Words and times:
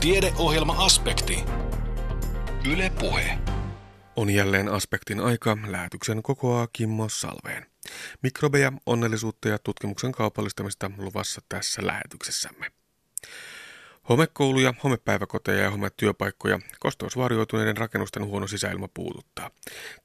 Tiedeohjelma-aspekti. 0.00 1.44
Yle 2.72 2.92
Puhe. 3.00 3.38
On 4.16 4.30
jälleen 4.30 4.68
aspektin 4.68 5.20
aika. 5.20 5.58
Lähetyksen 5.66 6.22
kokoaa 6.22 6.68
Kimmo 6.72 7.08
Salveen. 7.08 7.66
Mikrobeja, 8.22 8.72
onnellisuutta 8.86 9.48
ja 9.48 9.58
tutkimuksen 9.58 10.12
kaupallistamista 10.12 10.90
luvassa 10.98 11.40
tässä 11.48 11.86
lähetyksessämme. 11.86 12.72
Homekouluja, 14.08 14.74
homepäiväkoteja 14.84 15.62
ja 15.62 15.70
hometyöpaikkoja 15.70 16.58
kosteusvaurioituneiden 16.78 17.76
rakennusten 17.76 18.24
huono 18.24 18.46
sisäilma 18.46 18.88
puututtaa. 18.94 19.50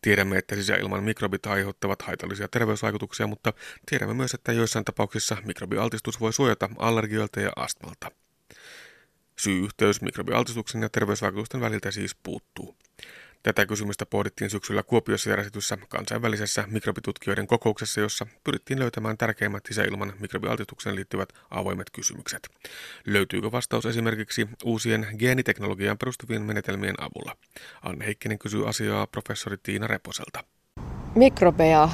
Tiedämme, 0.02 0.38
että 0.38 0.56
sisäilman 0.56 1.04
mikrobit 1.04 1.46
aiheuttavat 1.46 2.02
haitallisia 2.02 2.48
terveysvaikutuksia, 2.48 3.28
mutta 3.28 3.54
tiedämme 3.86 4.14
myös, 4.14 4.34
että 4.34 4.52
joissain 4.52 4.86
tapauksissa 4.86 5.38
mikrobialtistus 5.46 6.20
voi 6.20 6.34
suojata 6.34 6.70
allergioilta 6.78 7.40
ja 7.40 7.52
astmalta. 7.56 8.12
Syy-yhteys 9.40 10.02
mikrobialtistuksen 10.02 10.82
ja 10.82 10.90
terveysvaikutusten 10.90 11.62
väliltä 11.62 11.92
siis 11.92 12.16
puuttuu. 12.24 12.76
Tätä 13.44 13.66
kysymystä 13.66 14.06
pohdittiin 14.06 14.50
syksyllä 14.50 14.84
Kuopiossa 14.84 15.30
järjestetyssä 15.30 15.78
kansainvälisessä 15.90 16.64
mikrobitutkijoiden 16.68 17.48
kokouksessa, 17.48 18.02
jossa 18.02 18.28
pyrittiin 18.44 18.80
löytämään 18.80 19.18
tärkeimmät 19.18 19.66
sisäilman 19.66 20.14
mikrobialtistukseen 20.20 20.96
liittyvät 20.96 21.30
avoimet 21.50 21.90
kysymykset. 21.90 22.50
Löytyykö 23.06 23.52
vastaus 23.52 23.86
esimerkiksi 23.86 24.48
uusien 24.64 25.08
geeniteknologiaan 25.20 25.98
perustuvien 25.98 26.42
menetelmien 26.42 26.96
avulla? 27.02 27.38
Anne 27.82 28.06
Heikkinen 28.06 28.40
kysyy 28.40 28.70
asiaa 28.70 29.08
professori 29.08 29.58
Tiina 29.64 29.88
Reposelta. 29.88 30.44
Mikrobeja 31.16 31.90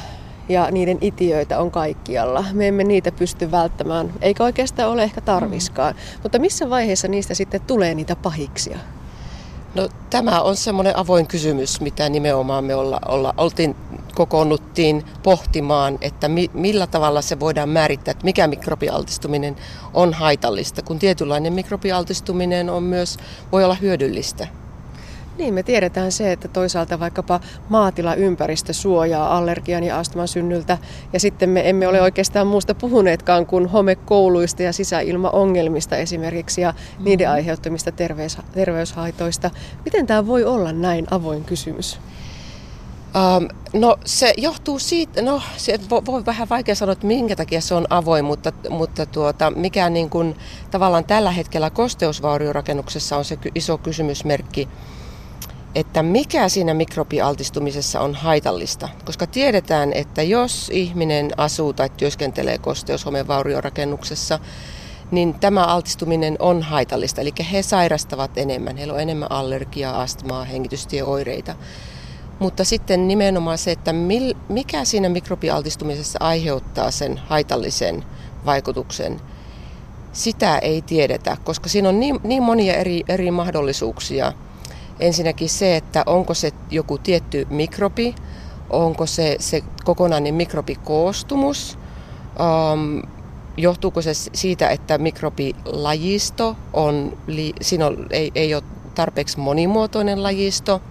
ja 0.50 0.72
niiden 0.72 0.98
itiöitä 1.02 1.60
on 1.60 1.72
kaikkialla. 1.72 2.46
Me 2.54 2.68
emme 2.68 2.84
niitä 2.84 3.12
pysty 3.12 3.52
välttämään, 3.52 4.14
eikä 4.22 4.44
oikeastaan 4.44 4.90
ole 4.90 5.04
ehkä 5.04 5.22
tarviskaan. 5.22 5.94
Mm. 5.94 6.20
Mutta 6.24 6.40
missä 6.40 6.70
vaiheessa 6.70 7.08
niistä 7.08 7.34
sitten 7.34 7.62
tulee 7.62 7.96
niitä 7.96 8.16
pahiksia? 8.16 8.78
No, 9.76 9.90
tämä 10.10 10.42
on 10.42 10.56
semmoinen 10.56 10.98
avoin 10.98 11.28
kysymys, 11.28 11.82
mitä 11.82 12.10
nimenomaan 12.10 12.64
me 12.64 12.76
olla, 12.76 13.00
olla, 13.08 13.34
oltiin, 13.38 13.76
kokoonnuttiin 14.16 15.06
pohtimaan, 15.24 15.98
että 16.02 16.28
mi, 16.28 16.50
millä 16.54 16.88
tavalla 16.88 17.22
se 17.22 17.40
voidaan 17.40 17.70
määrittää, 17.70 18.12
että 18.12 18.26
mikä 18.26 18.48
mikrobialtistuminen 18.48 19.56
on 19.94 20.14
haitallista, 20.14 20.82
kun 20.82 21.00
tietynlainen 21.00 21.54
mikrobialtistuminen 21.54 22.70
on 22.70 22.84
myös, 22.84 23.18
voi 23.52 23.64
olla 23.64 23.76
hyödyllistä. 23.76 24.48
Niin, 25.42 25.54
me 25.54 25.64
tiedetään 25.64 26.12
se, 26.12 26.32
että 26.32 26.48
toisaalta 26.48 27.00
vaikkapa 27.00 27.40
maatilaympäristö 27.70 28.74
suojaa 28.74 29.38
allergian 29.38 29.84
ja 29.84 30.00
astman 30.00 30.28
synnyltä, 30.28 30.78
ja 31.14 31.20
sitten 31.20 31.50
me 31.50 31.70
emme 31.70 31.88
ole 31.88 32.02
oikeastaan 32.02 32.48
muusta 32.48 32.76
puhuneetkaan 32.76 33.46
kuin 33.46 33.66
homekouluista 33.66 34.64
ja 34.64 34.74
sisäilmaongelmista 34.74 35.98
esimerkiksi, 35.98 36.62
ja 36.62 36.72
mm-hmm. 36.72 37.06
niiden 37.06 37.30
aiheuttamista 37.30 37.92
terveys, 37.92 38.38
terveyshaitoista. 38.52 39.52
Miten 39.86 40.08
tämä 40.08 40.28
voi 40.28 40.44
olla 40.46 40.72
näin 40.72 41.08
avoin 41.12 41.44
kysymys? 41.44 42.00
Um, 43.16 43.48
no 43.74 43.98
se 44.06 44.34
johtuu 44.38 44.80
siitä, 44.80 45.22
no 45.22 45.42
se 45.58 45.80
voi, 45.90 46.02
voi 46.06 46.26
vähän 46.26 46.50
vaikea 46.50 46.76
sanoa, 46.76 46.94
että 46.94 47.08
minkä 47.08 47.36
takia 47.36 47.62
se 47.62 47.74
on 47.74 47.88
avoin, 47.90 48.26
mutta, 48.26 48.54
mutta 48.70 49.06
tuota, 49.06 49.52
mikä 49.52 49.90
niin 49.90 50.10
kuin, 50.10 50.36
tavallaan 50.72 51.06
tällä 51.06 51.32
hetkellä 51.32 51.70
kosteusvauriorakennuksessa 51.70 53.18
on 53.18 53.26
se 53.26 53.38
iso 53.56 53.78
kysymysmerkki, 53.78 54.68
että 55.76 56.04
mikä 56.04 56.50
siinä 56.50 56.74
mikrobialtistumisessa 56.74 58.00
on 58.02 58.16
haitallista. 58.16 58.90
Koska 59.06 59.28
tiedetään, 59.28 59.94
että 59.94 60.24
jos 60.24 60.70
ihminen 60.74 61.32
asuu 61.38 61.74
tai 61.74 61.90
työskentelee 61.98 62.58
kosteushomevauriorakennuksessa, 62.58 64.40
niin 65.12 65.34
tämä 65.34 65.66
altistuminen 65.66 66.36
on 66.40 66.62
haitallista. 66.62 67.22
Eli 67.22 67.32
he 67.52 67.62
sairastavat 67.62 68.38
enemmän, 68.38 68.78
heillä 68.78 68.94
on 68.94 69.00
enemmän 69.00 69.32
allergiaa, 69.32 70.02
astmaa, 70.02 70.44
hengitystieoireita. 70.44 71.56
Mutta 72.40 72.64
sitten 72.64 73.08
nimenomaan 73.08 73.58
se, 73.58 73.72
että 73.72 73.94
mikä 74.50 74.86
siinä 74.86 75.10
mikrobialtistumisessa 75.10 76.20
aiheuttaa 76.22 76.92
sen 76.92 77.18
haitallisen 77.18 78.04
vaikutuksen, 78.46 79.22
sitä 80.14 80.58
ei 80.58 80.82
tiedetä, 80.82 81.38
koska 81.44 81.70
siinä 81.70 81.90
on 81.90 82.00
niin, 82.00 82.20
niin 82.24 82.44
monia 82.44 82.74
eri, 82.74 83.04
eri 83.08 83.32
mahdollisuuksia– 83.32 84.34
Ensinnäkin 85.00 85.50
se, 85.50 85.76
että 85.76 86.04
onko 86.06 86.34
se 86.34 86.52
joku 86.72 86.98
tietty 86.98 87.48
mikrobi, 87.50 88.16
onko 88.70 89.06
se, 89.06 89.36
se 89.40 89.64
kokonainen 89.84 90.34
mikrobikoostumus, 90.34 91.78
um, 92.74 93.02
johtuuko 93.58 94.02
se 94.02 94.14
siitä, 94.14 94.70
että 94.70 94.98
mikrobilajisto 94.98 96.56
on, 96.74 97.18
siinä 97.62 97.88
on, 97.88 98.08
ei, 98.10 98.32
ei 98.36 98.56
ole 98.56 98.64
tarpeeksi 98.96 99.40
monimuotoinen 99.40 100.24
lajisto, 100.24 100.82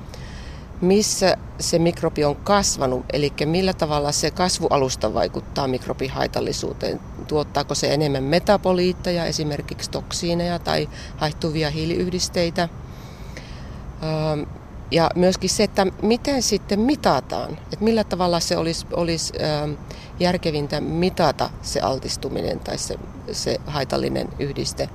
missä 0.80 1.36
se 1.58 1.78
mikrobi 1.78 2.24
on 2.24 2.36
kasvanut, 2.36 3.04
eli 3.12 3.32
millä 3.44 3.72
tavalla 3.72 4.12
se 4.12 4.30
kasvualusta 4.30 5.14
vaikuttaa 5.14 5.68
mikrobihaitallisuuteen. 5.68 7.00
Tuottaako 7.28 7.74
se 7.74 7.94
enemmän 7.94 8.24
metaboliitteja, 8.24 9.24
esimerkiksi 9.24 9.90
toksiineja 9.90 10.58
tai 10.58 10.88
haihtuvia 11.16 11.70
hiiliyhdisteitä– 11.70 12.68
ja 14.90 15.10
myöskin 15.14 15.50
se, 15.50 15.62
että 15.62 15.86
miten 16.02 16.42
sitten 16.42 16.80
mitataan, 16.80 17.52
että 17.52 17.84
millä 17.84 18.04
tavalla 18.04 18.40
se 18.40 18.56
olisi, 18.56 18.86
olisi 18.92 19.32
järkevintä 20.20 20.80
mitata 20.80 21.50
se 21.62 21.80
altistuminen 21.80 22.60
tai 22.60 22.78
se, 22.78 22.98
se 23.32 23.60
haitallinen 23.66 24.28
yhdiste. 24.38 24.88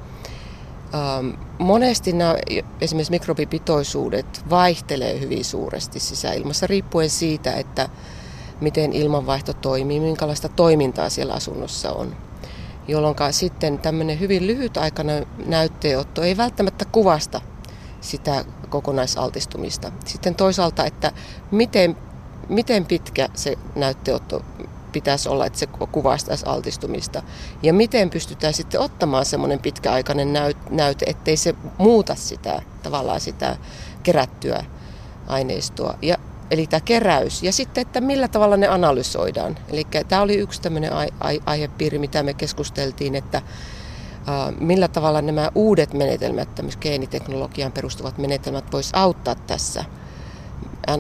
Monesti 1.59 2.13
nämä 2.13 2.35
esimerkiksi 2.81 3.11
mikrobipitoisuudet 3.11 4.49
vaihtelee 4.49 5.19
hyvin 5.19 5.45
suuresti 5.45 5.99
sisäilmassa 5.99 6.67
riippuen 6.67 7.09
siitä, 7.09 7.53
että 7.53 7.89
miten 8.61 8.93
ilmanvaihto 8.93 9.53
toimii, 9.53 9.99
minkälaista 9.99 10.49
toimintaa 10.49 11.09
siellä 11.09 11.33
asunnossa 11.33 11.91
on. 11.91 12.16
Jolloin 12.87 13.16
sitten 13.31 13.79
tämmöinen 13.79 14.19
hyvin 14.19 14.47
lyhytaikainen 14.47 15.25
näytteenotto 15.45 16.23
ei 16.23 16.37
välttämättä 16.37 16.85
kuvasta 16.85 17.41
sitä 18.05 18.45
kokonaisaltistumista. 18.69 19.91
Sitten 20.05 20.35
toisaalta, 20.35 20.85
että 20.85 21.11
miten, 21.51 21.97
miten 22.49 22.85
pitkä 22.85 23.29
se 23.33 23.57
näytteotto 23.75 24.45
pitäisi 24.91 25.29
olla, 25.29 25.45
että 25.45 25.59
se 25.59 25.67
kuvastaisi 25.91 26.45
altistumista. 26.45 27.23
Ja 27.63 27.73
miten 27.73 28.09
pystytään 28.09 28.53
sitten 28.53 28.81
ottamaan 28.81 29.25
semmoinen 29.25 29.59
pitkäaikainen 29.59 30.33
näyte, 30.69 31.05
ettei 31.05 31.38
se 31.38 31.55
muuta 31.77 32.16
sitä 32.16 32.61
tavallaan 32.83 33.21
sitä 33.21 33.57
kerättyä 34.03 34.66
aineistoa. 35.27 35.97
Ja, 36.01 36.17
eli 36.51 36.67
tämä 36.67 36.81
keräys. 36.81 37.43
Ja 37.43 37.51
sitten, 37.51 37.81
että 37.81 38.01
millä 38.01 38.27
tavalla 38.27 38.57
ne 38.57 38.67
analysoidaan. 38.67 39.57
Eli 39.69 39.87
tämä 40.07 40.22
oli 40.22 40.35
yksi 40.35 40.61
tämmöinen 40.61 40.91
aihepiiri, 41.45 41.99
mitä 41.99 42.23
me 42.23 42.33
keskusteltiin, 42.33 43.16
että 43.16 43.41
millä 44.59 44.88
tavalla 44.88 45.22
nämä 45.22 45.52
uudet 45.56 45.94
menetelmät, 45.94 46.56
tämmöiset 46.56 46.81
geeniteknologiaan 46.81 47.72
perustuvat 47.72 48.18
menetelmät 48.18 48.72
vois 48.72 48.91
auttaa 48.94 49.36
tässä 49.36 49.84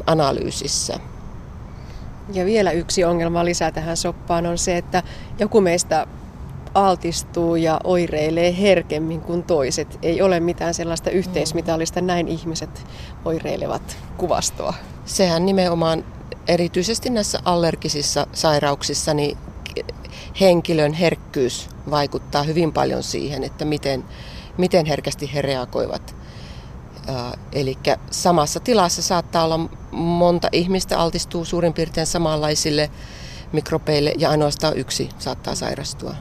analyysissä. 0.07 0.99
Ja 2.33 2.45
vielä 2.45 2.71
yksi 2.71 3.03
ongelma 3.03 3.45
lisää 3.45 3.71
tähän 3.71 3.97
soppaan 3.97 4.45
on 4.45 4.57
se, 4.57 4.77
että 4.77 5.03
joku 5.39 5.61
meistä 5.61 6.07
altistuu 6.73 7.55
ja 7.55 7.79
oireilee 7.83 8.57
herkemmin 8.59 9.21
kuin 9.21 9.43
toiset. 9.43 9.99
Ei 10.01 10.21
ole 10.21 10.39
mitään 10.39 10.73
sellaista 10.73 11.09
yhteismitallista, 11.09 12.01
näin 12.01 12.27
ihmiset 12.27 12.85
oireilevat 13.25 13.97
kuvastoa. 14.17 14.73
Sehän 15.05 15.45
nimenomaan 15.45 16.03
erityisesti 16.47 17.09
näissä 17.09 17.39
allergisissa 17.45 18.27
sairauksissa 18.33 19.13
niin 19.13 19.37
henkilön 20.39 20.93
herkkyys 20.93 21.69
vaikuttaa 21.89 22.43
hyvin 22.43 22.73
paljon 22.73 23.03
siihen, 23.03 23.43
että 23.43 23.65
miten, 23.65 24.03
miten 24.57 24.85
herkästi 24.85 25.33
he 25.33 25.41
reagoivat. 25.41 26.15
Eli 27.53 27.77
samassa 28.11 28.59
tilassa 28.59 29.01
saattaa 29.01 29.43
olla 29.43 29.59
monta 29.91 30.49
ihmistä 30.51 30.99
altistuu 30.99 31.45
suurin 31.45 31.73
piirtein 31.73 32.07
samanlaisille 32.07 32.89
mikrobeille 33.51 34.13
ja 34.17 34.29
ainoastaan 34.29 34.77
yksi 34.77 35.09
saattaa 35.19 35.55
sairastua. 35.55 36.15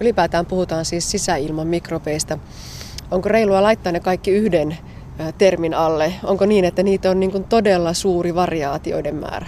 Ylipäätään 0.00 0.46
puhutaan 0.46 0.84
siis 0.84 1.10
sisäilman 1.10 1.66
mikrobeista. 1.66 2.38
Onko 3.10 3.28
reilua 3.28 3.62
laittaa 3.62 3.92
ne 3.92 4.00
kaikki 4.00 4.30
yhden 4.30 4.78
termin 5.38 5.74
alle? 5.74 6.12
Onko 6.24 6.46
niin, 6.46 6.64
että 6.64 6.82
niitä 6.82 7.10
on 7.10 7.20
niin 7.20 7.44
todella 7.44 7.92
suuri 7.92 8.34
variaatioiden 8.34 9.14
määrä? 9.14 9.46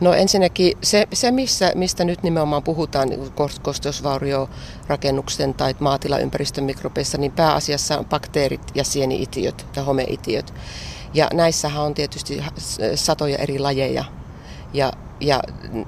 No 0.00 0.12
ensinnäkin 0.12 0.78
se, 0.82 1.08
se 1.12 1.30
missä, 1.30 1.72
mistä 1.74 2.04
nyt 2.04 2.22
nimenomaan 2.22 2.62
puhutaan 2.62 3.08
niin 3.08 3.32
kosteusvauriorakennuksen 3.62 5.54
tai 5.54 5.74
maatilaympäristön 5.80 6.64
mikrobeissa, 6.64 7.18
niin 7.18 7.32
pääasiassa 7.32 7.98
on 7.98 8.04
bakteerit 8.04 8.60
ja 8.74 8.84
sieniitiöt 8.84 9.66
ja 9.76 9.82
homeitiöt. 9.82 10.54
Ja 11.14 11.28
näissähän 11.32 11.82
on 11.82 11.94
tietysti 11.94 12.42
satoja 12.94 13.38
eri 13.38 13.58
lajeja 13.58 14.04
ja, 14.74 14.92
ja 15.20 15.42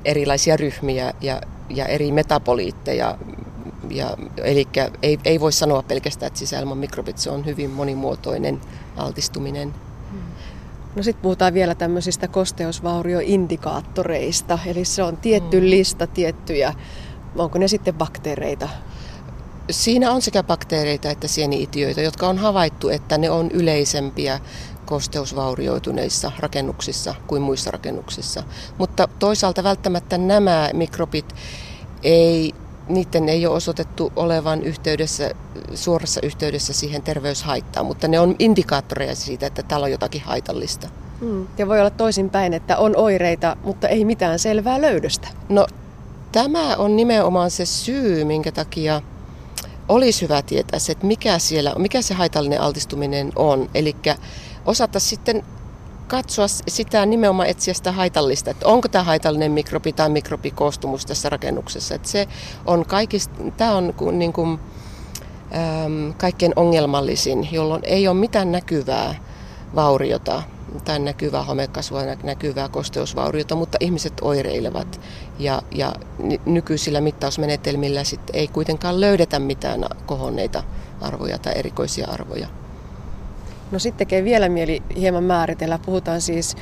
erilaisia 0.04 0.56
ryhmiä 0.56 1.14
ja, 1.20 1.40
ja 1.70 1.86
eri 1.86 2.12
metaboliitteja, 2.12 3.18
ja, 3.90 4.16
eli 4.36 4.68
ei, 5.02 5.18
ei 5.24 5.40
voi 5.40 5.52
sanoa 5.52 5.82
pelkästään, 5.82 6.26
että 6.26 6.38
sisäilman 6.38 6.78
mikrobit, 6.78 7.18
se 7.18 7.30
on 7.30 7.46
hyvin 7.46 7.70
monimuotoinen 7.70 8.60
altistuminen. 8.96 9.74
No 10.96 11.02
sitten 11.02 11.22
puhutaan 11.22 11.54
vielä 11.54 11.74
tämmöisistä 11.74 12.28
kosteusvaurioindikaattoreista, 12.28 14.58
eli 14.66 14.84
se 14.84 15.02
on 15.02 15.16
tietty 15.16 15.60
mm. 15.60 15.70
lista 15.70 16.06
tiettyjä, 16.06 16.74
onko 17.36 17.58
ne 17.58 17.68
sitten 17.68 17.94
bakteereita? 17.94 18.68
Siinä 19.70 20.10
on 20.10 20.22
sekä 20.22 20.42
bakteereita 20.42 21.10
että 21.10 21.28
sieniitioita, 21.28 22.00
jotka 22.00 22.28
on 22.28 22.38
havaittu, 22.38 22.88
että 22.88 23.18
ne 23.18 23.30
on 23.30 23.50
yleisempiä 23.50 24.40
kosteusvaurioituneissa 24.86 26.32
rakennuksissa 26.38 27.14
kuin 27.26 27.42
muissa 27.42 27.70
rakennuksissa. 27.70 28.42
Mutta 28.78 29.08
toisaalta 29.18 29.64
välttämättä 29.64 30.18
nämä 30.18 30.70
mikrobit 30.72 31.34
ei 32.02 32.54
niiden 32.88 33.28
ei 33.28 33.46
ole 33.46 33.56
osoitettu 33.56 34.12
olevan 34.16 34.62
yhteydessä, 34.62 35.30
suorassa 35.74 36.20
yhteydessä 36.22 36.72
siihen 36.72 37.02
terveyshaittaan, 37.02 37.86
mutta 37.86 38.08
ne 38.08 38.20
on 38.20 38.36
indikaattoreja 38.38 39.14
siitä, 39.14 39.46
että 39.46 39.62
täällä 39.62 39.84
on 39.84 39.90
jotakin 39.90 40.22
haitallista. 40.22 40.88
Mm. 41.20 41.46
Ja 41.58 41.68
voi 41.68 41.80
olla 41.80 41.90
toisinpäin, 41.90 42.54
että 42.54 42.78
on 42.78 42.96
oireita, 42.96 43.56
mutta 43.64 43.88
ei 43.88 44.04
mitään 44.04 44.38
selvää 44.38 44.80
löydöstä. 44.80 45.28
No 45.48 45.66
tämä 46.32 46.76
on 46.76 46.96
nimenomaan 46.96 47.50
se 47.50 47.66
syy, 47.66 48.24
minkä 48.24 48.52
takia 48.52 49.02
olisi 49.88 50.22
hyvä 50.22 50.42
tietää 50.42 50.78
se, 50.78 50.92
että 50.92 51.06
mikä, 51.06 51.38
siellä, 51.38 51.74
mikä 51.78 52.02
se 52.02 52.14
haitallinen 52.14 52.60
altistuminen 52.60 53.32
on. 53.36 53.70
Eli 53.74 53.96
osata 54.64 55.00
sitten 55.00 55.42
katsoa 56.06 56.46
sitä 56.48 57.06
nimenomaan 57.06 57.48
etsiä 57.48 57.74
sitä 57.74 57.92
haitallista, 57.92 58.50
että 58.50 58.66
onko 58.66 58.88
tämä 58.88 59.04
haitallinen 59.04 59.52
mikrobi 59.52 59.92
tai 59.92 60.08
mikrobikoostumus 60.08 61.06
tässä 61.06 61.28
rakennuksessa. 61.28 61.94
Että 61.94 62.08
se 62.08 62.28
on 62.66 62.86
kaikista, 62.86 63.34
tämä 63.56 63.76
on 63.76 63.94
niin 64.12 64.32
kuin, 64.32 64.58
äm, 65.84 66.14
kaikkein 66.14 66.52
ongelmallisin, 66.56 67.48
jolloin 67.52 67.82
ei 67.84 68.08
ole 68.08 68.16
mitään 68.16 68.52
näkyvää 68.52 69.14
vauriota 69.74 70.42
tai 70.84 70.98
näkyvää 70.98 71.42
homekasvua, 71.42 72.02
näkyvää 72.22 72.68
kosteusvauriota, 72.68 73.54
mutta 73.54 73.78
ihmiset 73.80 74.12
oireilevat 74.22 75.00
ja, 75.38 75.62
ja 75.70 75.92
nykyisillä 76.46 77.00
mittausmenetelmillä 77.00 78.04
sit 78.04 78.20
ei 78.32 78.48
kuitenkaan 78.48 79.00
löydetä 79.00 79.38
mitään 79.38 79.84
kohonneita 80.06 80.62
arvoja 81.00 81.38
tai 81.38 81.52
erikoisia 81.56 82.08
arvoja. 82.10 82.48
No 83.70 83.78
sitten 83.78 83.98
tekee 83.98 84.24
vielä 84.24 84.48
mieli 84.48 84.82
hieman 84.96 85.24
määritellä. 85.24 85.78
Puhutaan 85.78 86.20
siis 86.20 86.56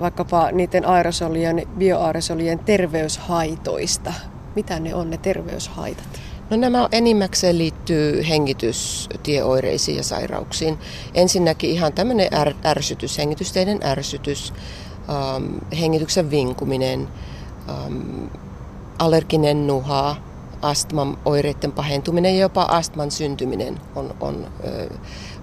vaikkapa 0.00 0.50
niiden 0.52 0.88
aerosolien, 0.88 1.68
bioaerosolien 1.78 2.58
terveyshaitoista. 2.58 4.12
Mitä 4.54 4.80
ne 4.80 4.94
on 4.94 5.10
ne 5.10 5.16
terveyshaitat? 5.16 6.04
No 6.50 6.56
nämä 6.56 6.88
enimmäkseen 6.92 7.58
liittyy 7.58 8.28
hengitystieoireisiin 8.28 9.96
ja 9.96 10.02
sairauksiin. 10.02 10.78
Ensinnäkin 11.14 11.70
ihan 11.70 11.92
tämmöinen 11.92 12.34
är, 12.34 12.54
ärsytys, 12.64 13.18
hengitysteiden 13.18 13.80
ärsytys, 13.84 14.52
ähm, 15.08 15.54
hengityksen 15.80 16.30
vinkuminen, 16.30 17.08
ähm, 17.68 18.26
allerginen 18.98 19.66
nuha, 19.66 20.16
astman 20.62 21.18
oireiden 21.24 21.72
pahentuminen 21.72 22.34
ja 22.34 22.40
jopa 22.40 22.62
astman 22.62 23.10
syntyminen 23.10 23.80
on, 23.94 24.14
on 24.20 24.46
äh, 24.64 24.98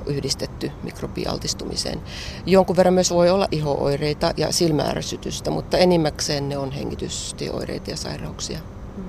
yhdistetty 0.06 0.72
mikrobialtistumiseen. 0.84 2.02
Jonkun 2.46 2.76
verran 2.76 2.94
myös 2.94 3.12
voi 3.12 3.30
olla 3.30 3.48
ihooireita 3.52 4.34
ja 4.38 4.52
silmäärsytystä, 4.52 5.52
mutta 5.52 5.78
enimmäkseen 5.78 6.50
ne 6.50 6.58
on 6.58 6.72
hengitystieoireita 6.72 7.90
ja 7.90 7.98
sairauksia. 7.98 8.60
Mm. 8.98 9.04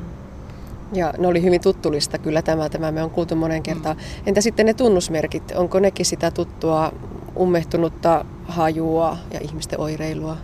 Ja 0.93 1.15
ne 1.19 1.27
oli 1.29 1.43
hyvin 1.43 1.61
tuttulista 1.61 2.19
kyllä 2.19 2.43
tämä, 2.43 2.69
tämä 2.69 2.93
me 2.93 3.03
on 3.03 3.11
kuultu 3.11 3.37
monen 3.37 3.63
kertaan. 3.63 3.97
Mm. 3.97 4.03
Entä 4.27 4.41
sitten 4.41 4.67
ne 4.67 4.75
tunnusmerkit, 4.75 5.53
onko 5.57 5.81
nekin 5.81 6.07
sitä 6.07 6.31
tuttua 6.31 6.93
ummehtunutta 7.39 8.25
hajua 8.45 9.17
ja 9.33 9.41
ihmisten 9.43 9.81
oireilua? 9.81 10.37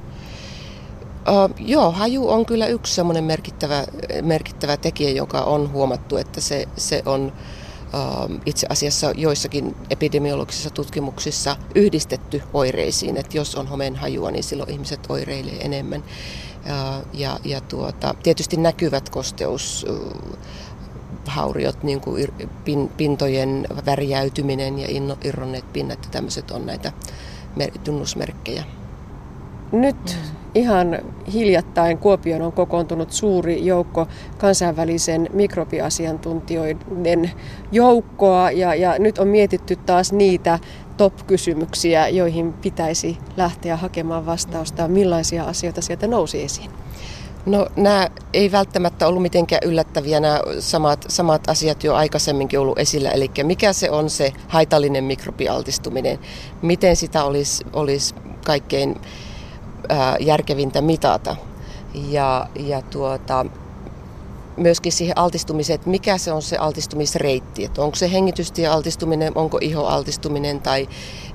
Uh, 1.28 1.66
joo, 1.66 1.90
haju 1.90 2.28
on 2.28 2.46
kyllä 2.46 2.66
yksi 2.66 2.94
semmoinen 2.94 3.24
merkittävä, 3.24 3.84
merkittävä 4.22 4.76
tekijä, 4.76 5.10
joka 5.10 5.40
on 5.40 5.72
huomattu, 5.72 6.16
että 6.16 6.40
se, 6.40 6.68
se 6.76 7.02
on 7.06 7.22
Ähm, 7.22 7.36
itse 8.46 8.66
asiassa 8.70 9.12
joissakin 9.16 9.76
epidemiologisissa 9.90 10.70
tutkimuksissa 10.70 11.56
yhdistetty 11.74 12.42
oireisiin, 12.52 13.16
että 13.16 13.36
jos 13.36 13.54
on 13.54 13.66
homeen 13.66 13.96
hajua, 13.96 14.30
niin 14.30 14.44
silloin 14.44 14.70
ihmiset 14.70 15.00
oireilee 15.08 15.56
enemmän. 15.60 16.04
Ja, 17.12 17.38
ja 17.44 17.60
tuota, 17.60 18.14
tietysti 18.22 18.56
näkyvät 18.56 19.08
kosteus 19.10 19.86
hauriot, 21.26 21.82
niin 21.82 22.00
kuin 22.00 22.28
pintojen 22.96 23.66
värjäytyminen 23.86 24.78
ja 24.78 24.88
irronneet 25.24 25.72
pinnat 25.72 25.98
ja 26.04 26.10
tämmöiset 26.10 26.50
on 26.50 26.66
näitä 26.66 26.92
tunnusmerkkejä. 27.84 28.64
Nyt 29.72 30.16
mm. 30.16 30.47
Ihan 30.58 30.98
hiljattain 31.32 31.98
Kuopioon 31.98 32.42
on 32.42 32.52
kokoontunut 32.52 33.12
suuri 33.12 33.66
joukko 33.66 34.08
kansainvälisen 34.38 35.28
mikrobiasiantuntijoiden 35.32 37.30
joukkoa 37.72 38.50
ja, 38.50 38.74
ja 38.74 38.94
nyt 38.98 39.18
on 39.18 39.28
mietitty 39.28 39.76
taas 39.76 40.12
niitä 40.12 40.58
top-kysymyksiä, 40.96 42.08
joihin 42.08 42.52
pitäisi 42.52 43.18
lähteä 43.36 43.76
hakemaan 43.76 44.26
vastausta. 44.26 44.88
Millaisia 44.88 45.44
asioita 45.44 45.82
sieltä 45.82 46.06
nousi 46.06 46.42
esiin? 46.42 46.70
No 47.46 47.66
nämä 47.76 48.08
ei 48.32 48.52
välttämättä 48.52 49.06
ollut 49.06 49.22
mitenkään 49.22 49.62
yllättäviä, 49.64 50.20
nämä 50.20 50.40
samat, 50.58 51.04
samat 51.08 51.50
asiat 51.50 51.84
jo 51.84 51.94
aikaisemminkin 51.94 52.60
ollut 52.60 52.78
esillä. 52.78 53.10
Eli 53.10 53.30
mikä 53.42 53.72
se 53.72 53.90
on 53.90 54.10
se 54.10 54.32
haitallinen 54.48 55.04
mikrobialtistuminen, 55.04 56.18
miten 56.62 56.96
sitä 56.96 57.24
olisi, 57.24 57.64
olisi 57.72 58.14
kaikkein 58.44 58.96
järkevintä 60.20 60.80
mitata. 60.80 61.36
Ja, 61.94 62.48
ja 62.56 62.82
tuota, 62.82 63.46
myöskin 64.56 64.92
siihen 64.92 65.18
altistumiseen, 65.18 65.74
että 65.74 65.90
mikä 65.90 66.18
se 66.18 66.32
on 66.32 66.42
se 66.42 66.56
altistumisreitti. 66.56 67.64
Että 67.64 67.82
onko 67.82 67.96
se 67.96 68.12
hengitystiealtistuminen, 68.12 69.32
onko 69.34 69.58
ihoaltistuminen 69.60 70.60
tai, 70.60 70.88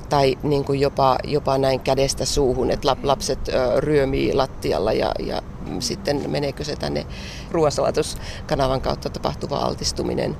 tai 0.10 0.38
niin 0.44 0.66
kuin 0.66 0.80
jopa, 0.80 1.18
jopa 1.24 1.58
näin 1.58 1.80
kädestä 1.80 2.26
suuhun, 2.26 2.72
että 2.72 2.96
lapset 3.04 3.40
ryömii 3.78 4.34
lattialla 4.34 4.94
ja, 4.94 5.12
ja 5.20 5.42
sitten 5.80 6.30
meneekö 6.30 6.64
se 6.64 6.76
tänne 6.76 7.06
ruoansalatuskanavan 7.52 8.82
kautta 8.82 9.10
tapahtuva 9.10 9.58
altistuminen. 9.58 10.38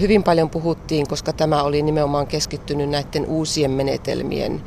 Hyvin 0.00 0.22
paljon 0.22 0.50
puhuttiin, 0.50 1.08
koska 1.08 1.32
tämä 1.32 1.62
oli 1.62 1.82
nimenomaan 1.82 2.26
keskittynyt 2.26 2.90
näiden 2.90 3.26
uusien 3.26 3.70
menetelmien 3.70 4.62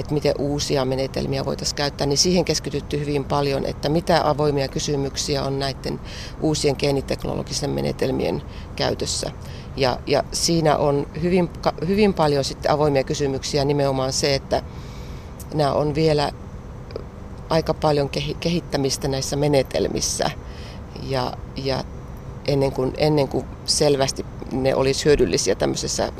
että 0.00 0.14
miten 0.14 0.34
uusia 0.38 0.84
menetelmiä 0.84 1.44
voitaisiin 1.44 1.76
käyttää, 1.76 2.06
niin 2.06 2.18
siihen 2.18 2.44
keskitytty 2.44 3.00
hyvin 3.00 3.24
paljon, 3.24 3.64
että 3.66 3.88
mitä 3.88 4.28
avoimia 4.28 4.68
kysymyksiä 4.68 5.42
on 5.44 5.58
näiden 5.58 6.00
uusien 6.40 6.76
geeniteknologisten 6.78 7.70
menetelmien 7.70 8.42
käytössä. 8.76 9.30
Ja, 9.76 9.98
ja 10.06 10.24
siinä 10.32 10.76
on 10.76 11.06
hyvin, 11.22 11.50
hyvin 11.88 12.14
paljon 12.14 12.44
sitten 12.44 12.70
avoimia 12.70 13.04
kysymyksiä 13.04 13.64
nimenomaan 13.64 14.12
se, 14.12 14.34
että 14.34 14.62
nämä 15.54 15.72
on 15.72 15.94
vielä 15.94 16.30
aika 17.48 17.74
paljon 17.74 18.10
kehittämistä 18.40 19.08
näissä 19.08 19.36
menetelmissä 19.36 20.30
ja, 21.02 21.32
ja 21.56 21.84
ennen, 22.48 22.72
kuin, 22.72 22.92
ennen 22.96 23.28
kuin 23.28 23.44
selvästi 23.64 24.26
ne 24.52 24.74
olisi 24.74 25.04
hyödyllisiä 25.04 25.54
tämmöisessä 25.54 26.12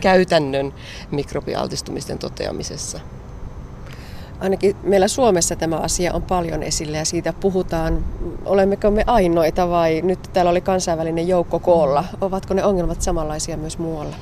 käytännön 0.00 0.74
mikrobialtistumisten 1.10 2.18
toteamisessa. 2.18 3.00
Ainakin 4.40 4.76
meillä 4.82 5.08
Suomessa 5.08 5.56
tämä 5.56 5.76
asia 5.76 6.14
on 6.14 6.22
paljon 6.22 6.62
esillä 6.62 6.96
ja 6.96 7.04
siitä 7.04 7.32
puhutaan. 7.32 8.04
Olemmeko 8.44 8.90
me 8.90 9.04
ainoita 9.06 9.68
vai 9.70 10.00
nyt 10.02 10.18
täällä 10.32 10.50
oli 10.50 10.60
kansainvälinen 10.60 11.28
joukko 11.28 11.58
koolla? 11.58 12.04
Ovatko 12.20 12.54
ne 12.54 12.64
ongelmat 12.64 13.02
samanlaisia 13.02 13.56
myös 13.56 13.78
muualla? 13.78 14.16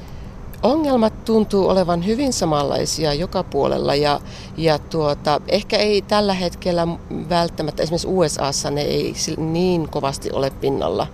Ongelmat 0.63 1.25
tuntuu 1.25 1.69
olevan 1.69 2.07
hyvin 2.07 2.33
samanlaisia 2.33 3.15
joka 3.15 3.43
puolella 3.43 3.95
ja, 3.95 4.21
ja 4.57 4.79
tuota, 4.79 5.41
ehkä 5.49 5.77
ei 5.77 6.03
tällä 6.03 6.35
hetkellä 6.35 6.87
välttämättä, 7.29 7.83
esimerkiksi 7.83 8.09
USAssa 8.09 8.71
ne 8.71 8.81
ei 8.81 9.15
niin 9.37 9.89
kovasti 9.89 10.33
ole 10.33 10.51
pinnalla 10.51 11.07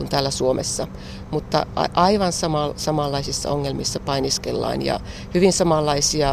kuin 0.00 0.10
täällä 0.10 0.30
Suomessa, 0.30 0.86
mutta 1.30 1.66
aivan 1.94 2.32
sama, 2.32 2.72
samanlaisissa 2.76 3.50
ongelmissa 3.50 4.00
painiskellaan 4.00 4.82
ja 4.82 5.00
hyvin 5.34 5.52
samanlaisia 5.52 6.28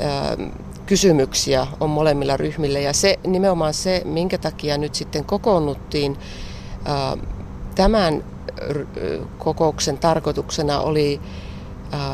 ää, 0.00 0.36
kysymyksiä 0.86 1.66
on 1.80 1.90
molemmilla 1.90 2.36
ryhmillä. 2.36 2.78
Ja 2.78 2.92
se 2.92 3.18
nimenomaan 3.26 3.74
se, 3.74 4.02
minkä 4.04 4.38
takia 4.38 4.78
nyt 4.78 4.94
sitten 4.94 5.24
kokoonnuttiin 5.24 6.16
ää, 6.84 7.16
tämän 7.74 8.24
kokouksen 9.38 9.98
tarkoituksena 9.98 10.80
oli 10.80 11.20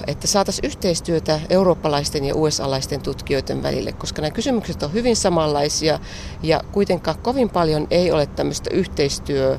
että 0.07 0.27
saataisiin 0.27 0.67
yhteistyötä 0.67 1.41
eurooppalaisten 1.51 2.25
ja 2.25 2.35
USA-laisten 2.35 3.01
tutkijoiden 3.01 3.63
välille, 3.63 3.93
koska 3.93 4.23
nämä 4.23 4.31
kysymykset 4.31 4.83
on 4.83 4.93
hyvin 4.93 5.17
samanlaisia 5.17 5.99
ja 6.43 6.61
kuitenkaan 6.73 7.19
kovin 7.19 7.51
paljon 7.51 7.87
ei 7.91 8.13
ole 8.13 8.27
tämmöistä 8.27 8.71
yhteistyö 8.73 9.59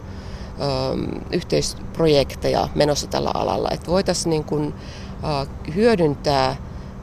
yhteisprojekteja 1.32 2.70
menossa 2.76 3.08
tällä 3.08 3.32
alalla, 3.34 3.70
että 3.72 3.92
voitaisiin 3.92 4.30
niin 4.30 4.44
kuin, 4.44 4.74
hyödyntää 5.76 6.56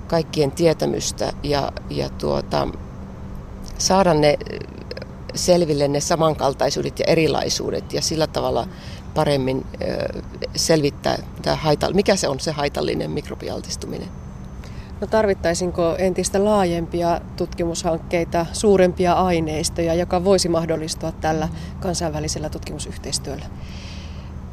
kaikkien 0.07 0.53
tietämystä 0.53 1.33
ja, 1.43 1.73
ja 1.91 2.09
tuota, 2.09 2.69
saada 3.79 4.15
ne 4.15 4.39
selville 5.35 5.89
ne 5.89 6.01
samankaltaisuudet 6.01 6.99
ja 6.99 7.05
erilaisuudet 7.09 7.93
ja 7.93 8.03
sillä 8.03 8.27
tavalla 8.27 8.67
paremmin 9.15 9.67
selvittää, 10.57 11.19
mikä 11.95 12.17
se 12.17 12.29
on 12.29 12.41
se 12.41 12.53
haitallinen 12.53 13.11
mikrobialtistuminen. 13.11 14.22
No 15.03 15.09
tarvittaisinko 15.09 15.95
entistä 15.99 16.45
laajempia 16.45 17.21
tutkimushankkeita, 17.37 18.47
suurempia 18.53 19.13
aineistoja, 19.13 19.95
joka 19.95 20.25
voisi 20.25 20.49
mahdollistua 20.49 21.13
tällä 21.13 21.49
kansainvälisellä 21.81 22.49
tutkimusyhteistyöllä? 22.51 23.45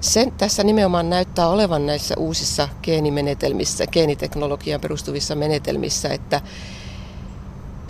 Sen 0.02 0.32
tässä 0.32 0.64
nimenomaan 0.64 1.10
näyttää 1.10 1.48
olevan 1.50 1.86
näissä 1.86 2.16
uusissa 2.18 2.70
geenimenetelmissä, 2.84 3.88
geeniteknologiaan 3.88 4.82
perustuvissa 4.82 5.36
menetelmissä, 5.36 6.10
että 6.10 6.42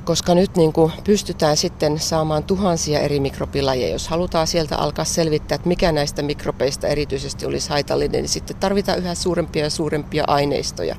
koska 0.09 0.35
nyt 0.35 0.55
niin 0.57 0.73
kuin 0.73 0.91
pystytään 1.03 1.57
sitten 1.57 1.99
saamaan 1.99 2.43
tuhansia 2.43 2.99
eri 2.99 3.19
mikrobilajeja. 3.19 3.93
Jos 3.93 4.07
halutaan 4.07 4.47
sieltä 4.47 4.77
alkaa 4.77 5.05
selvittää, 5.05 5.55
että 5.55 5.67
mikä 5.67 5.91
näistä 5.91 6.21
mikrobeista 6.21 6.87
erityisesti 6.87 7.45
olisi 7.45 7.69
haitallinen, 7.69 8.21
niin 8.21 8.29
sitten 8.29 8.57
tarvitaan 8.57 8.99
yhä 8.99 9.15
suurempia 9.15 9.63
ja 9.63 9.69
suurempia 9.69 10.23
aineistoja. 10.27 10.95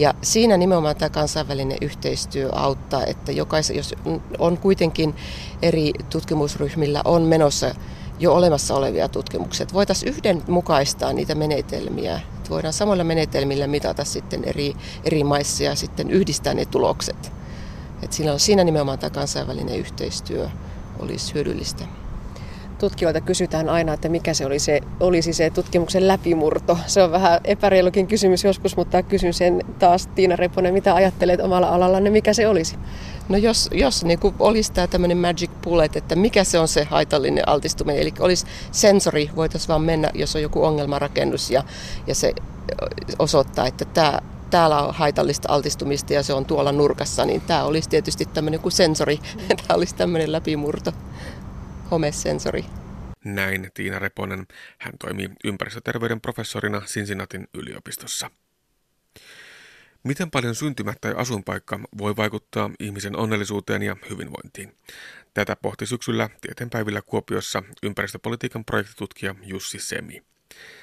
Ja 0.00 0.14
siinä 0.22 0.56
nimenomaan 0.56 0.96
tämä 0.96 1.10
kansainvälinen 1.10 1.78
yhteistyö 1.80 2.48
auttaa, 2.52 3.04
että 3.04 3.32
jokaisen, 3.32 3.76
jos 3.76 3.94
on 4.38 4.58
kuitenkin 4.58 5.14
eri 5.62 5.92
tutkimusryhmillä 6.10 7.02
on 7.04 7.22
menossa 7.22 7.74
jo 8.20 8.34
olemassa 8.34 8.74
olevia 8.74 9.08
tutkimuksia, 9.08 9.64
että 9.64 9.74
voitaisiin 9.74 10.14
yhdenmukaistaa 10.14 11.12
niitä 11.12 11.34
menetelmiä. 11.34 12.20
Voidaan 12.50 12.72
samoilla 12.72 13.04
menetelmillä 13.04 13.66
mitata 13.66 14.04
sitten 14.04 14.44
eri, 14.44 14.74
eri 15.04 15.24
maissa 15.24 15.64
ja 15.64 15.74
sitten 15.74 16.10
yhdistää 16.10 16.54
ne 16.54 16.64
tulokset. 16.64 17.32
Et 18.02 18.12
siinä, 18.12 18.32
on, 18.32 18.40
siinä 18.40 18.64
nimenomaan 18.64 18.98
tämä 18.98 19.10
kansainvälinen 19.10 19.76
yhteistyö 19.76 20.48
olisi 20.98 21.34
hyödyllistä. 21.34 21.99
Tutkijoilta 22.80 23.20
kysytään 23.20 23.68
aina, 23.68 23.92
että 23.92 24.08
mikä 24.08 24.34
se, 24.34 24.46
oli 24.46 24.58
se 24.58 24.80
olisi 25.00 25.32
se 25.32 25.50
tutkimuksen 25.50 26.08
läpimurto. 26.08 26.78
Se 26.86 27.02
on 27.02 27.12
vähän 27.12 27.40
epäreilukin 27.44 28.06
kysymys 28.06 28.44
joskus, 28.44 28.76
mutta 28.76 29.02
kysyn 29.02 29.34
sen 29.34 29.62
taas 29.78 30.06
Tiina 30.06 30.36
Reponen, 30.36 30.74
mitä 30.74 30.94
ajattelet 30.94 31.40
omalla 31.40 31.68
alallanne, 31.68 32.10
mikä 32.10 32.32
se 32.32 32.48
olisi? 32.48 32.76
No 33.28 33.36
jos, 33.36 33.70
jos 33.72 34.04
niin 34.04 34.18
kuin 34.18 34.34
olisi 34.38 34.72
tämä 34.72 34.86
tämmöinen 34.86 35.18
magic 35.18 35.50
bullet, 35.64 35.96
että 35.96 36.16
mikä 36.16 36.44
se 36.44 36.58
on 36.58 36.68
se 36.68 36.84
haitallinen 36.84 37.48
altistuminen, 37.48 38.02
eli 38.02 38.12
olisi 38.18 38.46
sensori, 38.72 39.30
voitaisiin 39.36 39.68
vaan 39.68 39.82
mennä, 39.82 40.10
jos 40.14 40.36
on 40.36 40.42
joku 40.42 40.64
ongelmarakennus 40.64 41.50
ja, 41.50 41.62
ja 42.06 42.14
se 42.14 42.34
osoittaa, 43.18 43.66
että 43.66 43.84
tämä 43.84 44.18
täällä 44.50 44.82
on 44.82 44.94
haitallista 44.94 45.52
altistumista 45.52 46.12
ja 46.12 46.22
se 46.22 46.34
on 46.34 46.44
tuolla 46.44 46.72
nurkassa, 46.72 47.24
niin 47.24 47.40
tämä 47.40 47.64
olisi 47.64 47.88
tietysti 47.88 48.24
tämmöinen 48.26 48.60
kuin 48.60 48.72
sensori. 48.72 49.18
Tämä 49.48 49.76
olisi 49.76 49.94
tämmöinen 49.94 50.32
läpimurto, 50.32 50.92
homesensori. 51.90 52.64
Näin 53.24 53.70
Tiina 53.74 53.98
Reponen. 53.98 54.46
Hän 54.78 54.92
toimii 54.98 55.30
ympäristöterveyden 55.44 56.20
professorina 56.20 56.80
Cincinnatin 56.80 57.48
yliopistossa. 57.54 58.30
Miten 60.04 60.30
paljon 60.30 60.54
syntymä 60.54 60.94
tai 61.00 61.14
asuinpaikka 61.16 61.80
voi 61.98 62.16
vaikuttaa 62.16 62.70
ihmisen 62.80 63.16
onnellisuuteen 63.16 63.82
ja 63.82 63.96
hyvinvointiin? 64.10 64.76
Tätä 65.34 65.56
pohti 65.56 65.86
syksyllä 65.86 66.30
tieteenpäivillä 66.40 67.02
Kuopiossa 67.02 67.62
ympäristöpolitiikan 67.82 68.64
projektitutkija 68.64 69.34
Jussi 69.42 69.78
Semi. 69.78 70.22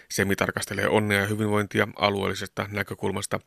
Semi 0.10 0.36
tarkastelee 0.36 0.88
onnea 0.88 1.20
ja 1.20 1.28
hyvinvointia 1.28 1.88
alueellisesta 1.96 2.66
näkökulmasta, 2.72 3.40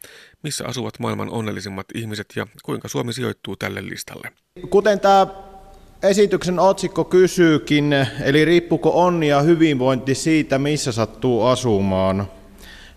missä 0.43 0.64
asuvat 0.67 0.99
maailman 0.99 1.31
onnellisimmat 1.31 1.87
ihmiset 1.95 2.26
ja 2.37 2.47
kuinka 2.62 2.88
Suomi 2.88 3.12
sijoittuu 3.12 3.57
tälle 3.57 3.87
listalle. 3.88 4.33
Kuten 4.71 5.00
tämä 5.00 5.26
esityksen 6.02 6.59
otsikko 6.59 7.04
kysyykin, 7.04 7.92
eli 8.23 8.45
riippuuko 8.45 9.04
onni 9.04 9.28
ja 9.28 9.40
hyvinvointi 9.40 10.14
siitä, 10.14 10.59
missä 10.59 10.92
sattuu 10.92 11.45
asumaan, 11.45 12.28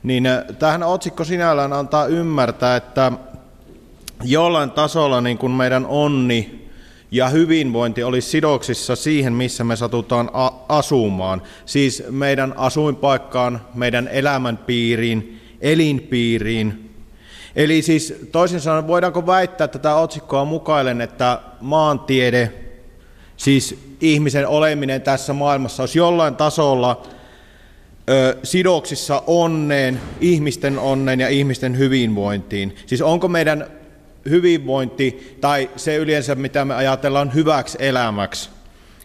niin 0.04 0.24
tähän 0.60 0.84
otsikko 0.84 1.24
sinällään 1.24 1.74
antaa 1.74 2.06
ymmärtää, 2.06 2.76
että 2.76 3.12
jollain 4.24 4.72
tasolla 4.72 5.22
niin 5.22 5.38
kuin 5.38 5.52
meidän 5.52 5.86
onni 5.86 6.70
ja 7.12 7.30
hyvinvointi 7.30 8.04
olisi 8.04 8.30
sidoksissa 8.30 8.96
siihen, 8.96 9.34
missä 9.34 9.64
me 9.64 9.76
satutaan 9.76 10.30
asumaan. 10.70 11.42
Siis 11.66 12.04
meidän 12.10 12.54
asuinpaikkaan, 12.58 13.62
meidän 13.74 14.08
elämänpiiriin, 14.08 15.42
elinpiiriin. 15.62 16.90
Eli 17.56 17.82
siis 17.82 18.16
toisin 18.32 18.62
sanoen, 18.62 18.88
voidaanko 18.88 19.26
väittää 19.26 19.66
että 19.66 19.80
tämä 19.80 19.96
otsikkoa 19.96 20.46
mukailen, 20.46 21.02
että 21.02 21.40
maantiede, 21.62 22.63
siis 23.38 23.96
ihmisen 24.02 24.48
oleminen 24.48 25.02
tässä 25.02 25.34
maailmassa 25.34 25.84
olisi 25.84 26.00
jollain 26.00 26.36
tasolla 26.36 27.04
ö, 28.10 28.38
sidoksissa 28.44 29.24
onneen, 29.28 30.02
ihmisten 30.22 30.80
onneen 30.80 31.20
ja 31.20 31.30
ihmisten 31.30 31.78
hyvinvointiin. 31.78 32.76
Siis 32.86 33.02
onko 33.02 33.28
meidän 33.28 33.68
hyvinvointi 34.30 35.38
tai 35.42 35.70
se 35.76 35.96
yleensä, 35.96 36.36
mitä 36.36 36.66
me 36.66 36.76
ajatellaan 36.76 37.34
hyväksi 37.34 37.78
elämäksi, 37.82 38.50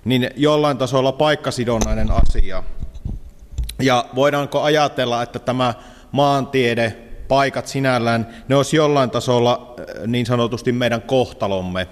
niin 0.05 0.31
jollain 0.37 0.79
tasolla 0.79 1.13
paikkasidonnainen 1.13 2.09
asia. 2.11 2.63
Ja 3.79 4.05
voidaanko 4.15 4.63
ajatella, 4.63 5.23
että 5.23 5.39
tämä 5.39 5.75
maantiede, 6.13 6.97
paikat 7.29 7.67
sinällään, 7.67 8.29
ne 8.49 8.57
olisi 8.57 8.77
jollain 8.77 9.11
tasolla 9.11 9.75
niin 10.07 10.27
sanotusti 10.27 10.73
meidän 10.73 11.03
kohtalomme. 11.03 11.89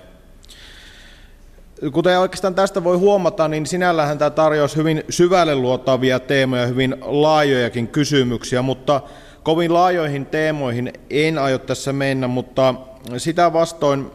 Kuten 1.92 2.18
oikeastaan 2.18 2.54
tästä 2.54 2.84
voi 2.84 2.96
huomata, 2.96 3.48
niin 3.48 3.66
sinällähän 3.66 4.18
tämä 4.18 4.30
tarjosi 4.30 4.76
hyvin 4.76 5.04
syvälle 5.08 5.54
luotavia 5.54 6.20
teemoja, 6.20 6.66
hyvin 6.66 6.96
laajojakin 7.00 7.88
kysymyksiä, 7.88 8.62
mutta 8.62 9.00
kovin 9.42 9.74
laajoihin 9.74 10.26
teemoihin 10.26 10.92
en 11.10 11.38
aio 11.38 11.58
tässä 11.58 11.92
mennä, 11.92 12.28
mutta 12.28 12.74
sitä 13.16 13.52
vastoin 13.52 14.10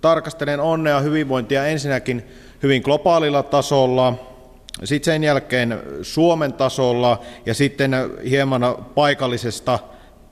tarkastelen 0.00 0.60
onnea 0.60 0.94
ja 0.94 1.00
hyvinvointia 1.00 1.66
ensinnäkin 1.66 2.22
hyvin 2.62 2.82
globaalilla 2.82 3.42
tasolla, 3.42 4.14
sitten 4.84 5.14
sen 5.14 5.24
jälkeen 5.24 5.82
Suomen 6.02 6.52
tasolla 6.52 7.20
ja 7.46 7.54
sitten 7.54 7.94
hieman 8.30 8.76
paikallisesta 8.94 9.78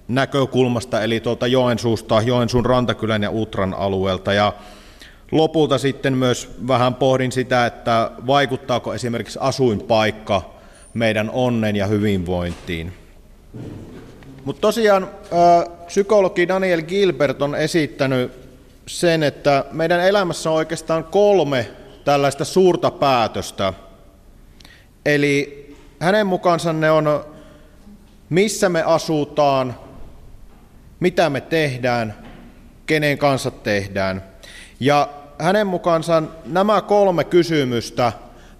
näkökulmasta, 0.08 1.02
eli 1.02 1.20
tuolta 1.20 1.46
Joensuusta, 1.46 2.22
Joensuun 2.22 2.66
rantakylän 2.66 3.22
ja 3.22 3.30
Utran 3.30 3.74
alueelta. 3.74 4.32
Ja 4.32 4.52
lopulta 5.32 5.78
sitten 5.78 6.12
myös 6.12 6.50
vähän 6.68 6.94
pohdin 6.94 7.32
sitä, 7.32 7.66
että 7.66 8.10
vaikuttaako 8.26 8.94
esimerkiksi 8.94 9.38
asuinpaikka 9.42 10.54
meidän 10.94 11.30
onnen 11.30 11.76
ja 11.76 11.86
hyvinvointiin. 11.86 12.92
Mutta 14.44 14.60
tosiaan 14.60 15.10
psykologi 15.86 16.48
Daniel 16.48 16.82
Gilbert 16.82 17.42
on 17.42 17.54
esittänyt 17.54 18.32
sen, 18.86 19.22
että 19.22 19.64
meidän 19.72 20.00
elämässä 20.00 20.50
on 20.50 20.56
oikeastaan 20.56 21.04
kolme 21.04 21.70
tällaista 22.04 22.44
suurta 22.44 22.90
päätöstä. 22.90 23.72
Eli 25.06 25.62
hänen 26.00 26.26
mukaansa 26.26 26.72
ne 26.72 26.90
on, 26.90 27.24
missä 28.30 28.68
me 28.68 28.82
asutaan, 28.82 29.76
mitä 31.00 31.30
me 31.30 31.40
tehdään, 31.40 32.14
kenen 32.86 33.18
kanssa 33.18 33.50
tehdään. 33.50 34.24
Ja 34.80 35.08
hänen 35.42 35.66
mukaansa 35.66 36.22
nämä 36.46 36.80
kolme 36.80 37.24
kysymystä 37.24 38.12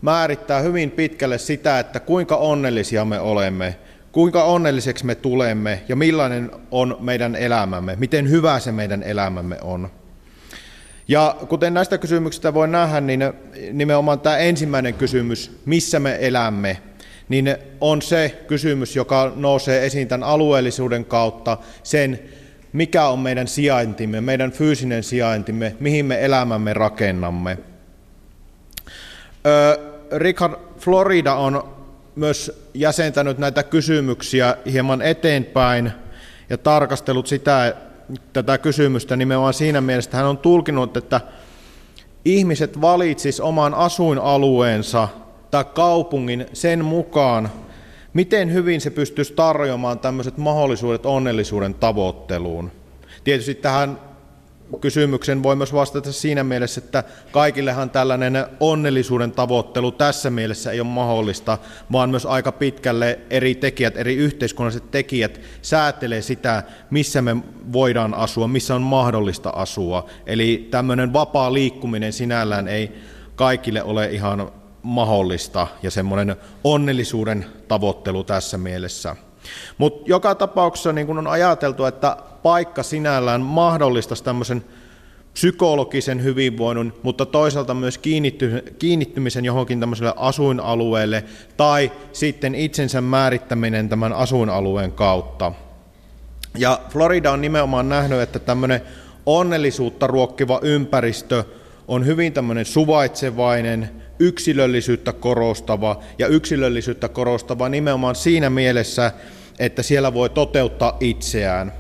määrittää 0.03 0.61
hyvin 0.61 0.91
pitkälle 0.91 1.39
sitä, 1.39 1.79
että 1.79 2.01
kuinka 2.01 2.37
onnellisia 2.37 3.05
me 3.05 3.21
olemme 3.21 3.79
kuinka 4.13 4.45
onnelliseksi 4.45 5.07
me 5.07 5.15
tulemme 5.15 5.83
ja 5.89 5.97
millainen 5.97 6.51
on 6.71 6.97
meidän 7.01 7.37
elämämme, 7.37 7.97
miten 7.97 8.31
hyvä 8.31 8.61
se 8.61 8.73
meidän 8.73 9.03
elämämme 9.03 9.59
on. 9.63 9.91
Ja 11.09 11.37
kuten 11.49 11.75
näistä 11.75 11.99
kysymyksistä 11.99 12.55
voi 12.55 12.69
nähdä, 12.69 13.01
niin 13.01 13.21
nimenomaan 13.73 14.21
tämä 14.21 14.37
ensimmäinen 14.37 14.95
kysymys, 14.95 15.61
missä 15.65 16.01
me 16.01 16.19
elämme, 16.21 16.79
niin 17.29 17.57
on 17.81 18.03
se 18.03 18.43
kysymys, 18.47 18.97
joka 18.97 19.33
nousee 19.37 19.87
esiin 19.87 20.09
tämän 20.09 20.29
alueellisuuden 20.29 21.05
kautta, 21.05 21.59
sen 21.83 22.21
mikä 22.73 23.07
on 23.07 23.19
meidän 23.19 23.49
sijaintimme, 23.49 24.21
meidän 24.21 24.53
fyysinen 24.53 25.03
sijaintimme, 25.03 25.77
mihin 25.81 26.07
me 26.07 26.25
elämämme 26.25 26.73
rakennamme. 26.73 27.59
Richard 30.13 30.55
Florida 30.79 31.35
on 31.35 31.69
myös 32.17 32.69
jäsentänyt 32.75 33.39
näitä 33.39 33.63
kysymyksiä 33.63 34.57
hieman 34.73 35.03
eteenpäin 35.03 35.93
ja 36.51 36.59
tarkastellut 36.59 37.27
sitä, 37.27 37.77
tätä 38.33 38.59
kysymystä 38.59 39.17
nimenomaan 39.17 39.55
siinä 39.55 39.81
mielessä, 39.81 40.09
että 40.09 40.17
hän 40.17 40.27
on 40.27 40.39
tulkinut, 40.39 40.97
että 40.97 41.21
ihmiset 42.25 42.81
valitsis 42.81 43.41
oman 43.41 43.75
asuinalueensa 43.75 45.09
tai 45.51 45.65
kaupungin 45.65 46.47
sen 46.53 46.85
mukaan, 46.85 47.51
miten 48.13 48.53
hyvin 48.53 48.81
se 48.81 48.91
pystyisi 48.91 49.33
tarjoamaan 49.33 49.99
tämmöiset 49.99 50.39
mahdollisuudet 50.39 51.07
onnellisuuden 51.07 51.75
tavoitteluun. 51.75 52.71
Tietysti 53.25 53.55
tähän 53.55 53.99
kysymyksen 54.81 55.43
voi 55.43 55.57
myös 55.57 55.73
vastata 55.73 56.13
siinä 56.13 56.45
mielessä, 56.45 56.81
että 56.85 57.05
kaikillehan 57.33 57.91
tällainen 57.91 58.47
onnellisuuden 58.61 59.33
tavoittelu 59.33 59.93
tässä 59.93 60.31
mielessä 60.31 60.71
ei 60.71 60.81
ole 60.81 60.89
mahdollista, 60.89 61.59
vaan 61.93 62.11
myös 62.11 62.27
aika 62.27 62.53
pitkälle 62.53 63.19
eri 63.31 63.55
tekijät, 63.55 63.97
eri 63.97 64.15
yhteiskunnalliset 64.17 64.91
tekijät 64.91 65.41
säätelee 65.63 66.23
sitä, 66.23 66.63
missä 66.91 67.23
me 67.23 67.37
voidaan 67.73 68.15
asua, 68.15 68.49
missä 68.49 68.75
on 68.75 68.83
mahdollista 68.83 69.51
asua. 69.51 70.11
Eli 70.27 70.69
tämmöinen 70.71 71.13
vapaa 71.13 71.53
liikkuminen 71.53 72.13
sinällään 72.13 72.69
ei 72.69 72.93
kaikille 73.37 73.83
ole 73.83 74.07
ihan 74.07 74.53
mahdollista 74.83 75.67
ja 75.83 75.91
semmoinen 75.91 76.37
onnellisuuden 76.65 77.47
tavoittelu 77.69 78.25
tässä 78.25 78.59
mielessä. 78.59 79.17
Mutta 79.79 80.03
joka 80.07 80.35
tapauksessa 80.35 80.93
niin 80.93 81.07
kun 81.07 81.19
on 81.19 81.27
ajateltu, 81.27 81.85
että 81.85 82.17
paikka 82.43 82.83
sinällään 82.83 83.41
mahdollistaisi 83.41 84.25
tämmöisen 84.25 84.65
psykologisen 85.33 86.23
hyvinvoinnin, 86.23 86.93
mutta 87.03 87.27
toisaalta 87.27 87.75
myös 87.75 88.01
kiinnittymisen 88.79 89.45
johonkin 89.45 89.81
tämmöiselle 89.81 90.15
asuinalueelle 90.17 91.25
tai 91.57 91.93
sitten 92.13 92.55
itsensä 92.55 93.01
määrittäminen 93.01 93.89
tämän 93.89 94.13
asuinalueen 94.13 94.93
kautta. 94.93 95.53
Ja 96.59 96.81
Florida 96.89 97.31
on 97.31 97.41
nimenomaan 97.41 97.89
nähnyt, 97.89 98.21
että 98.21 98.39
tämmöinen 98.39 98.81
onnellisuutta 99.27 100.07
ruokkiva 100.07 100.61
ympäristö 100.63 101.45
on 101.89 102.07
hyvin 102.07 102.33
tämmöinen 102.33 102.65
suvaitsevainen, 102.65 103.91
yksilöllisyyttä 104.23 105.13
korostava 105.13 106.01
ja 106.19 106.27
yksilöllisyyttä 106.27 107.09
korostava 107.09 107.69
nimenomaan 107.69 108.15
siinä 108.15 108.51
mielessä, 108.51 109.13
että 109.59 109.83
siellä 109.83 110.15
voi 110.15 110.31
toteuttaa 110.31 110.97
itseään. 111.01 111.73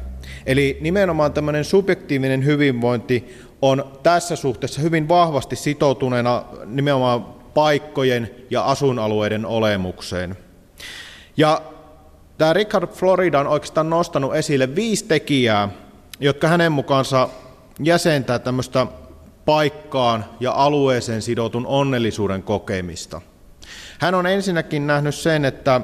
Eli 0.46 0.78
nimenomaan 0.80 1.32
tämmöinen 1.32 1.64
subjektiivinen 1.64 2.44
hyvinvointi 2.44 3.38
on 3.62 3.98
tässä 4.02 4.36
suhteessa 4.36 4.80
hyvin 4.80 5.08
vahvasti 5.08 5.56
sitoutuneena 5.56 6.44
nimenomaan 6.66 7.24
paikkojen 7.54 8.30
ja 8.50 8.64
asuinalueiden 8.64 9.46
olemukseen. 9.46 10.36
Ja 11.36 11.62
tämä 12.38 12.52
Richard 12.52 12.90
Florida 12.90 13.40
on 13.40 13.46
oikeastaan 13.46 13.90
nostanut 13.90 14.34
esille 14.34 14.74
viisi 14.74 15.04
tekijää, 15.04 15.68
jotka 16.20 16.48
hänen 16.48 16.72
mukaansa 16.72 17.28
jäsentää 17.82 18.38
tämmöistä 18.38 18.86
paikkaan 19.44 20.24
ja 20.40 20.52
alueeseen 20.52 21.22
sidotun 21.22 21.66
onnellisuuden 21.66 22.42
kokemista. 22.42 23.20
Hän 23.98 24.14
on 24.14 24.26
ensinnäkin 24.26 24.86
nähnyt 24.86 25.14
sen, 25.14 25.44
että 25.44 25.80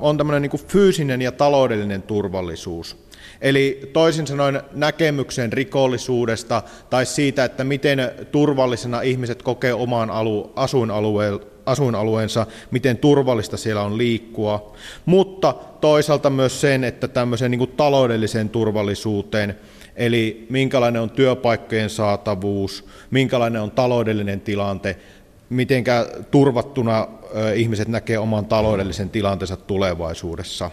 on 0.00 0.16
tämmöinen 0.16 0.42
niin 0.42 0.66
fyysinen 0.68 1.22
ja 1.22 1.32
taloudellinen 1.32 2.02
turvallisuus. 2.02 3.04
Eli 3.40 3.90
toisin 3.92 4.26
sanoen 4.26 4.62
näkemyksen 4.72 5.52
rikollisuudesta 5.52 6.62
tai 6.90 7.06
siitä, 7.06 7.44
että 7.44 7.64
miten 7.64 8.10
turvallisena 8.32 9.00
ihmiset 9.00 9.42
kokee 9.42 9.74
oman 9.74 10.10
alu, 10.10 10.52
asuinalueen, 10.56 11.40
asuinalueensa, 11.66 12.46
miten 12.70 12.98
turvallista 12.98 13.56
siellä 13.56 13.82
on 13.82 13.98
liikkua, 13.98 14.72
mutta 15.06 15.54
toisaalta 15.80 16.30
myös 16.30 16.60
sen, 16.60 16.84
että 16.84 17.08
tämmöiseen 17.08 17.50
niin 17.50 17.72
taloudelliseen 17.76 18.48
turvallisuuteen, 18.48 19.58
eli 19.96 20.46
minkälainen 20.50 21.02
on 21.02 21.10
työpaikkojen 21.10 21.90
saatavuus, 21.90 22.84
minkälainen 23.10 23.62
on 23.62 23.70
taloudellinen 23.70 24.40
tilante, 24.40 24.96
miten 25.50 25.84
turvattuna 26.30 27.08
ihmiset 27.54 27.88
näkee 27.88 28.18
oman 28.18 28.46
taloudellisen 28.46 29.10
tilanteensa 29.10 29.56
tulevaisuudessa. 29.56 30.70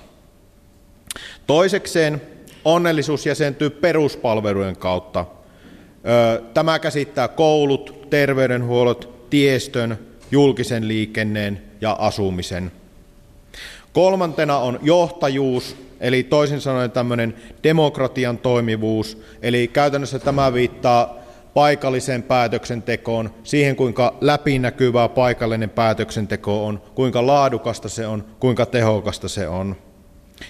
Toisekseen 1.48 2.22
onnellisuus 2.66 3.26
jäsentyy 3.26 3.70
peruspalvelujen 3.70 4.76
kautta. 4.76 5.26
Tämä 6.54 6.80
käsittää 6.80 7.28
koulut, 7.28 8.08
terveydenhuollot, 8.10 9.30
tiestön, 9.30 10.00
julkisen 10.32 10.88
liikenneen 10.88 11.62
ja 11.82 11.92
asumisen. 12.00 12.72
Kolmantena 13.94 14.58
on 14.58 14.80
johtajuus, 14.84 15.76
eli 16.02 16.24
toisin 16.24 16.62
sanoen 16.62 16.92
tämmöinen 16.92 17.36
demokratian 17.64 18.38
toimivuus, 18.38 19.22
eli 19.42 19.68
käytännössä 19.68 20.20
tämä 20.20 20.54
viittaa 20.54 21.16
paikalliseen 21.54 22.24
päätöksentekoon, 22.24 23.34
siihen 23.44 23.76
kuinka 23.76 24.18
läpinäkyvää 24.22 25.10
paikallinen 25.10 25.70
päätöksenteko 25.70 26.66
on, 26.66 26.82
kuinka 26.96 27.28
laadukasta 27.28 27.90
se 27.90 28.08
on, 28.08 28.26
kuinka 28.40 28.66
tehokasta 28.66 29.28
se 29.28 29.48
on. 29.48 29.76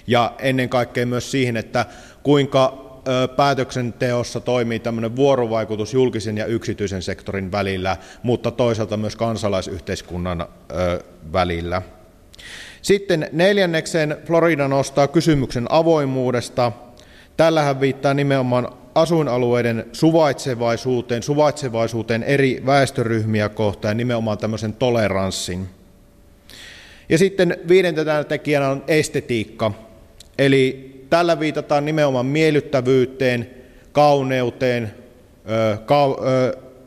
Ja 0.06 0.32
ennen 0.38 0.68
kaikkea 0.68 1.06
myös 1.06 1.30
siihen, 1.30 1.56
että 1.56 1.86
kuinka 2.22 2.92
päätöksenteossa 3.36 4.40
toimii 4.40 4.78
tämmöinen 4.78 5.16
vuorovaikutus 5.16 5.94
julkisen 5.94 6.38
ja 6.38 6.46
yksityisen 6.46 7.02
sektorin 7.02 7.52
välillä, 7.52 7.96
mutta 8.22 8.50
toisaalta 8.50 8.96
myös 8.96 9.16
kansalaisyhteiskunnan 9.16 10.46
välillä. 11.32 11.82
Sitten 12.82 13.28
neljännekseen 13.32 14.16
Florida 14.26 14.68
nostaa 14.68 15.08
kysymyksen 15.08 15.66
avoimuudesta. 15.68 16.72
Tällähän 17.36 17.80
viittaa 17.80 18.14
nimenomaan 18.14 18.68
asuinalueiden 18.94 19.84
suvaitsevaisuuteen, 19.92 21.22
suvaitsevaisuuteen 21.22 22.22
eri 22.22 22.62
väestöryhmiä 22.66 23.48
kohtaan 23.48 23.96
nimenomaan 23.96 24.38
tämmöisen 24.38 24.72
toleranssin. 24.72 25.68
Ja 27.08 27.18
sitten 27.18 27.56
viidentenä 27.68 28.24
tekijänä 28.24 28.68
on 28.68 28.84
estetiikka, 28.88 29.72
eli 30.38 30.92
tällä 31.10 31.40
viitataan 31.40 31.84
nimenomaan 31.84 32.26
miellyttävyyteen, 32.26 33.50
kauneuteen, 33.92 34.94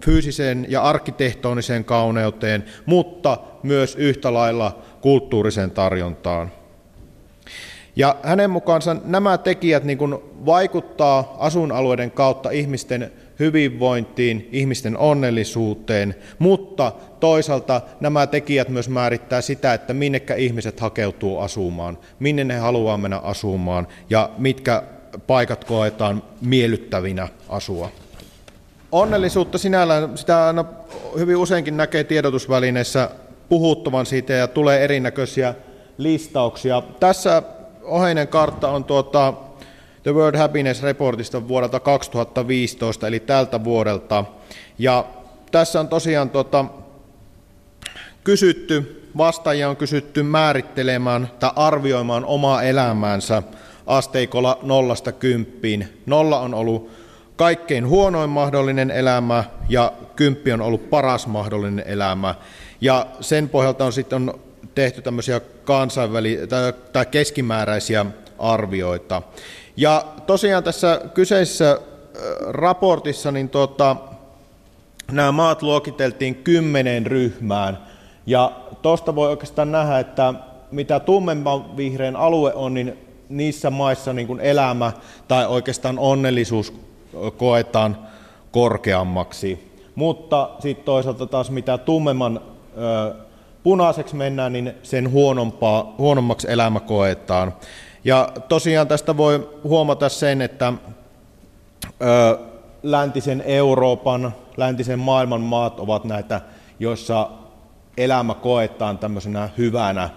fyysiseen 0.05 0.65
ja 0.69 0.81
arkkitehtoniseen 0.81 1.85
kauneuteen, 1.85 2.65
mutta 2.85 3.37
myös 3.63 3.95
yhtä 3.95 4.33
lailla 4.33 4.81
kulttuuriseen 5.05 5.71
tarjontaan. 5.71 6.51
Ja 7.95 8.15
hänen 8.23 8.49
mukaansa 8.49 8.95
nämä 9.05 9.37
tekijät 9.37 9.83
niin 9.83 9.97
kuin 9.97 10.15
vaikuttaa 10.45 11.35
asuinalueiden 11.39 12.11
kautta 12.11 12.49
ihmisten 12.49 13.11
hyvinvointiin, 13.39 14.49
ihmisten 14.51 14.97
onnellisuuteen, 14.97 16.15
mutta 16.39 16.91
toisaalta 17.19 17.81
nämä 17.99 18.27
tekijät 18.27 18.69
myös 18.69 18.89
määrittää 18.89 19.41
sitä, 19.41 19.73
että 19.73 19.93
minnekä 19.93 20.35
ihmiset 20.35 20.79
hakeutuu 20.79 21.39
asumaan, 21.39 21.97
minne 22.19 22.43
ne 22.43 22.57
haluaa 22.57 22.97
mennä 22.97 23.17
asumaan 23.17 23.87
ja 24.09 24.29
mitkä 24.37 24.83
paikat 25.27 25.63
koetaan 25.63 26.23
miellyttävinä 26.41 27.27
asua. 27.49 27.91
Onnellisuutta 28.91 29.57
sinällään, 29.57 30.17
sitä 30.17 30.47
aina 30.47 30.65
hyvin 31.17 31.37
useinkin 31.37 31.77
näkee 31.77 32.03
tiedotusvälineissä 32.03 33.09
puhuttuvan 33.49 34.05
siitä 34.05 34.33
ja 34.33 34.47
tulee 34.47 34.83
erinäköisiä 34.83 35.55
listauksia. 35.97 36.83
Tässä 36.99 37.43
oheinen 37.83 38.27
kartta 38.27 38.69
on 38.69 38.83
tuota 38.83 39.33
The 40.03 40.13
World 40.13 40.37
Happiness 40.37 40.83
Reportista 40.83 41.47
vuodelta 41.47 41.79
2015, 41.79 43.07
eli 43.07 43.19
tältä 43.19 43.63
vuodelta. 43.63 44.25
Ja 44.77 45.05
tässä 45.51 45.79
on 45.79 45.87
tosiaan 45.87 46.29
tuota, 46.29 46.65
kysytty, 48.23 49.01
vastaajia 49.17 49.69
on 49.69 49.77
kysytty 49.77 50.23
määrittelemään 50.23 51.29
tai 51.39 51.51
arvioimaan 51.55 52.25
omaa 52.25 52.63
elämäänsä 52.63 53.43
asteikolla 53.87 54.59
nollasta 54.61 55.11
kymppiin. 55.11 56.01
Nolla 56.05 56.39
on 56.39 56.53
ollut 56.53 56.91
kaikkein 57.35 57.87
huonoin 57.87 58.29
mahdollinen 58.29 58.91
elämä 58.91 59.43
ja 59.69 59.93
kymppi 60.15 60.51
on 60.51 60.61
ollut 60.61 60.89
paras 60.89 61.27
mahdollinen 61.27 61.85
elämä. 61.87 62.35
Ja 62.81 63.05
sen 63.21 63.49
pohjalta 63.49 63.85
on 63.85 63.93
sitten 63.93 64.33
tehty 64.75 65.01
tämmöisiä 65.01 65.39
kansainvälisiä 65.39 66.47
tai 66.93 67.05
keskimääräisiä 67.05 68.05
arvioita. 68.39 69.21
Ja 69.77 70.05
tosiaan 70.25 70.63
tässä 70.63 71.01
kyseisessä 71.13 71.79
raportissa 72.47 73.31
niin 73.31 73.49
tuota, 73.49 73.95
nämä 75.11 75.31
maat 75.31 75.61
luokiteltiin 75.61 76.35
kymmeneen 76.35 77.05
ryhmään. 77.05 77.77
Ja 78.25 78.51
tuosta 78.81 79.15
voi 79.15 79.29
oikeastaan 79.29 79.71
nähdä, 79.71 79.99
että 79.99 80.33
mitä 80.71 80.99
tummemman 80.99 81.77
vihreän 81.77 82.15
alue 82.15 82.53
on, 82.53 82.73
niin 82.73 82.97
niissä 83.29 83.69
maissa 83.69 84.13
niin 84.13 84.27
kuin 84.27 84.39
elämä 84.39 84.91
tai 85.27 85.47
oikeastaan 85.47 85.99
onnellisuus 85.99 86.73
koetaan 87.37 87.97
korkeammaksi. 88.51 89.71
Mutta 89.95 90.49
sitten 90.59 90.85
toisaalta 90.85 91.25
taas 91.25 91.51
mitä 91.51 91.77
tummemman 91.77 92.41
punaiseksi 93.63 94.15
mennään, 94.15 94.53
niin 94.53 94.73
sen 94.83 95.11
huonompaa, 95.11 95.95
huonommaksi 95.97 96.51
elämä 96.51 96.79
koetaan. 96.79 97.53
Ja 98.03 98.29
tosiaan 98.47 98.87
tästä 98.87 99.17
voi 99.17 99.49
huomata 99.63 100.09
sen, 100.09 100.41
että 100.41 100.73
läntisen 102.83 103.43
Euroopan, 103.45 104.33
läntisen 104.57 104.99
maailman 104.99 105.41
maat 105.41 105.79
ovat 105.79 106.05
näitä, 106.05 106.41
joissa 106.79 107.29
elämä 107.97 108.33
koetaan 108.33 108.97
tämmöisenä 108.97 109.49
hyvänä, 109.57 110.09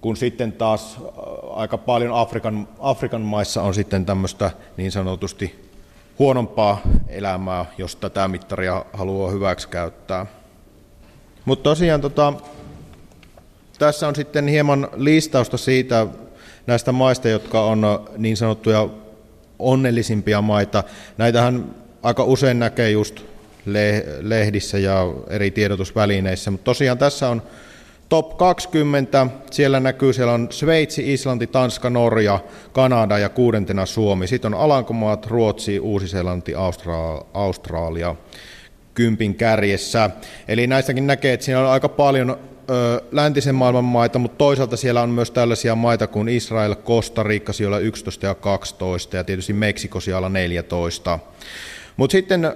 kun 0.00 0.16
sitten 0.16 0.52
taas 0.52 0.98
aika 1.54 1.78
paljon 1.78 2.14
Afrikan, 2.14 2.68
Afrikan 2.80 3.20
maissa 3.20 3.62
on 3.62 3.74
sitten 3.74 4.06
tämmöistä 4.06 4.50
niin 4.76 4.92
sanotusti 4.92 5.70
huonompaa 6.18 6.80
elämää, 7.08 7.64
jos 7.78 7.96
tätä 7.96 8.28
mittaria 8.28 8.84
haluaa 8.92 9.30
hyväksi 9.30 9.68
käyttää. 9.68 10.26
Mutta 11.44 11.62
tosiaan 11.62 12.00
tota, 12.00 12.32
tässä 13.78 14.08
on 14.08 14.16
sitten 14.16 14.48
hieman 14.48 14.88
listausta 14.96 15.56
siitä 15.56 16.06
näistä 16.66 16.92
maista, 16.92 17.28
jotka 17.28 17.64
on 17.64 18.08
niin 18.16 18.36
sanottuja 18.36 18.88
onnellisimpia 19.58 20.42
maita. 20.42 20.84
Näitähän 21.18 21.74
aika 22.02 22.24
usein 22.24 22.58
näkee 22.58 22.90
just 22.90 23.20
lehdissä 24.20 24.78
ja 24.78 25.06
eri 25.28 25.50
tiedotusvälineissä, 25.50 26.50
mutta 26.50 26.64
tosiaan 26.64 26.98
tässä 26.98 27.28
on 27.28 27.42
top 28.08 28.36
20, 28.36 29.26
siellä 29.50 29.80
näkyy, 29.80 30.12
siellä 30.12 30.32
on 30.32 30.48
Sveitsi, 30.50 31.12
Islanti, 31.12 31.46
Tanska, 31.46 31.90
Norja, 31.90 32.40
Kanada 32.72 33.18
ja 33.18 33.28
kuudentena 33.28 33.86
Suomi. 33.86 34.26
Sitten 34.26 34.54
on 34.54 34.60
Alankomaat, 34.60 35.26
Ruotsi, 35.26 35.80
Uusi-Seelanti, 35.80 36.52
Austra- 36.52 37.26
Australia 37.34 38.14
kympin 38.94 39.34
kärjessä. 39.34 40.10
Eli 40.48 40.66
näistäkin 40.66 41.06
näkee, 41.06 41.32
että 41.32 41.46
siinä 41.46 41.60
on 41.60 41.66
aika 41.66 41.88
paljon 41.88 42.38
läntisen 43.12 43.54
maailman 43.54 43.84
maita, 43.84 44.18
mutta 44.18 44.36
toisaalta 44.36 44.76
siellä 44.76 45.02
on 45.02 45.10
myös 45.10 45.30
tällaisia 45.30 45.74
maita 45.74 46.06
kuin 46.06 46.28
Israel, 46.28 46.74
Costa 46.74 47.22
Rica 47.22 47.52
siellä 47.52 47.78
11 47.78 48.26
ja 48.26 48.34
12 48.34 49.16
ja 49.16 49.24
tietysti 49.24 49.52
Meksiko 49.52 50.00
siellä 50.00 50.28
14. 50.28 51.18
Mutta 51.96 52.12
sitten 52.12 52.52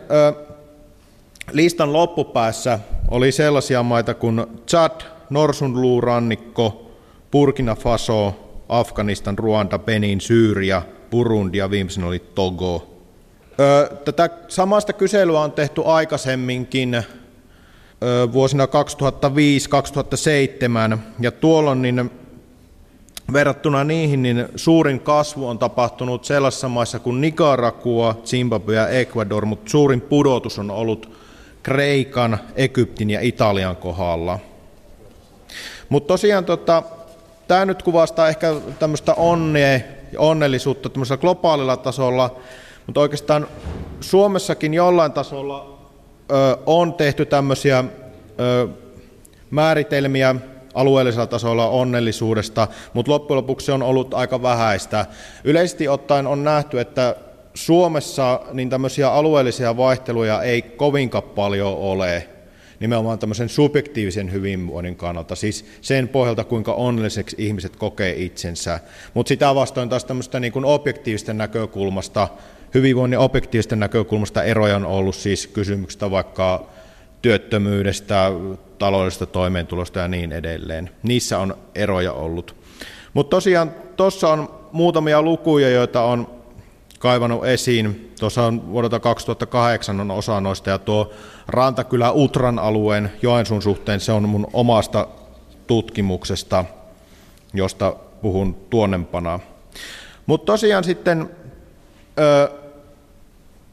listan 1.53 1.93
loppupäässä 1.93 2.79
oli 3.11 3.33
sellaisia 3.33 3.83
maita 3.83 4.15
kuin 4.15 4.47
Chad, 4.69 5.01
Norsunluurannikko, 5.31 6.91
Burkina 7.31 7.75
Faso, 7.75 8.35
Afganistan, 8.69 9.39
Ruanda, 9.39 9.79
Benin, 9.79 10.21
Syyria, 10.21 10.83
Burundi 11.11 11.59
ja 11.59 11.71
viimeisenä 11.71 12.07
oli 12.07 12.19
Togo. 12.19 12.96
Tätä 14.05 14.31
samasta 14.49 14.93
kyselyä 14.93 15.41
on 15.41 15.53
tehty 15.53 15.83
aikaisemminkin 15.85 17.03
vuosina 18.33 18.67
2005-2007, 18.67 18.69
ja 21.21 21.31
tuolloin 21.31 21.83
niin 21.83 22.11
verrattuna 23.33 23.85
niihin 23.85 24.23
niin 24.23 24.49
suurin 24.57 25.01
kasvu 25.01 25.49
on 25.49 25.59
tapahtunut 25.59 26.25
sellaisissa 26.25 26.69
maissa 26.69 26.99
kuin 26.99 27.21
Nicaragua, 27.21 28.21
Zimbabwe 28.25 28.75
ja 28.75 28.89
Ecuador, 28.89 29.47
mutta 29.47 29.71
suurin 29.71 30.01
pudotus 30.01 30.59
on 30.59 30.71
ollut 30.71 31.17
Kreikan, 31.63 32.39
Egyptin 32.57 33.11
ja 33.11 33.21
Italian 33.21 33.77
kohdalla. 33.77 34.39
Mutta 35.89 36.09
tosiaan 36.09 36.45
tota, 36.45 36.83
tämä 37.49 37.65
nyt 37.65 37.83
kuvastaa 37.83 38.29
ehkä 38.29 38.55
tämmöistä 38.79 39.15
onnea 39.15 39.81
ja 40.13 40.21
onnellisuutta 40.21 40.89
tämmöisellä 40.89 41.21
globaalilla 41.21 41.77
tasolla, 41.77 42.37
mutta 42.87 43.01
oikeastaan 43.01 43.47
Suomessakin 44.01 44.75
jollain 44.75 45.13
tasolla 45.13 45.79
ö, 46.31 46.35
on 46.67 46.95
tehty 46.95 47.27
tämmöisiä 47.27 47.85
ö, 48.41 48.69
määritelmiä 49.51 50.35
alueellisella 50.75 51.27
tasolla 51.27 51.69
onnellisuudesta, 51.69 52.69
mutta 52.95 53.13
loppujen 53.13 53.37
lopuksi 53.37 53.67
se 53.67 53.73
on 53.73 53.83
ollut 53.83 54.15
aika 54.15 54.43
vähäistä. 54.43 55.07
Yleisesti 55.45 55.89
ottaen 55.89 56.27
on 56.27 56.45
nähty, 56.45 56.81
että 56.81 57.17
Suomessa 57.55 58.41
niin 58.53 58.71
tämmöisiä 58.71 59.13
alueellisia 59.13 59.77
vaihteluja 59.77 60.43
ei 60.43 60.63
kovinkaan 60.63 61.23
paljon 61.25 61.77
ole 61.77 62.29
nimenomaan 62.81 63.19
tämmöisen 63.19 63.49
subjektiivisen 63.49 64.33
hyvinvoinnin 64.33 64.97
kannalta, 64.97 65.35
siis 65.35 65.65
sen 65.81 66.09
pohjalta, 66.09 66.45
kuinka 66.45 66.75
onnelliseksi 66.75 67.37
ihmiset 67.39 67.77
kokee 67.77 68.15
itsensä. 68.17 68.81
Mutta 69.15 69.29
sitä 69.29 69.55
vastoin 69.55 69.89
taas 69.89 70.05
tämmöistä 70.05 70.41
niin 70.41 70.65
objektiivisten 70.65 71.39
näkökulmasta, 71.39 72.29
hyvinvoinnin 72.77 73.19
objektiivisten 73.19 73.81
näkökulmasta 73.81 74.43
eroja 74.43 74.77
on 74.77 74.85
ollut 74.85 75.15
siis 75.15 75.47
kysymyksistä 75.47 76.11
vaikka 76.11 76.67
työttömyydestä, 77.23 78.33
taloudellisesta 78.79 79.27
toimeentulosta 79.27 79.99
ja 79.99 80.09
niin 80.09 80.33
edelleen. 80.33 80.91
Niissä 81.03 81.39
on 81.39 81.57
eroja 81.75 82.13
ollut. 82.13 82.57
Mutta 83.15 83.37
tosiaan 83.37 83.73
tuossa 83.97 84.29
on 84.29 84.51
muutamia 84.73 85.23
lukuja, 85.23 85.71
joita 85.71 86.03
on 86.03 86.31
kaivannut 86.99 87.45
esiin. 87.45 88.13
Tuossa 88.21 88.45
on 88.45 88.73
vuodelta 88.73 89.01
2008 89.01 90.01
on 90.01 90.11
osa 90.11 90.41
noista, 90.41 90.71
ja 90.71 90.79
tuo 90.79 91.11
Rantakylä 91.49 92.13
Utran 92.13 92.59
alueen 92.59 93.13
Joensuun 93.23 93.63
suhteen, 93.63 94.01
se 94.01 94.13
on 94.13 94.29
mun 94.29 94.47
omasta 94.53 95.09
tutkimuksesta, 95.67 96.65
josta 97.55 97.97
puhun 98.23 98.57
tuonnempana. 98.71 99.41
Mutta 100.27 100.53
tosiaan 100.53 100.85
sitten 100.85 101.31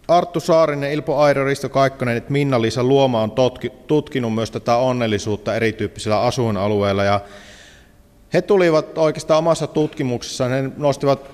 Arttu 0.07 0.39
Saarinen, 0.39 0.91
Ilpo 0.91 1.17
Airo, 1.17 1.45
Risto 1.45 1.69
Kaikkonen, 1.69 2.17
että 2.17 2.31
Minna-Liisa 2.31 2.83
Luoma 2.83 3.21
on 3.21 3.31
totki, 3.31 3.69
tutkinut 3.87 4.33
myös 4.33 4.51
tätä 4.51 4.75
onnellisuutta 4.77 5.55
erityyppisillä 5.55 6.21
asuinalueilla, 6.21 7.03
ja 7.03 7.21
he 8.33 8.41
tulivat 8.41 8.97
oikeastaan 8.97 9.39
omassa 9.39 9.67
tutkimuksessaan, 9.67 10.51
he 10.51 10.63
nostivat 10.77 11.31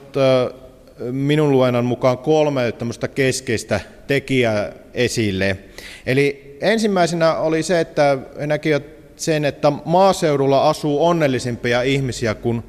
minun 1.11 1.51
luennon 1.51 1.85
mukaan 1.85 2.17
kolme 2.17 2.71
tämmöistä 2.71 3.07
keskeistä 3.07 3.79
tekijää 4.07 4.71
esille. 4.93 5.57
Eli 6.05 6.57
ensimmäisenä 6.61 7.35
oli 7.35 7.63
se, 7.63 7.79
että 7.79 8.17
he 8.39 8.47
näkivät 8.47 8.83
sen, 9.15 9.45
että 9.45 9.71
maaseudulla 9.85 10.69
asuu 10.69 11.05
onnellisimpia 11.05 11.81
ihmisiä 11.81 12.35
kuin 12.35 12.63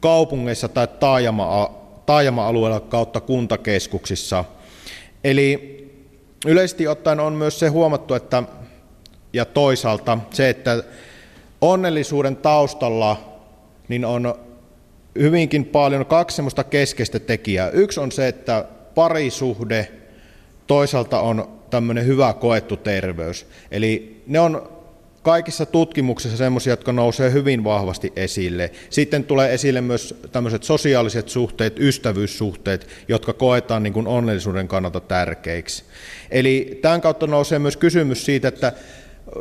kaupungeissa 0.00 0.68
tai 0.68 0.88
taajama, 1.00 1.70
taajama-alueilla 2.06 2.80
kautta 2.80 3.20
kuntakeskuksissa. 3.20 4.44
Eli 5.24 5.78
yleisesti 6.46 6.88
ottaen 6.88 7.20
on 7.20 7.32
myös 7.32 7.58
se 7.58 7.68
huomattu, 7.68 8.14
että 8.14 8.42
ja 9.32 9.44
toisaalta 9.44 10.18
se, 10.30 10.48
että 10.48 10.82
onnellisuuden 11.60 12.36
taustalla 12.36 13.32
niin 13.88 14.04
on 14.04 14.34
hyvinkin 15.18 15.64
paljon 15.64 16.06
kaksi 16.06 16.36
semmoista 16.36 16.64
keskeistä 16.64 17.18
tekijää. 17.18 17.70
Yksi 17.70 18.00
on 18.00 18.12
se, 18.12 18.28
että 18.28 18.64
parisuhde, 18.94 19.88
toisaalta 20.66 21.20
on 21.20 21.48
tämmöinen 21.70 22.06
hyvä 22.06 22.32
koettu 22.32 22.76
terveys. 22.76 23.46
Eli 23.70 24.22
ne 24.26 24.40
on 24.40 24.71
kaikissa 25.22 25.66
tutkimuksissa 25.66 26.36
semmoisia, 26.36 26.72
jotka 26.72 26.92
nousee 26.92 27.32
hyvin 27.32 27.64
vahvasti 27.64 28.12
esille. 28.16 28.70
Sitten 28.90 29.24
tulee 29.24 29.54
esille 29.54 29.80
myös 29.80 30.14
tämmöiset 30.32 30.62
sosiaaliset 30.62 31.28
suhteet, 31.28 31.78
ystävyyssuhteet, 31.78 32.88
jotka 33.08 33.32
koetaan 33.32 33.82
niin 33.82 33.92
kuin 33.92 34.06
onnellisuuden 34.06 34.68
kannalta 34.68 35.00
tärkeiksi. 35.00 35.84
Eli 36.30 36.78
tämän 36.82 37.00
kautta 37.00 37.26
nousee 37.26 37.58
myös 37.58 37.76
kysymys 37.76 38.24
siitä, 38.24 38.48
että 38.48 38.72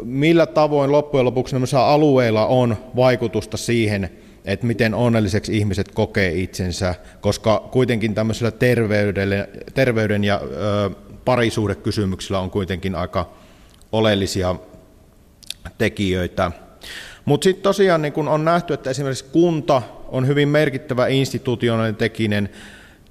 millä 0.04 0.46
tavoin 0.46 0.92
loppujen 0.92 1.26
lopuksi 1.26 1.56
alueilla 1.76 2.46
on 2.46 2.78
vaikutusta 2.96 3.58
siihen, 3.58 4.10
että 4.46 4.66
miten 4.66 4.94
onnelliseksi 4.94 5.58
ihmiset 5.58 5.92
kokee 5.92 6.32
itsensä, 6.32 6.96
koska 7.22 7.70
kuitenkin 7.72 8.14
tämmöisellä 8.14 8.52
terveyden 9.74 10.24
ja 10.24 10.42
ö, 10.44 10.90
parisuhdekysymyksillä 11.26 12.40
on 12.40 12.52
kuitenkin 12.52 12.96
aika 12.96 13.30
oleellisia 13.92 14.56
tekijöitä. 15.78 16.52
Mutta 17.26 17.44
sitten 17.44 17.64
tosiaan 17.64 18.02
niin 18.02 18.14
kun 18.14 18.28
on 18.28 18.46
nähty, 18.46 18.74
että 18.74 18.90
esimerkiksi 18.90 19.26
kunta 19.32 19.82
on 20.08 20.28
hyvin 20.28 20.50
merkittävä 20.50 21.08
institutionaalinen 21.08 21.96
tekinen 21.96 22.50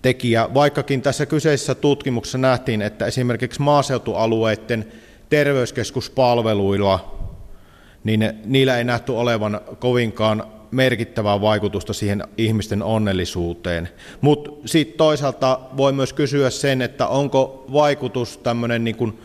tekijä, 0.02 0.48
vaikkakin 0.54 1.02
tässä 1.02 1.26
kyseisessä 1.26 1.74
tutkimuksessa 1.74 2.38
nähtiin, 2.38 2.82
että 2.82 3.06
esimerkiksi 3.06 3.62
maaseutualueiden 3.62 4.92
terveyskeskuspalveluilla, 5.28 7.18
niin 8.04 8.32
niillä 8.44 8.78
ei 8.78 8.84
nähty 8.84 9.12
olevan 9.12 9.60
kovinkaan 9.78 10.44
merkittävää 10.70 11.40
vaikutusta 11.40 11.92
siihen 11.92 12.24
ihmisten 12.38 12.82
onnellisuuteen. 12.82 13.88
Mutta 14.20 14.50
sitten 14.64 14.96
toisaalta 14.96 15.60
voi 15.76 15.92
myös 15.92 16.12
kysyä 16.12 16.50
sen, 16.50 16.82
että 16.82 17.06
onko 17.06 17.64
vaikutus 17.72 18.38
tämmöinen, 18.38 18.84
niin 18.84 19.18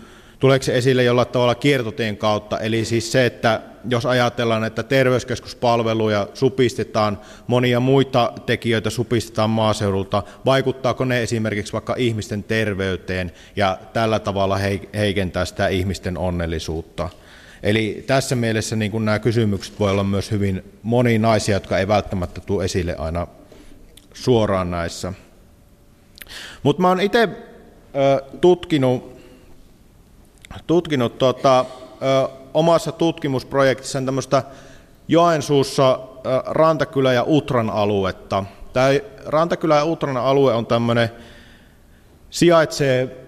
tuleeko 0.46 0.64
se 0.64 0.78
esille 0.78 1.04
jollain 1.04 1.28
tavalla 1.28 1.56
kiertotien 1.56 2.18
kautta, 2.18 2.60
eli 2.60 2.86
siis 2.86 3.12
se, 3.12 3.26
että 3.26 3.62
jos 3.90 4.06
ajatellaan, 4.06 4.64
että 4.64 4.84
terveyskeskuspalveluja 4.84 6.28
supistetaan, 6.34 7.20
monia 7.48 7.80
muita 7.80 8.34
tekijöitä 8.46 8.90
supistetaan 8.90 9.50
maaseudulta, 9.50 10.24
vaikuttaako 10.46 11.06
ne 11.06 11.24
esimerkiksi 11.24 11.74
vaikka 11.74 11.96
ihmisten 11.98 12.44
terveyteen 12.44 13.32
ja 13.56 13.78
tällä 13.94 14.20
tavalla 14.20 14.60
heikentää 14.96 15.46
sitä 15.46 15.68
ihmisten 15.68 16.18
onnellisuutta? 16.18 17.10
Eli 17.64 18.04
tässä 18.08 18.36
mielessä 18.36 18.76
niin 18.76 19.06
nämä 19.06 19.20
kysymykset 19.20 19.80
voi 19.80 19.92
olla 19.92 20.04
myös 20.04 20.32
hyvin 20.32 20.64
moninaisia, 20.84 21.56
jotka 21.56 21.78
ei 21.78 21.88
välttämättä 21.88 22.42
tule 22.42 22.66
esille 22.66 22.96
aina 22.98 23.28
suoraan 24.14 24.72
näissä. 24.72 25.14
Mutta 26.64 26.82
mä 26.82 26.88
oon 26.88 27.02
itse 27.02 27.30
tutkinut, 28.42 29.15
tutkinut 30.68 31.18
tota, 31.18 31.60
ö, 32.02 32.30
omassa 32.54 32.92
tutkimusprojektissaan 32.92 34.06
tämmöistä 34.06 34.44
Joensuussa 35.08 36.00
Rantakylä 36.46 37.14
ja 37.14 37.24
Utran 37.28 37.70
aluetta. 37.70 38.44
Tämä 38.74 38.88
Rantakylä 39.26 39.76
ja 39.76 39.86
Utran 39.86 40.18
alue 40.18 40.54
on 40.54 40.66
tämmöinen, 40.66 41.10
sijaitsee 42.30 43.26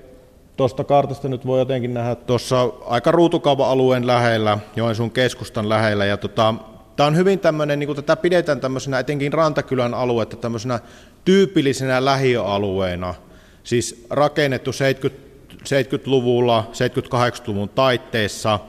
tuosta 0.57 0.83
kartasta 0.83 1.27
nyt 1.27 1.45
voi 1.45 1.59
jotenkin 1.59 1.93
nähdä 1.93 2.15
tuossa 2.15 2.69
aika 2.85 3.11
ruutukaupa-alueen 3.11 4.07
lähellä, 4.07 4.57
Joensuun 4.75 5.11
keskustan 5.11 5.69
lähellä. 5.69 6.05
Ja 6.05 6.17
tota, 6.17 6.53
tämä 6.95 7.07
on 7.07 7.15
hyvin 7.15 7.39
tämmöinen, 7.39 7.79
niin 7.79 7.87
kuin 7.87 7.95
tätä 7.95 8.15
pidetään 8.15 8.59
tämmöisenä 8.59 8.99
etenkin 8.99 9.33
Rantakylän 9.33 9.93
aluetta 9.93 10.37
tämmöisenä 10.37 10.79
tyypillisenä 11.25 12.05
lähiöalueena, 12.05 13.15
siis 13.63 14.05
rakennettu 14.09 14.73
70, 14.73 15.26
70-luvulla, 15.53 16.67
78-luvun 16.71 17.69
taitteessa, 17.69 18.59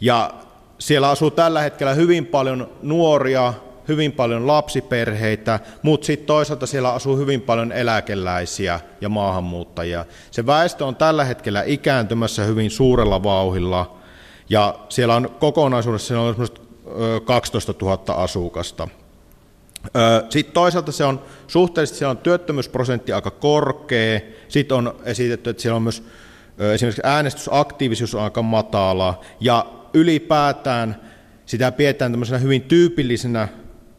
ja 0.00 0.30
siellä 0.78 1.10
asuu 1.10 1.30
tällä 1.30 1.60
hetkellä 1.60 1.94
hyvin 1.94 2.26
paljon 2.26 2.70
nuoria, 2.82 3.54
hyvin 3.88 4.12
paljon 4.12 4.46
lapsiperheitä, 4.46 5.60
mutta 5.82 6.06
sitten 6.06 6.26
toisaalta 6.26 6.66
siellä 6.66 6.92
asuu 6.92 7.16
hyvin 7.16 7.40
paljon 7.40 7.72
eläkeläisiä 7.72 8.80
ja 9.00 9.08
maahanmuuttajia. 9.08 10.04
Se 10.30 10.46
väestö 10.46 10.84
on 10.84 10.96
tällä 10.96 11.24
hetkellä 11.24 11.62
ikääntymässä 11.66 12.44
hyvin 12.44 12.70
suurella 12.70 13.22
vauhilla, 13.22 13.98
ja 14.50 14.74
siellä 14.88 15.16
on 15.16 15.30
kokonaisuudessa 15.38 16.08
siellä 16.08 16.24
on 16.24 16.48
12 17.24 17.74
000 17.82 18.14
asukasta. 18.14 18.88
Sitten 20.30 20.54
toisaalta 20.54 20.92
se 20.92 21.04
on 21.04 21.22
suhteellisesti 21.46 21.98
siellä 21.98 22.10
on 22.10 22.18
työttömyysprosentti 22.18 23.12
aika 23.12 23.30
korkea. 23.30 24.20
Sitten 24.48 24.76
on 24.76 24.96
esitetty, 25.04 25.50
että 25.50 25.62
siellä 25.62 25.76
on 25.76 25.82
myös 25.82 26.02
esimerkiksi 26.74 27.02
äänestysaktiivisuus 27.04 28.14
on 28.14 28.22
aika 28.22 28.42
matala 28.42 29.20
ja 29.40 29.66
ylipäätään 29.94 31.00
sitä 31.46 31.72
pidetään 31.72 32.12
tämmöisenä 32.12 32.38
hyvin 32.38 32.62
tyypillisenä 32.62 33.48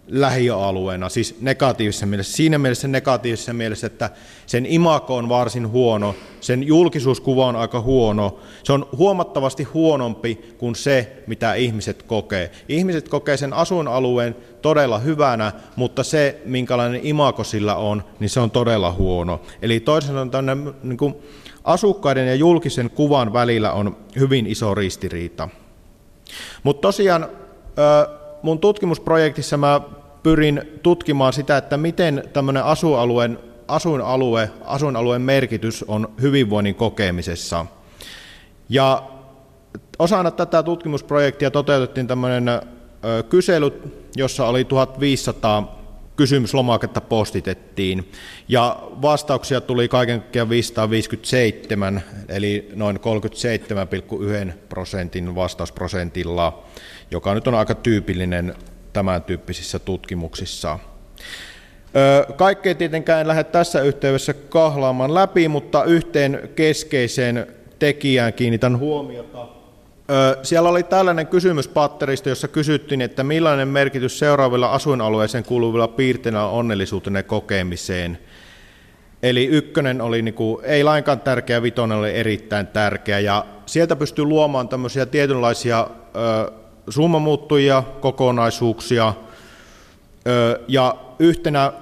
lähiöalueena, 0.08 1.10
siis 1.10 1.36
negatiivisessa 1.42 2.06
mielessä. 2.06 2.34
Siinä 2.34 2.58
mielessä 2.58 2.88
negatiivisessa 2.88 3.54
mielessä, 3.54 3.88
että 3.88 4.10
sen 4.46 4.65
imako 4.65 5.15
on 5.15 5.30
varsin 5.30 5.68
huono, 5.68 6.15
sen 6.42 6.63
julkisuuskuva 6.63 7.46
on 7.46 7.56
aika 7.56 7.82
huono. 7.82 8.39
Se 8.63 8.74
on 8.74 8.89
huomattavasti 8.98 9.63
huonompi 9.63 10.56
kuin 10.58 10.76
se, 10.76 11.24
mitä 11.28 11.54
ihmiset 11.54 12.04
kokee. 12.04 12.52
Ihmiset 12.70 13.10
kokee 13.10 13.38
sen 13.38 13.54
asuinalueen 13.54 14.36
todella 14.62 15.00
hyvänä, 15.00 15.52
mutta 15.76 16.04
se, 16.04 16.41
minkälainen 16.45 17.02
imako 17.04 17.43
sillä 17.43 17.76
on, 17.76 18.04
niin 18.19 18.30
se 18.30 18.39
on 18.39 18.52
todella 18.52 18.91
huono. 18.91 19.41
Eli 19.62 19.80
toisin 19.80 20.08
sanoen 20.32 20.74
niin 20.84 20.98
kuin 20.98 21.15
asukkaiden 21.63 22.28
ja 22.28 22.36
julkisen 22.36 22.89
kuvan 22.89 23.34
välillä 23.34 23.72
on 23.72 23.98
hyvin 24.19 24.48
iso 24.48 24.76
ristiriita. 24.76 25.50
Mutta 26.63 26.82
tosiaan 26.82 27.28
mun 28.41 28.60
tutkimusprojektissa 28.60 29.58
mä 29.58 29.82
pyrin 30.24 30.62
tutkimaan 30.84 31.34
sitä, 31.34 31.58
että 31.58 31.78
miten 31.78 32.24
tämmöinen 32.34 32.63
asuinalueen, 32.63 33.39
asuinalue, 33.67 34.52
asuinalueen 34.65 35.22
merkitys 35.22 35.86
on 35.88 36.10
hyvinvoinnin 36.22 36.76
kokemisessa. 36.76 37.65
Ja 38.69 39.04
osana 40.00 40.32
tätä 40.32 40.63
tutkimusprojektia 40.63 41.52
toteutettiin 41.52 42.08
tämmöinen 42.08 42.45
kysely, 43.30 43.72
jossa 44.15 44.48
oli 44.48 44.65
1500 44.65 45.80
kysymyslomaketta 46.15 47.02
postitettiin, 47.02 48.12
ja 48.48 48.80
vastauksia 49.02 49.62
tuli 49.62 49.88
kaiken 49.88 50.22
kaikkiaan 50.22 50.50
557, 50.50 52.04
eli 52.30 52.69
noin 52.76 53.00
37,1 54.48 54.54
prosentin 54.69 55.36
vastausprosentilla, 55.36 56.63
joka 57.12 57.34
nyt 57.34 57.48
on 57.48 57.56
aika 57.56 57.76
tyypillinen 57.76 58.56
tämän 58.93 59.24
tyyppisissä 59.24 59.80
tutkimuksissa. 59.80 60.80
Kaikkea 62.36 62.76
tietenkään 62.76 63.22
en 63.22 63.28
lähde 63.28 63.43
tässä 63.43 63.82
yhteydessä 63.82 64.34
kahlaamaan 64.34 65.13
läpi, 65.13 65.48
mutta 65.48 65.84
yhteen 65.84 66.50
keskeiseen 66.56 67.48
tekijään 67.80 68.34
kiinnitän 68.34 68.78
huomiota. 68.78 69.59
Siellä 70.43 70.69
oli 70.69 70.84
tällainen 70.84 71.28
kysymyspatteristo, 71.28 72.30
jossa 72.30 72.48
kysyttiin, 72.48 73.02
että 73.02 73.24
millainen 73.24 73.67
merkitys 73.67 74.19
seuraavilla 74.19 74.67
asuinalueeseen 74.67 75.43
kuuluvilla 75.43 75.88
piirteillä 75.88 76.45
on 76.45 76.52
onnellisuutenne 76.52 77.24
kokemiseen. 77.24 78.19
Eli 79.24 79.45
ykkönen 79.45 80.02
oli 80.02 80.22
niin 80.22 80.34
kuin, 80.34 80.65
ei 80.65 80.84
lainkaan 80.84 81.19
tärkeä, 81.19 81.62
vitonen 81.62 81.98
oli 81.98 82.15
erittäin 82.15 82.67
tärkeä, 82.67 83.19
ja 83.19 83.45
sieltä 83.65 83.95
pystyy 83.95 84.26
luomaan 84.26 84.69
tämmöisiä 84.69 85.06
tietynlaisia 85.06 85.88
summamuuttujia, 86.89 87.84
kokonaisuuksia, 88.02 89.13
ja 90.67 90.95
yhtenä 91.19 91.74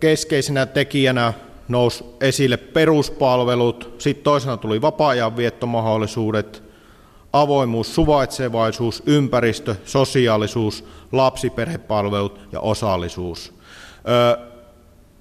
keskeisenä 0.00 0.66
tekijänä 0.66 1.32
nousi 1.68 2.04
esille 2.20 2.56
peruspalvelut, 2.56 3.94
sitten 3.98 4.24
toisena 4.24 4.56
tuli 4.56 4.80
vapaa-ajan 4.80 5.36
viettomahdollisuudet, 5.36 6.62
avoimuus, 7.34 7.94
suvaitsevaisuus, 7.94 9.02
ympäristö, 9.06 9.76
sosiaalisuus, 9.84 10.84
lapsiperhepalvelut 11.12 12.40
ja 12.52 12.60
osallisuus. 12.60 13.54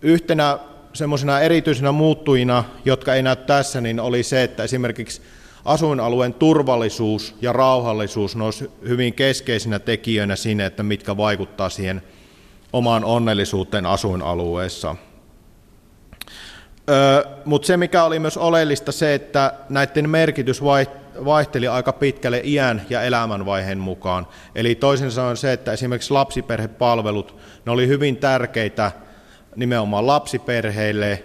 Yhtenä 0.01 0.59
semmoisena 0.93 1.39
erityisenä 1.39 1.91
muuttujina, 1.91 2.63
jotka 2.85 3.15
ei 3.15 3.23
näy 3.23 3.35
tässä, 3.35 3.81
niin 3.81 3.99
oli 3.99 4.23
se, 4.23 4.43
että 4.43 4.63
esimerkiksi 4.63 5.21
asuinalueen 5.65 6.33
turvallisuus 6.33 7.35
ja 7.41 7.53
rauhallisuus 7.53 8.35
nousi 8.35 8.71
hyvin 8.87 9.13
keskeisinä 9.13 9.79
tekijöinä 9.79 10.35
siinä, 10.35 10.65
että 10.65 10.83
mitkä 10.83 11.17
vaikuttaa 11.17 11.69
siihen 11.69 12.01
omaan 12.73 13.05
onnellisuuteen 13.05 13.85
asuinalueessa. 13.85 14.95
Mutta 17.45 17.65
se, 17.65 17.77
mikä 17.77 18.03
oli 18.03 18.19
myös 18.19 18.37
oleellista, 18.37 18.91
se, 18.91 19.13
että 19.13 19.53
näiden 19.69 20.09
merkitys 20.09 20.63
vaihteli 21.25 21.67
aika 21.67 21.93
pitkälle 21.93 22.41
iän 22.43 22.81
ja 22.89 23.01
elämänvaiheen 23.01 23.77
mukaan. 23.77 24.27
Eli 24.55 24.75
toisin 24.75 25.11
sanoen 25.11 25.37
se, 25.37 25.53
että 25.53 25.71
esimerkiksi 25.71 26.13
lapsiperhepalvelut, 26.13 27.37
ne 27.65 27.71
oli 27.71 27.87
hyvin 27.87 28.17
tärkeitä 28.17 28.91
nimenomaan 29.55 30.07
lapsiperheille, 30.07 31.23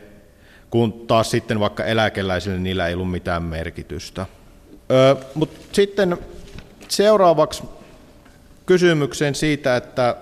kun 0.70 1.07
taas 1.07 1.31
sitten 1.31 1.61
vaikka 1.61 1.85
eläkeläisille 1.85 2.59
niillä 2.59 2.88
ei 2.88 2.94
ollut 2.94 3.11
mitään 3.11 3.42
merkitystä. 3.42 4.27
Mutta 5.35 5.61
sitten 5.72 6.18
seuraavaksi 6.88 7.62
kysymykseen 8.66 9.35
siitä, 9.35 9.77
että 9.77 10.16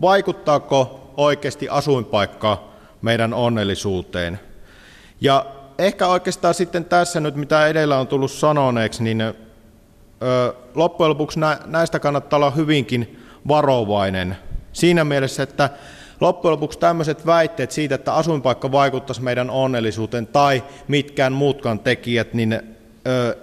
vaikuttaako 0.00 1.12
oikeasti 1.16 1.68
asuinpaikka 1.68 2.70
meidän 3.02 3.34
onnellisuuteen. 3.34 4.40
Ja 5.20 5.46
ehkä 5.80 6.06
oikeastaan 6.06 6.54
sitten 6.54 6.84
tässä 6.84 7.20
nyt, 7.20 7.36
mitä 7.36 7.66
edellä 7.66 7.98
on 7.98 8.06
tullut 8.06 8.30
sanoneeksi, 8.32 9.02
niin 9.02 9.20
ö, 9.20 9.34
loppujen 10.74 11.10
lopuksi 11.10 11.40
näistä 11.66 11.98
kannattaa 11.98 12.36
olla 12.36 12.50
hyvinkin 12.50 13.20
varovainen. 13.48 14.36
Siinä 14.72 15.04
mielessä, 15.04 15.42
että 15.42 15.70
loppujen 16.20 16.52
lopuksi 16.52 16.78
tämmöiset 16.78 17.26
väitteet 17.26 17.70
siitä, 17.70 17.94
että 17.94 18.14
asuinpaikka 18.14 18.72
vaikuttaisi 18.72 19.22
meidän 19.22 19.50
onnellisuuteen 19.50 20.26
tai 20.26 20.64
mitkään 20.88 21.32
muutkaan 21.32 21.78
tekijät, 21.78 22.34
niin 22.34 22.60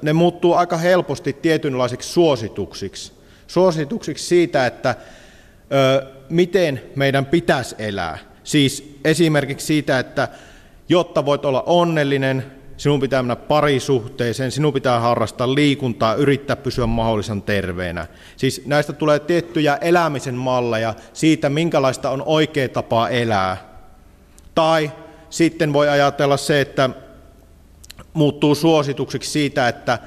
ne 0.02 0.14
muuttuu 0.14 0.54
aika 0.54 0.78
helposti 0.78 1.34
tietynlaisiksi 1.34 2.10
suosituksiksi. 2.10 3.12
Suosituksiksi 3.48 4.26
siitä, 4.26 4.66
että 4.66 4.96
miten 6.30 6.82
meidän 6.96 7.26
pitäisi 7.26 7.76
elää. 7.80 8.18
Siis 8.44 9.00
esimerkiksi 9.06 9.68
siitä, 9.68 10.00
että 10.00 10.28
jotta 10.90 11.26
voit 11.26 11.46
olla 11.46 11.64
onnellinen, 11.66 12.46
sinun 12.78 13.00
pitää 13.00 13.24
mennä 13.24 13.36
parisuhteeseen, 13.36 14.52
sinun 14.52 14.74
pitää 14.74 15.00
harrastaa 15.00 15.56
liikuntaa, 15.56 16.14
yrittää 16.14 16.56
pysyä 16.56 16.86
mahdollisimman 16.86 17.42
terveenä. 17.42 18.08
Siis 18.38 18.62
näistä 18.66 18.94
tulee 18.94 19.20
tiettyjä 19.20 19.78
elämisen 19.82 20.36
malleja 20.36 20.94
siitä, 21.14 21.50
minkälaista 21.50 22.10
on 22.10 22.24
oikea 22.26 22.70
tapa 22.70 23.10
elää. 23.10 23.58
Tai 24.56 24.92
sitten 25.30 25.74
voi 25.74 25.90
ajatella 25.90 26.38
se, 26.38 26.62
että 26.62 26.90
muuttuu 28.14 28.56
suosituksiksi 28.56 29.32
siitä, 29.32 29.68
että 29.68 30.00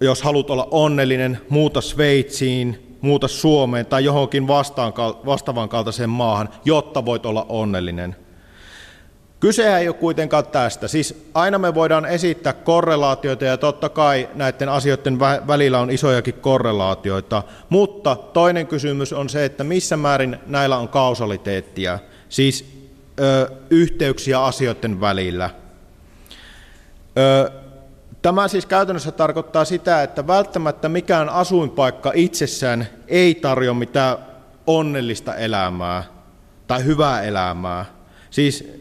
jos 0.00 0.22
haluat 0.22 0.50
olla 0.50 0.68
onnellinen, 0.70 1.40
muuta 1.48 1.80
Sveitsiin, 1.80 2.96
muuta 3.00 3.28
Suomeen 3.28 3.86
tai 3.86 4.04
johonkin 4.04 4.48
vastaan, 4.48 4.92
vastaavan 5.26 5.68
kaltaiseen 5.68 6.10
maahan, 6.10 6.48
jotta 6.64 7.04
voit 7.04 7.26
olla 7.26 7.46
onnellinen. 7.48 8.16
Kyse 9.40 9.76
ei 9.76 9.88
ole 9.88 9.96
kuitenkaan 9.96 10.46
tästä. 10.46 10.88
Siis 10.88 11.30
aina 11.34 11.58
me 11.58 11.74
voidaan 11.74 12.06
esittää 12.06 12.52
korrelaatioita 12.52 13.44
ja 13.44 13.56
totta 13.56 13.88
kai 13.88 14.28
näiden 14.34 14.68
asioiden 14.68 15.18
välillä 15.20 15.80
on 15.80 15.90
isojakin 15.90 16.34
korrelaatioita, 16.34 17.42
mutta 17.68 18.16
toinen 18.16 18.66
kysymys 18.66 19.12
on 19.12 19.28
se, 19.28 19.44
että 19.44 19.64
missä 19.64 19.96
määrin 19.96 20.38
näillä 20.46 20.76
on 20.76 20.88
kausaliteettia, 20.88 21.98
siis 22.28 22.72
ö, 23.20 23.50
yhteyksiä 23.70 24.44
asioiden 24.44 25.00
välillä. 25.00 25.50
Ö, 27.18 27.50
Tämä 28.22 28.48
siis 28.48 28.66
käytännössä 28.66 29.12
tarkoittaa 29.12 29.64
sitä, 29.64 30.02
että 30.02 30.26
välttämättä 30.26 30.88
mikään 30.88 31.28
asuinpaikka 31.28 32.12
itsessään 32.14 32.86
ei 33.08 33.34
tarjoa 33.34 33.74
mitään 33.74 34.16
onnellista 34.66 35.34
elämää 35.34 36.04
tai 36.66 36.84
hyvää 36.84 37.22
elämää. 37.22 37.84
Siis 38.30 38.80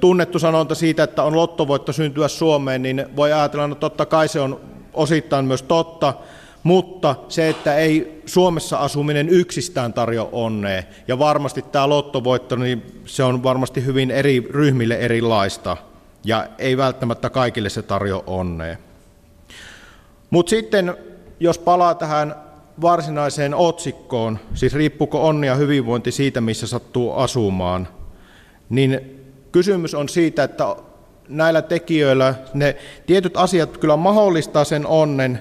tunnettu 0.00 0.38
sanonta 0.38 0.74
siitä, 0.74 1.02
että 1.02 1.22
on 1.22 1.36
lottovoitto 1.36 1.92
syntyä 1.92 2.28
Suomeen, 2.28 2.82
niin 2.82 3.06
voi 3.16 3.32
ajatella, 3.32 3.64
että 3.64 3.74
no 3.74 3.80
totta 3.80 4.06
kai 4.06 4.28
se 4.28 4.40
on 4.40 4.60
osittain 4.94 5.44
myös 5.44 5.62
totta, 5.62 6.14
mutta 6.62 7.14
se, 7.28 7.48
että 7.48 7.74
ei 7.74 8.22
Suomessa 8.26 8.76
asuminen 8.78 9.28
yksistään 9.28 9.92
tarjo 9.92 10.28
onnea, 10.32 10.82
ja 11.08 11.18
varmasti 11.18 11.62
tämä 11.62 11.88
lottovoitto, 11.88 12.56
niin 12.56 13.02
se 13.06 13.24
on 13.24 13.42
varmasti 13.42 13.84
hyvin 13.84 14.10
eri 14.10 14.48
ryhmille 14.50 14.94
erilaista, 14.94 15.76
ja 16.24 16.46
ei 16.58 16.76
välttämättä 16.76 17.30
kaikille 17.30 17.68
se 17.68 17.82
tarjo 17.82 18.24
onnea. 18.26 18.76
Mutta 20.30 20.50
sitten, 20.50 20.94
jos 21.40 21.58
palaa 21.58 21.94
tähän 21.94 22.34
varsinaiseen 22.80 23.54
otsikkoon, 23.54 24.38
siis 24.54 24.74
riippuuko 24.74 25.26
onni 25.26 25.46
ja 25.46 25.54
hyvinvointi 25.54 26.12
siitä, 26.12 26.40
missä 26.40 26.66
sattuu 26.66 27.12
asumaan, 27.12 27.88
niin 28.68 29.17
kysymys 29.52 29.94
on 29.94 30.08
siitä, 30.08 30.44
että 30.44 30.76
näillä 31.28 31.62
tekijöillä 31.62 32.34
ne 32.54 32.76
tietyt 33.06 33.36
asiat 33.36 33.76
kyllä 33.76 33.96
mahdollistaa 33.96 34.64
sen 34.64 34.86
onnen, 34.86 35.38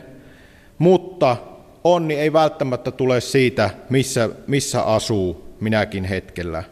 mutta 0.78 1.38
onni 1.84 2.16
ei 2.16 2.34
välttämättä 2.34 2.92
tule 2.92 3.22
siitä, 3.22 3.70
missä, 3.90 4.30
missä 4.48 4.82
asuu 4.82 5.48
minäkin 5.60 6.04
hetkellä. 6.04 6.64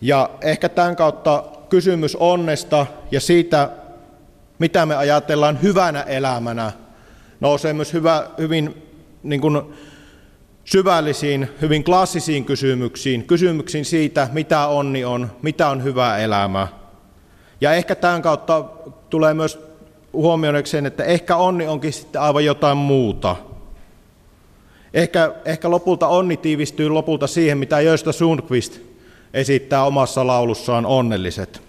Ja 0.00 0.30
ehkä 0.40 0.68
tämän 0.68 0.96
kautta 0.96 1.44
kysymys 1.68 2.16
onnesta 2.16 2.86
ja 3.10 3.20
siitä, 3.20 3.70
mitä 4.58 4.86
me 4.86 4.96
ajatellaan 4.96 5.62
hyvänä 5.62 6.02
elämänä, 6.02 6.72
nousee 7.40 7.72
myös 7.72 7.92
hyvä, 7.92 8.26
hyvin 8.38 8.82
niin 9.22 9.40
kuin 9.40 9.62
syvällisiin, 10.66 11.48
hyvin 11.60 11.84
klassisiin 11.84 12.44
kysymyksiin, 12.44 13.26
kysymyksiin 13.26 13.84
siitä, 13.84 14.28
mitä 14.32 14.66
onni 14.66 15.04
on, 15.04 15.30
mitä 15.42 15.68
on 15.68 15.84
hyvä 15.84 16.18
elämä. 16.18 16.68
Ja 17.60 17.72
ehkä 17.72 17.94
tämän 17.94 18.22
kautta 18.22 18.64
tulee 19.10 19.34
myös 19.34 19.58
huomioon 20.12 20.56
että 20.86 21.04
ehkä 21.04 21.36
onni 21.36 21.66
onkin 21.66 21.92
sitten 21.92 22.20
aivan 22.20 22.44
jotain 22.44 22.76
muuta. 22.76 23.36
Ehkä, 24.94 25.34
ehkä 25.44 25.70
lopulta 25.70 26.08
onni 26.08 26.36
tiivistyy 26.36 26.88
lopulta 26.88 27.26
siihen, 27.26 27.58
mitä 27.58 27.80
Joista 27.80 28.12
Sundqvist 28.12 28.80
esittää 29.34 29.84
omassa 29.84 30.26
laulussaan 30.26 30.86
onnelliset. 30.86 31.62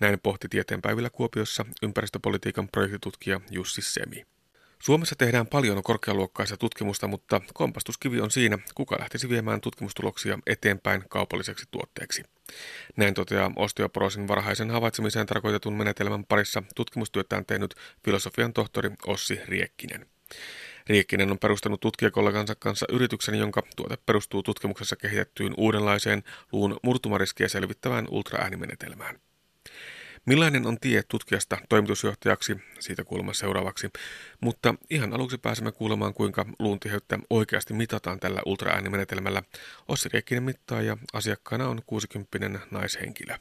Näin 0.00 0.20
pohti 0.22 0.48
tieteenpäivillä 0.48 1.10
Kuopiossa 1.10 1.64
ympäristöpolitiikan 1.82 2.68
projektitutkija 2.68 3.40
Jussi 3.50 3.82
Semi. 3.82 4.35
Suomessa 4.82 5.14
tehdään 5.18 5.46
paljon 5.46 5.82
korkealuokkaista 5.82 6.56
tutkimusta, 6.56 7.08
mutta 7.08 7.40
kompastuskivi 7.54 8.20
on 8.20 8.30
siinä, 8.30 8.58
kuka 8.74 8.96
lähtisi 9.00 9.28
viemään 9.28 9.60
tutkimustuloksia 9.60 10.38
eteenpäin 10.46 11.04
kaupalliseksi 11.08 11.66
tuotteeksi. 11.70 12.22
Näin 12.96 13.14
toteaa 13.14 13.52
osteoporosin 13.56 14.28
varhaisen 14.28 14.70
havaitsemiseen 14.70 15.26
tarkoitetun 15.26 15.76
menetelmän 15.76 16.24
parissa 16.24 16.62
tutkimustyötään 16.74 17.46
tehnyt 17.46 17.74
filosofian 18.04 18.52
tohtori 18.52 18.90
Ossi 19.06 19.40
Riekkinen. 19.44 20.06
Riekkinen 20.86 21.30
on 21.30 21.38
perustanut 21.38 21.80
tutkijakollegansa 21.80 22.54
kanssa 22.54 22.86
yrityksen, 22.90 23.34
jonka 23.34 23.62
tuote 23.76 23.96
perustuu 24.06 24.42
tutkimuksessa 24.42 24.96
kehitettyyn 24.96 25.54
uudenlaiseen 25.56 26.22
luun 26.52 26.80
murtumariskiä 26.82 27.48
selvittävään 27.48 28.06
ultraäänimenetelmään. 28.10 29.20
Millainen 30.26 30.66
on 30.66 30.80
tie 30.80 31.02
tutkijasta 31.08 31.58
toimitusjohtajaksi, 31.68 32.56
siitä 32.78 33.04
kuulemma 33.04 33.32
seuraavaksi, 33.32 33.90
mutta 34.40 34.74
ihan 34.90 35.12
aluksi 35.12 35.38
pääsemme 35.38 35.72
kuulemaan, 35.72 36.14
kuinka 36.14 36.44
luun 36.58 36.80
tiheyttä 36.80 37.18
oikeasti 37.30 37.74
mitataan 37.74 38.20
tällä 38.20 38.40
ultraäänimenetelmällä. 38.46 39.42
Ossi 39.88 40.08
Riekkinen 40.12 40.42
mittaa 40.42 40.82
ja 40.82 40.96
asiakkaana 41.12 41.68
on 41.68 41.80
60 41.86 42.60
naishenkilö. 42.70 43.34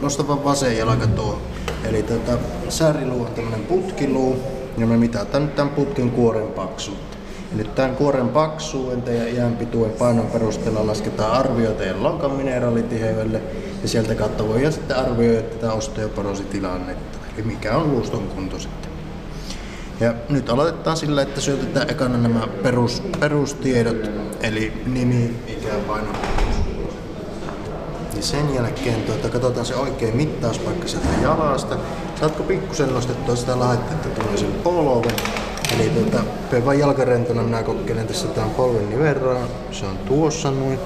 Nosta 0.00 0.28
vaan 0.28 0.44
vasen 0.44 0.78
jalka 0.78 1.06
tuo. 1.06 1.42
Eli 1.84 2.02
tätä 2.02 2.36
tota, 2.36 2.70
sääriluu 2.70 3.24
on 3.24 3.34
tämmöinen 3.34 3.66
putkiluu, 3.66 4.42
ja 4.78 4.86
me 4.86 4.96
mitataan 4.96 5.46
nyt 5.46 5.56
tämän 5.56 5.74
putkin 5.74 6.10
kuoren 6.10 6.48
paksuutta. 6.48 7.11
Ja 7.52 7.58
nyt 7.58 7.74
tämän 7.74 7.96
kuoren 7.96 8.28
paksuuden 8.28 9.16
ja 9.16 9.32
iän 9.32 9.56
pituuden 9.56 9.92
painon 9.92 10.26
perusteella 10.26 10.86
lasketaan 10.86 11.32
arvio 11.32 11.70
teidän 11.70 12.02
lonkan 12.02 12.30
mineraalitiheydelle 12.30 13.42
ja 13.82 13.88
sieltä 13.88 14.14
kautta 14.14 14.48
voidaan 14.48 14.72
sitten 14.72 14.96
arvioida 14.96 15.42
tätä 15.42 15.72
osteoporositilannetta, 15.72 17.18
eli 17.34 17.46
mikä 17.46 17.76
on 17.76 17.90
luuston 17.92 18.28
kunto 18.34 18.58
sitten. 18.58 18.92
Ja 20.00 20.14
nyt 20.28 20.50
aloitetaan 20.50 20.96
sillä, 20.96 21.22
että 21.22 21.40
syötetään 21.40 21.90
ekana 21.90 22.18
nämä 22.18 22.48
perus, 22.62 23.02
perustiedot, 23.20 24.10
eli 24.40 24.82
nimi, 24.86 25.36
ikä, 25.46 25.72
paino. 25.86 26.08
Ja 28.16 28.22
sen 28.22 28.54
jälkeen 28.54 29.02
tuota, 29.02 29.28
katsotaan 29.28 29.66
se 29.66 29.74
oikea 29.74 30.14
mittauspaikka 30.14 30.88
sieltä 30.88 31.08
jalasta. 31.22 31.76
Saatko 32.20 32.42
pikkusen 32.42 32.94
nostettua 32.94 33.36
sitä 33.36 33.58
laitetta 33.58 34.08
tämmöisen 34.08 34.52
polven. 34.52 35.14
Eli 35.74 35.88
tuota, 35.90 36.24
vain 36.64 36.78
jalkarentona 36.78 37.42
minä 37.42 37.62
kokeilen 37.62 38.06
tässä 38.06 38.28
tämän 38.28 38.50
polven 38.50 38.90
niverraa. 38.90 39.46
Se 39.70 39.86
on 39.86 39.98
tuossa 39.98 40.50
noin 40.50 40.78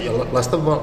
ja 0.00 0.12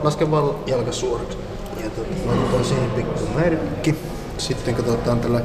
laske 0.03 0.31
vaan, 0.31 0.55
jalka 0.67 0.91
suoraksi. 0.91 1.37
Ja 1.83 1.89
tuota, 1.89 2.63
siihen 2.63 2.91
pikku 2.91 3.19
merkki. 3.35 3.95
Sitten 4.37 4.75
katsotaan 4.75 5.19
tällä 5.19 5.41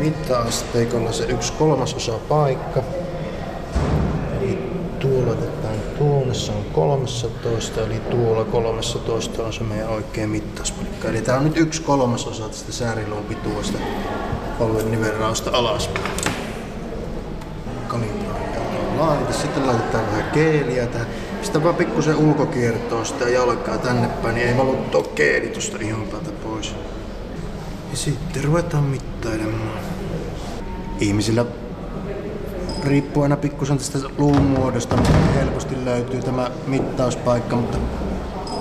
mitta-asteikolla 0.00 1.12
se 1.12 1.24
yksi 1.24 1.52
kolmasosa 1.52 2.12
paikka. 2.12 2.82
Eli 4.40 4.58
tuolla 5.00 5.32
otetaan 5.32 5.76
tuonne, 5.98 6.34
se 6.34 6.52
on 6.52 6.64
13, 6.72 7.80
eli 7.80 8.00
tuolla 8.00 8.44
13 8.44 9.42
on 9.42 9.52
se 9.52 9.64
meidän 9.64 9.88
oikea 9.88 10.28
mittauspaikka. 10.28 11.08
Eli 11.08 11.22
tää 11.22 11.36
on 11.36 11.44
nyt 11.44 11.56
yksi 11.56 11.82
kolmasosa 11.82 12.48
tästä 12.48 12.72
sääriluun 12.72 13.24
pituudesta 13.24 13.78
polven 14.58 14.90
nivelrausta 14.90 15.50
alaspäin. 15.52 16.10
Kalibroidaan 17.88 19.34
Sitten 19.34 19.66
laitetaan 19.66 20.06
vähän 20.06 20.30
keeliä 20.30 20.86
tähän 20.86 21.06
sitä 21.42 21.64
vaan 21.64 21.74
pikkusen 21.74 22.16
ulkokiertoa 22.16 23.04
sitä 23.04 23.28
jalkaa 23.28 23.78
tänne 23.78 24.08
päin, 24.08 24.34
niin 24.34 24.48
ei 24.48 24.56
valu 24.56 24.76
tuo 24.76 25.02
keeli 25.02 25.46
tuosta 25.46 25.78
ihan 25.80 26.02
päältä 26.02 26.30
pois. 26.30 26.74
Ja 27.90 27.96
sitten 27.96 28.44
ruvetaan 28.44 28.84
mittailemaan. 28.84 29.78
Ihmisillä 31.00 31.44
riippuu 32.84 33.22
aina 33.22 33.36
pikkusen 33.36 33.78
tästä 33.78 33.98
luun 34.18 34.42
muodosta, 34.42 34.96
mutta 34.96 35.12
helposti 35.34 35.84
löytyy 35.84 36.22
tämä 36.22 36.50
mittauspaikka, 36.66 37.56
mutta 37.56 37.78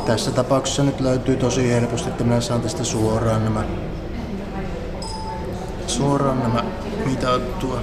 tässä 0.06 0.32
tapauksessa 0.32 0.84
nyt 0.84 1.00
löytyy 1.00 1.36
tosi 1.36 1.70
helposti, 1.70 2.10
että 2.10 2.24
minä 2.24 2.42
saan 2.42 2.62
tästä 2.62 2.84
suoraan 2.84 3.44
nämä 3.44 3.64
suoraan 5.98 6.40
nämä 6.40 6.64
mitattua 7.06 7.82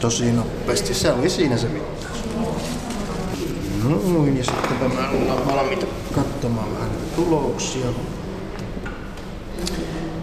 tosi 0.00 0.32
nopeasti. 0.32 0.94
Se 0.94 1.12
oli 1.12 1.30
siinä 1.30 1.56
se 1.56 1.68
mittaus. 1.68 2.18
Noin, 3.84 4.36
ja 4.36 4.44
sitten 4.44 4.92
me 4.92 5.08
ollaan 5.08 5.46
valmiita 5.46 5.86
katsomaan 6.14 6.74
vähän 6.74 6.90
tuloksia. 7.16 7.86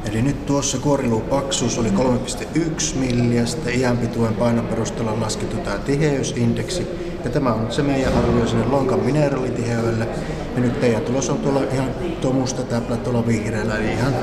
Eli 0.10 0.22
nyt 0.22 0.46
tuossa 0.46 0.78
kuoriluun 0.78 1.22
paksuus 1.22 1.78
oli 1.78 1.90
3,1 1.90 2.96
milliä, 2.96 3.46
sitten 3.46 3.80
iän 3.80 4.00
painon 4.40 4.68
perusteella 4.68 5.20
laskettu 5.20 5.58
tämä 5.58 5.78
tiheysindeksi. 5.78 7.07
Ja 7.28 7.34
tämä 7.34 7.54
on 7.54 7.72
se 7.72 7.84
meidän 7.84 8.14
arvio 8.14 8.48
sinne 8.48 8.66
lonkan 8.66 9.00
mineraalitiheydelle. 9.00 10.08
Ja 10.56 10.62
nyt 10.62 10.80
teidän 10.80 11.02
tulos 11.02 11.30
on 11.30 11.38
tuolla 11.38 11.64
ihan 11.64 11.90
tuo 12.22 12.34
musta 12.34 12.64
täplä 12.64 12.98
tuolla 12.98 13.28
vihreällä, 13.28 13.78
eli 13.78 13.92
ihan 13.92 14.14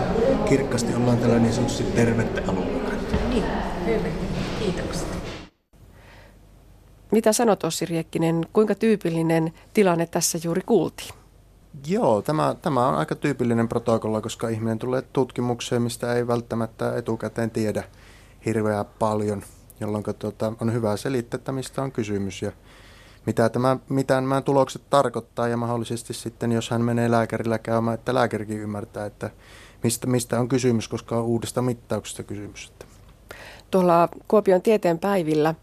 kirkkaasti 0.48 0.94
ollaan 0.94 1.18
tällä 1.18 1.38
niin 1.38 1.52
sanotusti 1.52 1.82
tervettä 1.82 2.42
alueella. 2.48 2.90
Niin, 3.28 3.44
hyvä. 3.86 4.08
Kiitoksia. 4.58 5.08
Mitä 7.12 7.32
sanot 7.32 7.64
Ossi 7.64 7.86
Riekkinen, 7.86 8.46
kuinka 8.52 8.74
tyypillinen 8.74 9.52
tilanne 9.74 10.06
tässä 10.06 10.38
juuri 10.44 10.62
kuultiin? 10.66 11.10
Joo, 11.86 12.22
tämä, 12.22 12.56
tämä 12.62 12.88
on 12.88 12.94
aika 12.94 13.14
tyypillinen 13.14 13.68
protokolla, 13.68 14.20
koska 14.20 14.48
ihminen 14.48 14.78
tulee 14.78 15.02
tutkimukseen, 15.02 15.82
mistä 15.82 16.14
ei 16.14 16.26
välttämättä 16.26 16.96
etukäteen 16.96 17.50
tiedä 17.50 17.84
hirveän 18.46 18.84
paljon, 18.98 19.42
jolloin 19.80 20.04
tuota, 20.18 20.52
on 20.60 20.72
hyvä 20.72 20.96
selittää, 20.96 21.38
että 21.38 21.52
mistä 21.52 21.82
on 21.82 21.92
kysymys 21.92 22.42
ja 22.42 22.52
mitä, 23.26 23.48
tämä, 23.48 23.76
mitä 23.88 24.20
nämä 24.20 24.40
tulokset 24.40 24.82
tarkoittaa 24.90 25.48
ja 25.48 25.56
mahdollisesti 25.56 26.14
sitten, 26.14 26.52
jos 26.52 26.70
hän 26.70 26.82
menee 26.82 27.10
lääkärillä 27.10 27.58
käymään, 27.58 27.94
että 27.94 28.14
lääkärikin 28.14 28.60
ymmärtää, 28.60 29.06
että 29.06 29.30
mistä, 29.82 30.06
mistä 30.06 30.40
on 30.40 30.48
kysymys, 30.48 30.88
koska 30.88 31.16
on 31.16 31.24
uudesta 31.24 31.62
mittauksesta 31.62 32.22
kysymys. 32.22 32.72
Tuolla 33.70 34.08
Kuopion 34.28 34.62
tieteen 34.62 34.98
päivillä 34.98 35.54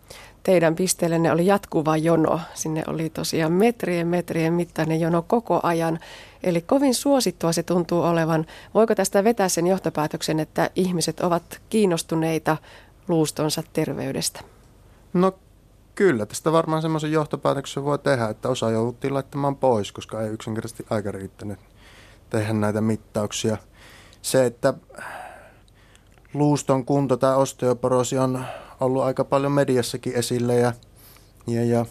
teidän 0.44 0.76
pisteellenne 0.76 1.32
oli 1.32 1.46
jatkuva 1.46 1.98
jono. 1.98 2.40
Sinne 2.54 2.84
oli 2.88 3.10
tosiaan 3.10 3.52
metrien 3.52 4.08
metrien 4.08 4.54
mittainen 4.54 5.00
jono 5.00 5.22
koko 5.22 5.60
ajan. 5.64 6.00
Eli 6.44 6.62
kovin 6.62 6.96
suosittua 6.96 7.52
se 7.52 7.64
tuntuu 7.64 8.02
olevan. 8.02 8.46
Voiko 8.74 8.96
tästä 8.96 9.24
vetää 9.24 9.50
sen 9.50 9.68
johtopäätöksen, 9.68 10.40
että 10.40 10.70
ihmiset 10.76 11.20
ovat 11.20 11.62
kiinnostuneita 11.70 12.58
luustonsa 13.08 13.64
terveydestä? 13.74 14.40
No 15.14 15.34
kyllä, 15.96 16.26
tästä 16.26 16.52
varmaan 16.52 16.82
semmoisen 16.82 17.12
johtopäätöksen 17.12 17.84
voi 17.84 18.00
tehdä, 18.00 18.28
että 18.28 18.50
osa 18.50 18.72
jouduttiin 18.72 19.14
laittamaan 19.14 19.56
pois, 19.56 19.92
koska 19.92 20.22
ei 20.22 20.30
yksinkertaisesti 20.30 20.86
aika 20.90 21.12
riittänyt 21.12 21.60
tehdä 22.30 22.54
näitä 22.54 22.82
mittauksia. 22.82 23.58
Se, 24.22 24.46
että 24.46 24.74
luuston 26.34 26.86
kunto 26.86 27.18
tai 27.18 27.36
osteoporosi 27.36 28.18
on 28.18 28.46
ollut 28.80 29.04
aika 29.04 29.24
paljon 29.24 29.52
mediassakin 29.52 30.16
esillä 30.16 30.54
ja, 30.54 30.74
ja, 31.48 31.66
ja 31.66 31.86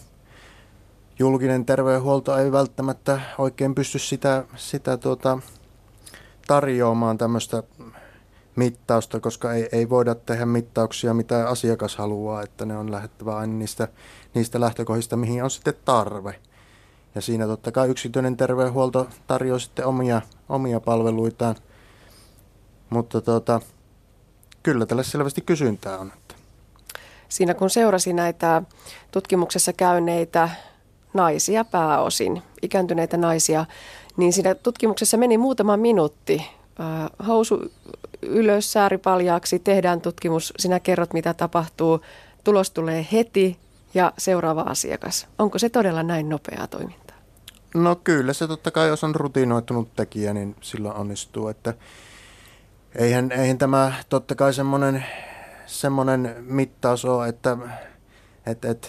julkinen 1.19 1.65
terveydenhuolto 1.65 2.37
ei 2.37 2.51
välttämättä 2.51 3.21
oikein 3.37 3.75
pysty 3.75 3.99
sitä, 3.99 4.43
sitä 4.55 4.97
tuota, 4.97 5.39
tarjoamaan 6.47 7.17
tämmöistä 7.17 7.63
mittausta, 8.55 9.19
koska 9.19 9.53
ei, 9.53 9.69
ei 9.71 9.89
voida 9.89 10.15
tehdä 10.15 10.45
mittauksia, 10.45 11.13
mitä 11.13 11.49
asiakas 11.49 11.95
haluaa, 11.95 12.41
että 12.41 12.65
ne 12.65 12.77
on 12.77 12.91
lähettävä 12.91 13.37
aina 13.37 13.53
niistä, 13.53 13.87
niistä 14.33 14.59
lähtökohdista, 14.59 15.17
mihin 15.17 15.43
on 15.43 15.51
sitten 15.51 15.73
tarve. 15.85 16.39
Ja 17.15 17.21
siinä 17.21 17.47
totta 17.47 17.71
kai 17.71 17.89
yksityinen 17.89 18.37
terveydenhuolto 18.37 19.07
tarjoaa 19.27 19.59
sitten 19.59 19.85
omia, 19.85 20.21
omia 20.49 20.79
palveluitaan, 20.79 21.55
mutta 22.89 23.21
tuota, 23.21 23.61
kyllä 24.63 24.85
tälle 24.85 25.03
selvästi 25.03 25.41
kysyntää 25.41 25.97
on. 25.97 26.11
Siinä 27.29 27.53
kun 27.53 27.69
seurasi 27.69 28.13
näitä 28.13 28.61
tutkimuksessa 29.11 29.73
käyneitä 29.73 30.49
naisia 31.13 31.65
pääosin, 31.65 32.41
ikääntyneitä 32.61 33.17
naisia, 33.17 33.65
niin 34.17 34.33
siinä 34.33 34.55
tutkimuksessa 34.55 35.17
meni 35.17 35.37
muutama 35.37 35.77
minuutti. 35.77 36.45
Housu 37.27 37.71
ylös, 38.21 38.73
sääri 38.73 38.97
paljaaksi, 38.97 39.59
tehdään 39.59 40.01
tutkimus, 40.01 40.53
sinä 40.59 40.79
kerrot 40.79 41.13
mitä 41.13 41.33
tapahtuu, 41.33 42.01
tulos 42.43 42.71
tulee 42.71 43.07
heti 43.11 43.57
ja 43.93 44.13
seuraava 44.17 44.61
asiakas. 44.61 45.27
Onko 45.39 45.59
se 45.59 45.69
todella 45.69 46.03
näin 46.03 46.29
nopeaa 46.29 46.67
toimintaa? 46.67 47.17
No 47.73 47.95
kyllä 47.95 48.33
se 48.33 48.47
totta 48.47 48.71
kai, 48.71 48.87
jos 48.87 49.03
on 49.03 49.15
rutinoitunut 49.15 49.95
tekijä, 49.95 50.33
niin 50.33 50.55
silloin 50.61 50.95
onnistuu, 50.95 51.47
että 51.47 51.73
eihän, 52.95 53.31
eihän 53.31 53.57
tämä 53.57 53.93
totta 54.09 54.35
kai 54.35 54.53
semmoinen 54.53 55.05
semmoinen 55.71 56.35
mittaus 56.39 57.05
ole, 57.05 57.27
että, 57.27 57.57
että, 58.45 58.69
että 58.69 58.87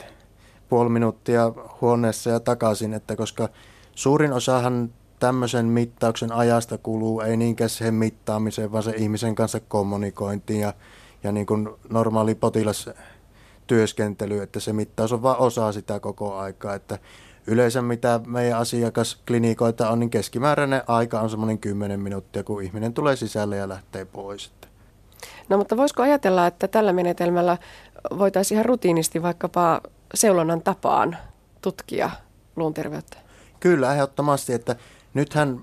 puoli 0.68 0.88
minuuttia 0.88 1.52
huoneessa 1.80 2.30
ja 2.30 2.40
takaisin, 2.40 2.94
että 2.94 3.16
koska 3.16 3.48
suurin 3.94 4.32
osahan 4.32 4.90
tämmöisen 5.22 5.66
mittauksen 5.66 6.32
ajasta 6.32 6.78
kuluu 6.78 7.20
ei 7.20 7.36
niinkään 7.36 7.70
siihen 7.70 7.94
mittaamiseen, 7.94 8.72
vaan 8.72 8.82
se 8.82 8.94
ihmisen 8.96 9.34
kanssa 9.34 9.60
kommunikointiin 9.60 10.60
ja, 10.60 10.74
ja 11.22 11.32
niin 11.32 11.46
kuin 11.46 11.68
normaali 11.88 12.34
potilastyöskentely, 12.34 14.42
että 14.42 14.60
se 14.60 14.72
mittaus 14.72 15.12
on 15.12 15.22
vain 15.22 15.38
osa 15.38 15.72
sitä 15.72 16.00
koko 16.00 16.36
aikaa, 16.36 16.74
että 16.74 16.98
yleensä 17.46 17.82
mitä 17.82 18.20
meidän 18.26 18.58
asiakasklinikoita 18.58 19.90
on, 19.90 20.00
niin 20.00 20.10
keskimääräinen 20.10 20.82
aika 20.86 21.20
on 21.20 21.30
semmoinen 21.30 21.58
10 21.58 22.00
minuuttia, 22.00 22.44
kun 22.44 22.62
ihminen 22.62 22.94
tulee 22.94 23.16
sisälle 23.16 23.56
ja 23.56 23.68
lähtee 23.68 24.04
pois. 24.04 24.52
No 25.48 25.58
mutta 25.58 25.76
voisiko 25.76 26.02
ajatella, 26.02 26.46
että 26.46 26.68
tällä 26.68 26.92
menetelmällä 26.92 27.58
voitaisiin 28.18 28.56
ihan 28.56 28.64
rutiinisti 28.64 29.22
vaikkapa 29.22 29.80
seulonnan 30.14 30.62
tapaan 30.62 31.16
tutkia 31.60 32.10
luun 32.56 32.74
terveyttä? 32.74 33.18
Kyllä, 33.60 33.94
ehdottomasti, 33.94 34.52
että 34.52 34.76
nythän 35.14 35.60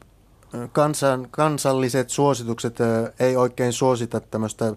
kansan, 0.71 1.27
kansalliset 1.31 2.09
suositukset 2.09 2.77
ei 3.19 3.35
oikein 3.35 3.73
suosita 3.73 4.19
tämmöistä 4.19 4.75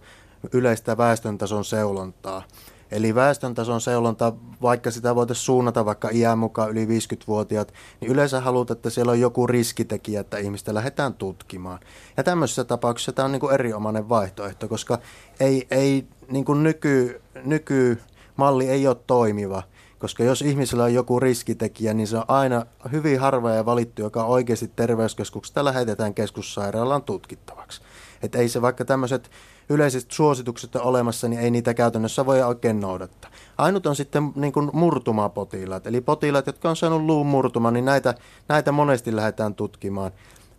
yleistä 0.53 0.97
väestöntason 0.97 1.65
seulontaa. 1.65 2.43
Eli 2.91 3.15
väestöntason 3.15 3.81
seulonta, 3.81 4.33
vaikka 4.63 4.91
sitä 4.91 5.15
voitaisiin 5.15 5.45
suunnata 5.45 5.85
vaikka 5.85 6.09
iän 6.13 6.39
mukaan 6.39 6.71
yli 6.71 6.87
50-vuotiaat, 6.87 7.73
niin 8.01 8.11
yleensä 8.11 8.41
halutaan, 8.41 8.77
että 8.77 8.91
siellä 8.91 9.13
on 9.13 9.21
joku 9.21 9.47
riskitekijä, 9.47 10.21
että 10.21 10.39
ihmistä 10.39 10.75
lähdetään 10.75 11.15
tutkimaan. 11.15 11.81
Ja 12.17 12.25
tämmöisessä 12.25 12.65
tapauksessa 12.65 13.13
tämä 13.13 13.27
on 13.27 13.33
niin 13.33 13.41
kuin 13.41 13.55
erinomainen 13.55 14.09
vaihtoehto, 14.09 14.69
koska 14.69 14.99
ei, 15.41 15.67
ei 15.71 16.07
niin 16.29 16.45
kuin 16.45 16.63
nyky, 16.63 17.23
nykymalli 17.45 18.69
ei 18.69 18.87
ole 18.87 18.97
toimiva. 19.07 19.63
Koska 20.03 20.25
jos 20.25 20.43
ihmisellä 20.43 20.85
on 20.85 20.95
joku 20.95 21.21
riskitekijä, 21.21 21.95
niin 21.95 22.07
se 22.07 22.17
on 22.17 22.25
aina 22.29 22.67
hyvin 22.93 23.21
harva 23.21 23.51
ja 23.51 23.67
valittu, 23.67 24.03
joka 24.03 24.25
oikeasti 24.25 24.69
terveyskeskuksesta 24.77 25.65
lähetetään 25.65 26.15
keskussairaalaan 26.15 27.03
tutkittavaksi. 27.03 27.83
Että 28.23 28.39
ei 28.39 28.49
se 28.49 28.63
vaikka 28.63 28.85
tämmöiset 28.85 29.31
yleiset 29.69 30.11
suositukset 30.11 30.77
on 30.77 30.83
olemassa, 30.83 31.29
niin 31.29 31.41
ei 31.41 31.51
niitä 31.51 31.75
käytännössä 31.75 32.27
voi 32.27 32.43
oikein 32.43 32.81
noudattaa. 32.81 33.31
Ainut 33.59 33.87
on 33.87 33.97
sitten 33.97 34.33
niin 34.35 34.53
kuin 34.53 34.71
murtumapotilaat, 34.73 35.87
eli 35.87 36.01
potilaat, 36.01 36.47
jotka 36.47 36.71
on 36.71 36.77
saanut 36.77 37.03
luun 37.03 37.27
murtuma, 37.27 37.71
niin 37.71 37.85
näitä, 37.85 38.15
näitä 38.49 38.73
monesti 38.73 39.17
lähdetään 39.17 39.55
tutkimaan. 39.55 40.13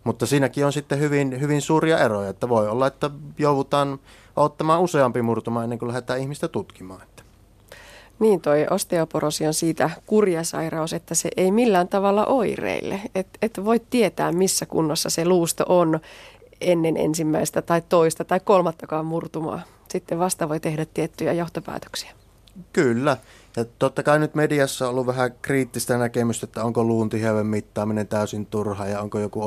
Mutta 0.04 0.26
siinäkin 0.26 0.66
on 0.66 0.72
sitten 0.72 0.98
hyvin, 0.98 1.40
hyvin 1.40 1.62
suuria 1.62 1.98
eroja, 1.98 2.28
että 2.28 2.48
voi 2.48 2.68
olla, 2.68 2.86
että 2.86 3.10
joudutaan 3.38 3.98
ottamaan 4.36 4.80
useampi 4.80 5.22
murtuma 5.22 5.64
ennen 5.64 5.78
kuin 5.78 5.88
lähdetään 5.88 6.20
ihmistä 6.20 6.48
tutkimaan. 6.48 7.02
Niin, 8.18 8.40
toi 8.40 8.66
osteoporosi 8.70 9.46
on 9.46 9.54
siitä 9.54 9.90
kurja 10.06 10.44
sairaus, 10.44 10.92
että 10.92 11.14
se 11.14 11.28
ei 11.36 11.50
millään 11.50 11.88
tavalla 11.88 12.26
oireille. 12.26 13.00
Että 13.14 13.38
et 13.42 13.60
voi 13.64 13.80
tietää, 13.90 14.32
missä 14.32 14.66
kunnossa 14.66 15.10
se 15.10 15.24
luusto 15.24 15.64
on 15.68 16.00
ennen 16.60 16.96
ensimmäistä 16.96 17.62
tai 17.62 17.82
toista 17.88 18.24
tai 18.24 18.40
kolmattakaan 18.40 19.06
murtumaa. 19.06 19.62
Sitten 19.88 20.18
vasta 20.18 20.48
voi 20.48 20.60
tehdä 20.60 20.86
tiettyjä 20.94 21.32
johtopäätöksiä. 21.32 22.10
Kyllä. 22.72 23.16
Ja 23.56 23.64
totta 23.78 24.02
kai 24.02 24.18
nyt 24.18 24.34
mediassa 24.34 24.84
on 24.84 24.90
ollut 24.90 25.06
vähän 25.06 25.30
kriittistä 25.42 25.98
näkemystä, 25.98 26.44
että 26.44 26.64
onko 26.64 26.84
luun 26.84 27.10
mittaaminen 27.42 28.08
täysin 28.08 28.46
turha 28.46 28.86
ja 28.86 29.00
onko 29.00 29.18
joku 29.18 29.40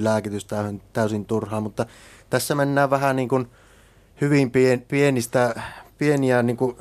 lääkitys 0.00 0.44
täysin, 0.44 0.82
täysin 0.92 1.24
turha, 1.24 1.60
mutta 1.60 1.86
tässä 2.30 2.54
mennään 2.54 2.90
vähän 2.90 3.16
niin 3.16 3.28
kuin 3.28 3.48
hyvin 4.20 4.50
pien, 4.50 4.80
pienistä, 4.80 5.62
pieniä 5.98 6.42
niin 6.42 6.56
kuin 6.56 6.76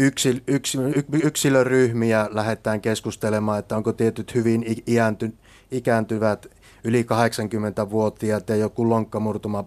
yksil, 0.00 0.40
yksil, 0.46 0.92
yksilöryhmiä 1.22 2.28
lähdetään 2.30 2.80
keskustelemaan, 2.80 3.58
että 3.58 3.76
onko 3.76 3.92
tietyt 3.92 4.34
hyvin 4.34 4.64
iänty, 4.86 5.34
ikääntyvät 5.70 6.46
yli 6.84 7.02
80-vuotiaat 7.02 8.48
ja 8.48 8.56
joku 8.56 8.90
lonkkamurtuma 8.90 9.64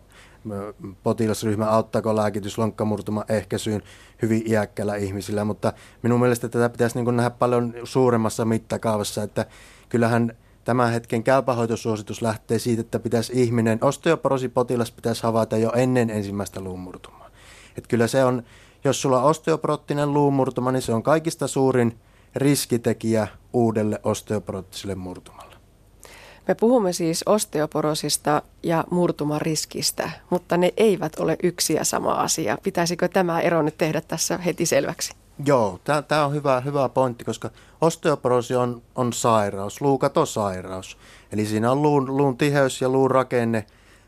potilasryhmä, 1.04 1.66
auttaako 1.66 2.16
lääkitys 2.16 2.58
lonkkamurtuma 2.58 3.26
ehkäisyyn 3.30 3.82
hyvin 4.22 4.44
iäkkäillä 4.52 4.96
ihmisillä, 4.96 5.46
mutta 5.46 5.74
minun 6.02 6.20
mielestä 6.20 6.50
tätä 6.50 6.70
pitäisi 6.70 7.02
niin 7.02 7.16
nähdä 7.16 7.30
paljon 7.30 7.74
suuremmassa 7.84 8.46
mittakaavassa, 8.46 9.24
että 9.24 9.46
kyllähän 9.90 10.34
tämän 10.64 10.92
hetken 10.92 11.24
käypähoitosuositus 11.24 12.22
lähtee 12.22 12.60
siitä, 12.60 12.82
että 12.82 13.00
pitäisi 13.00 13.34
ihminen, 13.36 13.80
osteoporosipotilas 13.82 14.92
pitäisi 14.92 15.24
havaita 15.24 15.58
jo 15.58 15.72
ennen 15.76 16.10
ensimmäistä 16.10 16.62
luumurtumaa. 16.62 17.30
Että 17.78 17.88
kyllä 17.88 18.08
se 18.08 18.24
on, 18.24 18.44
jos 18.84 19.02
sulla 19.02 19.24
on 19.24 19.30
osteoporoottinen 19.30 20.14
luumurtuma, 20.14 20.72
niin 20.72 20.82
se 20.82 20.94
on 20.94 21.04
kaikista 21.04 21.48
suurin 21.48 22.00
riskitekijä 22.36 23.28
uudelle 23.54 24.00
osteoporoottiselle 24.04 24.96
murtumalle. 24.96 25.56
Me 26.48 26.56
puhumme 26.56 26.94
siis 26.94 27.24
osteoporosista 27.26 28.42
ja 28.64 28.84
murtumariskistä, 28.92 30.12
mutta 30.30 30.58
ne 30.58 30.74
eivät 30.78 31.20
ole 31.20 31.38
yksi 31.44 31.74
ja 31.74 31.84
sama 31.86 32.12
asia. 32.12 32.58
Pitäisikö 32.64 33.08
tämä 33.08 33.42
ero 33.42 33.62
nyt 33.62 33.78
tehdä 33.78 34.02
tässä 34.02 34.38
heti 34.38 34.66
selväksi? 34.66 35.14
Joo, 35.46 35.80
tämä 36.08 36.26
on 36.26 36.34
hyvä, 36.34 36.60
hyvä 36.60 36.90
pointti, 36.90 37.24
koska 37.24 37.50
osteoporosi 37.82 38.56
on, 38.56 38.82
on 38.96 39.14
sairaus, 39.14 39.82
luukatosairaus. 39.82 40.98
Eli 41.32 41.46
siinä 41.46 41.72
on 41.72 41.82
luun, 41.82 42.18
luun 42.18 42.38
tiheys 42.38 42.82
ja 42.82 42.90
luun 42.90 43.12
rakenne 43.12 43.66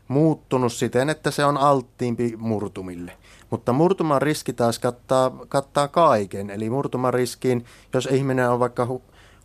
muuttunut 0.08 0.72
siten, 0.72 1.10
että 1.10 1.30
se 1.30 1.44
on 1.44 1.56
alttiimpi 1.56 2.34
murtumille. 2.36 3.12
Mutta 3.50 3.72
murtuman 3.72 4.22
riski 4.22 4.52
taas 4.52 4.78
kattaa, 4.78 5.32
kattaa 5.48 5.88
kaiken. 5.88 6.50
Eli 6.50 6.70
murtuman 6.70 7.14
riskiin, 7.14 7.64
jos 7.94 8.08
ihminen 8.12 8.50
on 8.50 8.60
vaikka 8.60 8.88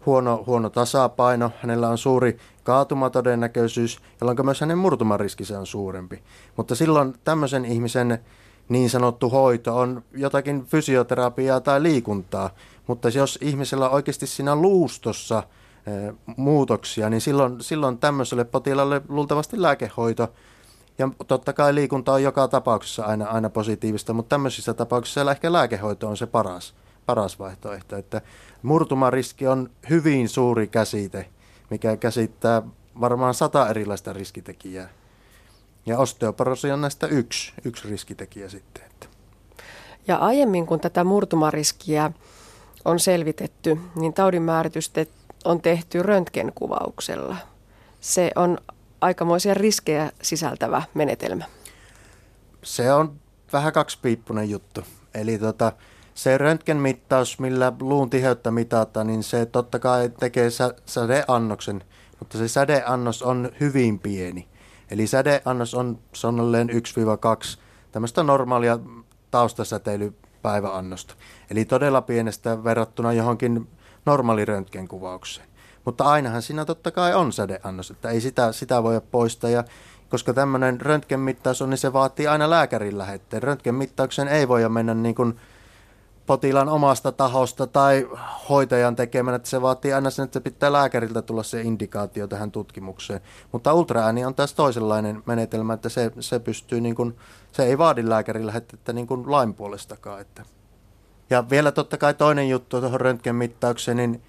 huono, 0.06 0.44
huono 0.48 0.70
tasapaino, 0.70 1.52
hänellä 1.62 1.90
on 1.90 1.98
suuri 1.98 2.38
kaatumatodennäköisyys, 2.64 4.00
jolloin 4.22 4.46
myös 4.46 4.62
hänen 4.62 4.78
murtumariskinsä 4.78 5.60
on 5.60 5.68
suurempi. 5.68 6.24
Mutta 6.58 6.76
silloin 6.76 7.14
tämmöisen 7.24 7.66
ihmisen 7.66 8.20
niin 8.70 8.90
sanottu 8.90 9.30
hoito 9.30 9.78
on 9.78 10.04
jotakin 10.12 10.66
fysioterapiaa 10.66 11.62
tai 11.62 11.84
liikuntaa, 11.84 12.50
mutta 12.88 13.10
jos 13.10 13.40
ihmisellä 13.42 13.90
on 13.90 13.96
oikeasti 13.96 14.28
siinä 14.28 14.56
luustossa 14.56 15.44
e, 15.86 16.14
muutoksia, 16.38 17.10
niin 17.10 17.22
silloin, 17.22 17.62
silloin 17.62 17.98
tämmöiselle 17.98 18.44
potilaalle 18.44 19.02
luultavasti 19.10 19.62
lääkehoito 19.62 20.34
ja 20.98 21.10
totta 21.28 21.54
kai 21.54 21.76
liikunta 21.76 22.14
on 22.14 22.24
joka 22.24 22.48
tapauksessa 22.48 23.06
aina, 23.06 23.26
aina 23.26 23.50
positiivista, 23.50 24.14
mutta 24.14 24.30
tämmöisissä 24.30 24.74
tapauksissa 24.74 25.32
ehkä 25.32 25.54
lääkehoito 25.54 26.08
on 26.08 26.18
se 26.18 26.28
paras, 26.28 26.74
paras 27.06 27.40
vaihtoehto. 27.40 27.96
Että 27.96 28.22
murtumariski 28.62 29.48
on 29.48 29.70
hyvin 29.90 30.30
suuri 30.30 30.68
käsite, 30.68 31.30
mikä 31.70 31.98
käsittää 31.98 32.62
varmaan 33.00 33.34
sata 33.34 33.70
erilaista 33.70 34.14
riskitekijää. 34.14 34.90
Ja 35.86 35.98
osteoporosi 35.98 36.72
on 36.72 36.82
näistä 36.82 37.08
yksi, 37.08 37.54
yksi 37.66 37.90
riskitekijä 37.90 38.50
sitten. 38.50 38.84
Että. 38.84 39.08
Ja 40.08 40.18
aiemmin 40.18 40.66
kun 40.66 40.80
tätä 40.80 41.04
murtumariskiä 41.04 42.12
on 42.86 43.00
selvitetty, 43.00 43.78
niin 43.96 44.14
taudinmääritystä 44.14 45.06
on 45.46 45.62
tehty 45.62 46.04
röntgenkuvauksella. 46.04 47.38
Se 48.00 48.32
on 48.36 48.58
aikamoisia 49.02 49.54
riskejä 49.54 50.12
sisältävä 50.22 50.84
menetelmä. 50.94 51.46
Se 52.64 52.94
on 52.94 53.20
vähän 53.54 53.74
kaksipiippunen 53.74 54.50
juttu. 54.50 54.82
Eli 55.14 55.38
tota, 55.38 55.72
se 56.14 56.38
röntgenmittaus, 56.38 57.40
millä 57.40 57.74
luun 57.80 58.10
tiheyttä 58.10 58.52
mitataan, 58.52 59.08
niin 59.08 59.24
se 59.24 59.46
totta 59.46 59.80
kai 59.80 60.10
tekee 60.10 60.50
sä, 60.50 60.74
sädeannoksen, 60.86 61.84
mutta 62.20 62.38
se 62.38 62.48
sädeannos 62.48 63.24
on 63.24 63.52
hyvin 63.60 64.00
pieni. 64.00 64.48
Eli 64.92 65.08
sädeannos 65.08 65.74
on 65.74 66.00
sonnolleen 66.14 66.70
1-2 66.70 66.74
tämmöistä 67.92 68.24
normaalia 68.24 68.80
taustasäteilypäiväannosta. 69.32 71.14
Eli 71.50 71.66
todella 71.66 72.02
pienestä 72.02 72.64
verrattuna 72.64 73.14
johonkin 73.14 73.68
normaali 74.06 74.46
röntgenkuvaukseen. 74.46 75.48
Mutta 75.86 76.04
ainahan 76.04 76.42
siinä 76.42 76.66
totta 76.66 76.92
kai 76.92 77.16
on 77.16 77.34
sädeannos, 77.34 77.92
että 77.92 78.10
ei 78.10 78.22
sitä, 78.22 78.52
sitä 78.52 78.84
voi 78.84 79.02
poistaa. 79.12 79.50
Ja 79.50 79.64
koska 80.10 80.34
tämmöinen 80.34 80.82
röntgenmittaus 80.82 81.62
on, 81.62 81.70
niin 81.70 81.78
se 81.78 81.94
vaatii 81.94 82.28
aina 82.28 82.50
lääkärin 82.50 82.98
lähetteen. 82.98 83.44
Röntgenmittauksen 83.44 84.28
ei 84.28 84.48
voi 84.48 84.70
mennä 84.70 84.94
niin 84.94 85.16
kuin 85.16 85.40
potilaan 86.26 86.70
omasta 86.70 87.12
tahosta 87.12 87.68
tai 87.68 88.08
hoitajan 88.50 88.96
tekemänä, 88.96 89.36
että 89.36 89.50
se 89.50 89.62
vaatii 89.62 89.94
aina 89.94 90.10
sen, 90.10 90.26
että 90.26 90.40
se 90.40 90.44
pitää 90.44 90.72
lääkäriltä 90.72 91.22
tulla 91.22 91.44
se 91.44 91.62
indikaatio 91.62 92.28
tähän 92.28 92.52
tutkimukseen. 92.52 93.22
Mutta 93.52 93.74
ultraääni 93.74 94.26
on 94.26 94.36
taas 94.36 94.54
toisenlainen 94.54 95.24
menetelmä, 95.26 95.74
että 95.74 95.90
se, 95.90 96.12
se 96.20 96.40
pystyy 96.40 96.82
niin 96.82 96.96
kuin, 96.96 97.18
se 97.52 97.64
ei 97.64 97.78
vaadi 97.78 98.10
lääkärin 98.10 98.48
lähetettä 98.48 98.94
niin 98.94 99.08
kuin 99.08 99.32
lain 99.32 99.54
puolestakaan. 99.54 100.22
Että. 100.22 100.44
Ja 101.30 101.50
vielä 101.50 101.72
totta 101.72 101.98
kai 101.98 102.14
toinen 102.14 102.50
juttu 102.50 102.82
tuohon 102.82 103.02
röntgenmittaukseen, 103.02 103.98
niin 103.98 104.22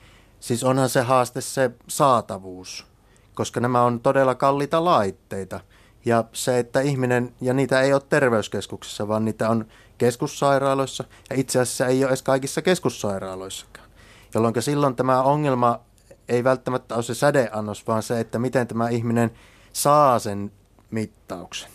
siis 0.43 0.65
onhan 0.65 0.89
se 0.89 1.01
haaste 1.01 1.41
se 1.41 1.71
saatavuus, 1.89 2.87
koska 3.35 3.61
nämä 3.61 3.83
on 3.83 4.01
todella 4.01 4.35
kalliita 4.35 4.85
laitteita. 4.85 5.61
Ja 6.05 6.25
se, 6.33 6.59
että 6.59 6.81
ihminen, 6.81 7.35
ja 7.41 7.55
niitä 7.55 7.81
ei 7.81 7.93
ole 7.93 8.03
terveyskeskuksessa, 8.09 9.09
vaan 9.09 9.25
niitä 9.25 9.49
on 9.49 9.67
keskussairaaloissa, 9.99 11.05
ja 11.31 11.37
itse 11.37 11.61
asiassa 11.61 11.87
ei 11.87 12.05
ole 12.05 12.11
edes 12.11 12.23
kaikissa 12.23 12.63
keskussairaaloissakaan. 12.63 13.89
Jolloin 14.35 14.63
silloin 14.63 14.97
tämä 14.97 15.23
ongelma 15.23 15.81
ei 16.29 16.45
välttämättä 16.45 16.95
ole 16.95 17.03
se 17.03 17.15
sädeannos, 17.15 17.87
vaan 17.87 18.03
se, 18.03 18.21
että 18.21 18.39
miten 18.39 18.67
tämä 18.67 18.89
ihminen 18.89 19.31
saa 19.73 20.19
sen 20.19 20.53
mittauksen, 20.91 21.71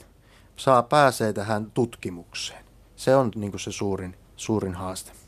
saa 0.55 0.84
pääsee 0.84 1.34
tähän 1.34 1.72
tutkimukseen. 1.72 2.65
Se 2.95 3.15
on 3.15 3.32
niin 3.36 3.59
se 3.59 3.72
suurin, 3.72 4.18
suurin 4.36 4.74
haaste. 4.74 5.26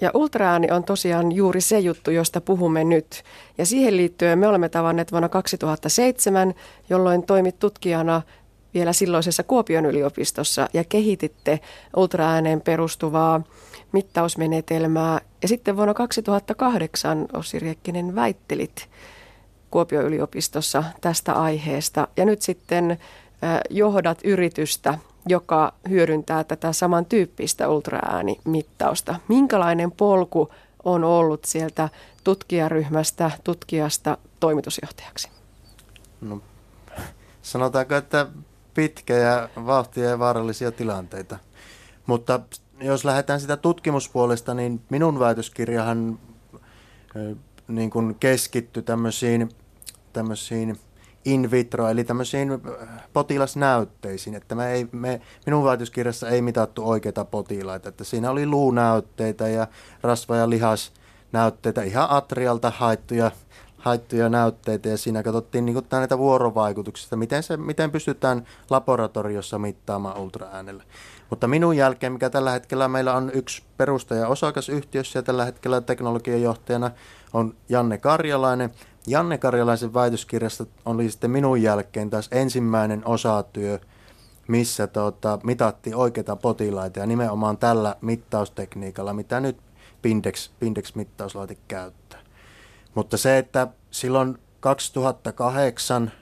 Ja 0.00 0.10
ultraääni 0.14 0.70
on 0.70 0.84
tosiaan 0.84 1.32
juuri 1.32 1.60
se 1.60 1.78
juttu, 1.78 2.10
josta 2.10 2.40
puhumme 2.40 2.84
nyt. 2.84 3.22
Ja 3.58 3.66
siihen 3.66 3.96
liittyen 3.96 4.38
me 4.38 4.48
olemme 4.48 4.68
tavanneet 4.68 5.12
vuonna 5.12 5.28
2007, 5.28 6.54
jolloin 6.90 7.26
toimit 7.26 7.58
tutkijana 7.58 8.22
vielä 8.74 8.92
silloisessa 8.92 9.42
Kuopion 9.42 9.86
yliopistossa 9.86 10.68
ja 10.72 10.84
kehititte 10.84 11.60
ultraääneen 11.96 12.60
perustuvaa 12.60 13.42
mittausmenetelmää. 13.92 15.20
Ja 15.42 15.48
sitten 15.48 15.76
vuonna 15.76 15.94
2008 15.94 17.26
Ossi 17.32 17.58
Riekkinen 17.58 18.14
väittelit 18.14 18.88
Kuopion 19.70 20.04
yliopistossa 20.04 20.84
tästä 21.00 21.32
aiheesta. 21.32 22.08
Ja 22.16 22.24
nyt 22.24 22.42
sitten 22.42 22.98
johdat 23.70 24.18
yritystä, 24.24 24.98
joka 25.26 25.72
hyödyntää 25.88 26.44
tätä 26.44 26.72
samantyyppistä 26.72 27.68
ultraäänimittausta. 27.68 29.14
Minkälainen 29.28 29.92
polku 29.92 30.50
on 30.84 31.04
ollut 31.04 31.44
sieltä 31.44 31.88
tutkijaryhmästä, 32.24 33.30
tutkijasta 33.44 34.18
toimitusjohtajaksi? 34.40 35.30
No, 36.20 36.40
sanotaanko, 37.42 37.94
että 37.94 38.26
pitkä 38.74 39.14
ja 39.14 39.48
vauhtia 39.56 40.08
ja 40.08 40.18
vaarallisia 40.18 40.72
tilanteita. 40.72 41.38
Mutta 42.06 42.40
jos 42.80 43.04
lähdetään 43.04 43.40
sitä 43.40 43.56
tutkimuspuolesta, 43.56 44.54
niin 44.54 44.80
minun 44.90 45.18
väitöskirjahan 45.18 46.18
niin 47.68 47.90
keskittyi 48.20 48.82
tämmöisiin, 48.82 49.48
tämmöisiin 50.12 50.78
in 51.24 51.50
vitro, 51.50 51.88
eli 51.88 52.04
tämmöisiin 52.04 52.50
potilasnäytteisiin, 53.12 54.36
että 54.36 54.54
me 54.54 54.72
ei, 54.72 54.88
me, 54.92 55.20
minun 55.46 55.64
väitöskirjassa 55.64 56.28
ei 56.28 56.42
mitattu 56.42 56.88
oikeita 56.88 57.24
potilaita, 57.24 57.88
että 57.88 58.04
siinä 58.04 58.30
oli 58.30 58.46
luunäytteitä 58.46 59.48
ja 59.48 59.66
rasva- 60.02 60.36
ja 60.36 60.50
lihasnäytteitä, 60.50 61.82
ihan 61.82 62.10
atrialta 62.10 62.70
haettuja 62.70 63.30
haittuja 63.84 64.28
näytteitä 64.28 64.88
ja 64.88 64.98
siinä 64.98 65.22
katsottiin 65.22 65.66
niin 65.66 65.82
näitä 65.92 66.18
vuorovaikutuksia, 66.18 67.18
miten, 67.18 67.42
se, 67.42 67.56
miten 67.56 67.90
pystytään 67.90 68.46
laboratoriossa 68.70 69.58
mittaamaan 69.58 70.18
ultraäänellä. 70.18 70.84
Mutta 71.30 71.48
minun 71.48 71.76
jälkeen, 71.76 72.12
mikä 72.12 72.30
tällä 72.30 72.50
hetkellä 72.50 72.88
meillä 72.88 73.14
on 73.14 73.30
yksi 73.34 73.62
perustaja 73.76 74.28
osakasyhtiössä 74.28 75.18
ja 75.18 75.22
tällä 75.22 75.44
hetkellä 75.44 75.80
teknologiajohtajana 75.80 76.90
on 77.32 77.54
Janne 77.68 77.98
Karjalainen. 77.98 78.70
Janne 79.06 79.38
Karjalaisen 79.38 79.94
väitöskirjasta 79.94 80.66
oli 80.84 81.10
sitten 81.10 81.30
minun 81.30 81.62
jälkeen 81.62 82.10
taas 82.10 82.28
ensimmäinen 82.32 83.02
osatyö, 83.06 83.78
missä 84.48 84.86
tota, 84.86 85.38
mitattiin 85.42 85.96
oikeita 85.96 86.36
potilaita 86.36 87.00
ja 87.00 87.06
nimenomaan 87.06 87.58
tällä 87.58 87.96
mittaustekniikalla, 88.00 89.12
mitä 89.12 89.40
nyt 89.40 89.56
Pindex, 90.02 90.50
Pindex-mittauslaite 90.60 91.56
käyttää. 91.68 92.20
Mutta 92.94 93.16
se, 93.16 93.38
että 93.38 93.68
silloin 93.90 94.38
2008 94.60 96.12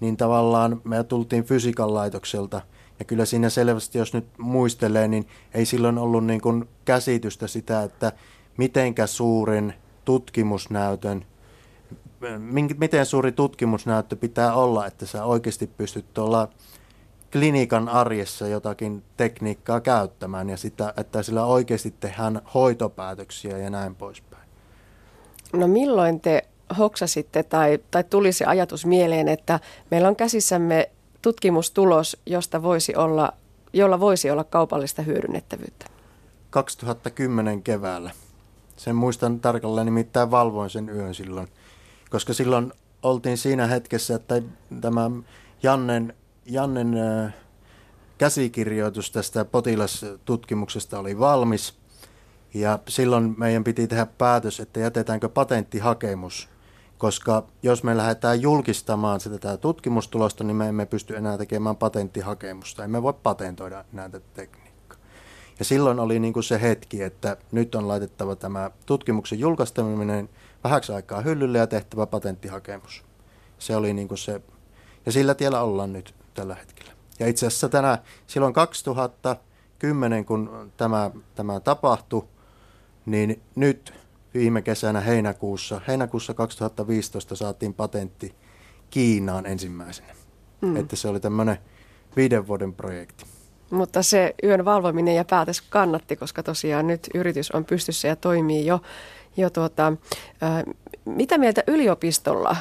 niin 0.00 0.16
tavallaan 0.16 0.80
me 0.84 1.04
tultiin 1.04 1.44
fysiikan 1.44 1.94
laitokselta 1.94 2.60
ja 2.98 3.04
kyllä 3.04 3.24
siinä 3.24 3.50
selvästi, 3.50 3.98
jos 3.98 4.14
nyt 4.14 4.26
muistelee, 4.38 5.08
niin 5.08 5.26
ei 5.54 5.66
silloin 5.66 5.98
ollut 5.98 6.24
niin 6.24 6.40
kuin 6.40 6.68
käsitystä 6.84 7.46
sitä, 7.46 7.82
että 7.82 8.12
mitenkä 8.56 9.06
suurin 9.06 9.74
tutkimusnäytön, 10.04 11.24
miten 12.76 13.06
suuri 13.06 13.32
tutkimusnäyttö 13.32 14.16
pitää 14.16 14.54
olla, 14.54 14.86
että 14.86 15.06
sä 15.06 15.24
oikeasti 15.24 15.66
pystyt 15.66 16.14
tuolla 16.14 16.48
klinikan 17.32 17.88
arjessa 17.88 18.48
jotakin 18.48 19.02
tekniikkaa 19.16 19.80
käyttämään 19.80 20.50
ja 20.50 20.56
sitä, 20.56 20.94
että 20.96 21.22
sillä 21.22 21.44
oikeasti 21.44 21.94
tehdään 22.00 22.40
hoitopäätöksiä 22.54 23.58
ja 23.58 23.70
näin 23.70 23.94
poispäin. 23.94 24.48
No 25.52 25.68
milloin 25.68 26.20
te 26.20 26.42
hoksasitte 26.78 27.42
tai, 27.42 27.78
tai 27.90 28.04
tuli 28.04 28.32
se 28.32 28.44
ajatus 28.44 28.86
mieleen, 28.86 29.28
että 29.28 29.60
meillä 29.90 30.08
on 30.08 30.16
käsissämme 30.16 30.90
tutkimustulos, 31.22 32.16
josta 32.26 32.62
voisi 32.62 32.96
olla, 32.96 33.32
jolla 33.72 34.00
voisi 34.00 34.30
olla 34.30 34.44
kaupallista 34.44 35.02
hyödynnettävyyttä? 35.02 35.86
2010 36.50 37.62
keväällä. 37.62 38.10
Sen 38.76 38.96
muistan 38.96 39.40
tarkalleen, 39.40 39.84
nimittäin 39.84 40.30
valvoin 40.30 40.70
sen 40.70 40.88
yön 40.88 41.14
silloin, 41.14 41.48
koska 42.14 42.32
silloin 42.32 42.72
oltiin 43.02 43.38
siinä 43.38 43.66
hetkessä, 43.66 44.14
että 44.14 44.42
tämä 44.80 45.10
Jannen, 45.62 46.14
Jannen 46.46 46.94
käsikirjoitus 48.18 49.10
tästä 49.10 49.44
potilastutkimuksesta 49.44 50.98
oli 50.98 51.18
valmis– 51.18 51.74
ja 52.54 52.78
silloin 52.88 53.34
meidän 53.38 53.64
piti 53.64 53.86
tehdä 53.86 54.06
päätös, 54.06 54.60
että 54.60 54.80
jätetäänkö 54.80 55.28
patenttihakemus, 55.28 56.48
koska 56.98 57.42
jos 57.62 57.84
me 57.84 57.96
lähdetään 57.96 58.42
julkistamaan 58.42 59.20
sitä 59.20 59.38
tätä 59.38 59.56
tutkimustulosta, 59.56 60.44
niin 60.44 60.56
me 60.56 60.68
emme 60.68 60.86
pysty 60.86 61.16
enää 61.16 61.38
tekemään 61.38 61.76
patenttihakemusta. 61.76 62.84
Emme 62.84 63.02
voi 63.02 63.14
patentoida 63.22 63.84
näitä 63.92 64.20
tekniikkaa. 64.34 64.98
Ja 65.58 65.64
silloin 65.64 66.00
oli 66.00 66.18
niin 66.18 66.32
kuin 66.32 66.44
se 66.44 66.60
hetki, 66.60 67.02
että 67.02 67.36
nyt 67.52 67.74
on 67.74 67.88
laitettava 67.88 68.36
tämä 68.36 68.70
tutkimuksen 68.86 69.38
julkaistaminen 69.38 70.28
vähäksi 70.64 70.92
aikaa 70.92 71.20
hyllylle 71.20 71.58
ja 71.58 71.66
tehtävä 71.66 72.06
patenttihakemus. 72.06 73.04
Se 73.58 73.76
oli 73.76 73.92
niin 73.92 74.08
kuin 74.08 74.18
se, 74.18 74.40
ja 75.06 75.12
sillä 75.12 75.34
tiellä 75.34 75.62
ollaan 75.62 75.92
nyt 75.92 76.14
tällä 76.34 76.54
hetkellä. 76.54 76.92
Ja 77.18 77.26
itse 77.26 77.46
asiassa 77.46 77.68
tänä, 77.68 77.98
silloin 78.26 78.52
2010, 78.52 80.24
kun 80.24 80.72
tämä, 80.76 81.10
tämä 81.34 81.60
tapahtui, 81.60 82.28
niin 83.06 83.42
nyt 83.54 83.94
viime 84.34 84.62
kesänä 84.62 85.00
heinäkuussa, 85.00 85.80
heinäkuussa 85.88 86.34
2015 86.34 87.36
saatiin 87.36 87.74
patentti 87.74 88.34
Kiinaan 88.90 89.46
ensimmäisenä. 89.46 90.14
Mm. 90.60 90.76
Että 90.76 90.96
se 90.96 91.08
oli 91.08 91.20
tämmöinen 91.20 91.58
viiden 92.16 92.46
vuoden 92.46 92.74
projekti. 92.74 93.24
Mutta 93.70 94.02
se 94.02 94.34
yön 94.44 94.64
valvominen 94.64 95.14
ja 95.14 95.24
päätös 95.24 95.60
kannatti, 95.60 96.16
koska 96.16 96.42
tosiaan 96.42 96.86
nyt 96.86 97.08
yritys 97.14 97.50
on 97.50 97.64
pystyssä 97.64 98.08
ja 98.08 98.16
toimii 98.16 98.66
jo. 98.66 98.80
Jo 99.36 99.50
tuota, 99.50 99.92
mitä 101.04 101.38
mieltä 101.38 101.62
yliopistolla 101.66 102.56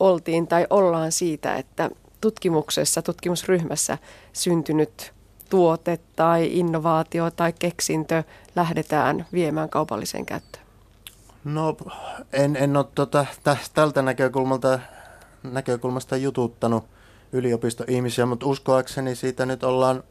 oltiin 0.00 0.46
tai 0.46 0.66
ollaan 0.70 1.12
siitä, 1.12 1.56
että 1.56 1.90
tutkimuksessa, 2.20 3.02
tutkimusryhmässä 3.02 3.98
syntynyt 4.32 5.12
tuote 5.50 5.98
tai 6.16 6.58
innovaatio 6.58 7.30
tai 7.30 7.52
keksintö 7.58 8.22
lähdetään 8.56 9.26
viemään 9.32 9.68
kaupalliseen 9.68 10.26
käyttöön? 10.26 10.66
No 11.44 11.76
en, 12.32 12.56
en 12.56 12.76
ole 12.76 12.86
tota, 12.94 13.26
tältä 13.74 14.02
näkökulmalta, 14.02 14.78
näkökulmasta 15.42 16.16
jututtanut 16.16 16.84
yliopistoihmisiä, 17.32 18.26
mutta 18.26 18.46
uskoakseni 18.46 19.14
siitä 19.14 19.46
nyt 19.46 19.64
ollaan 19.64 20.02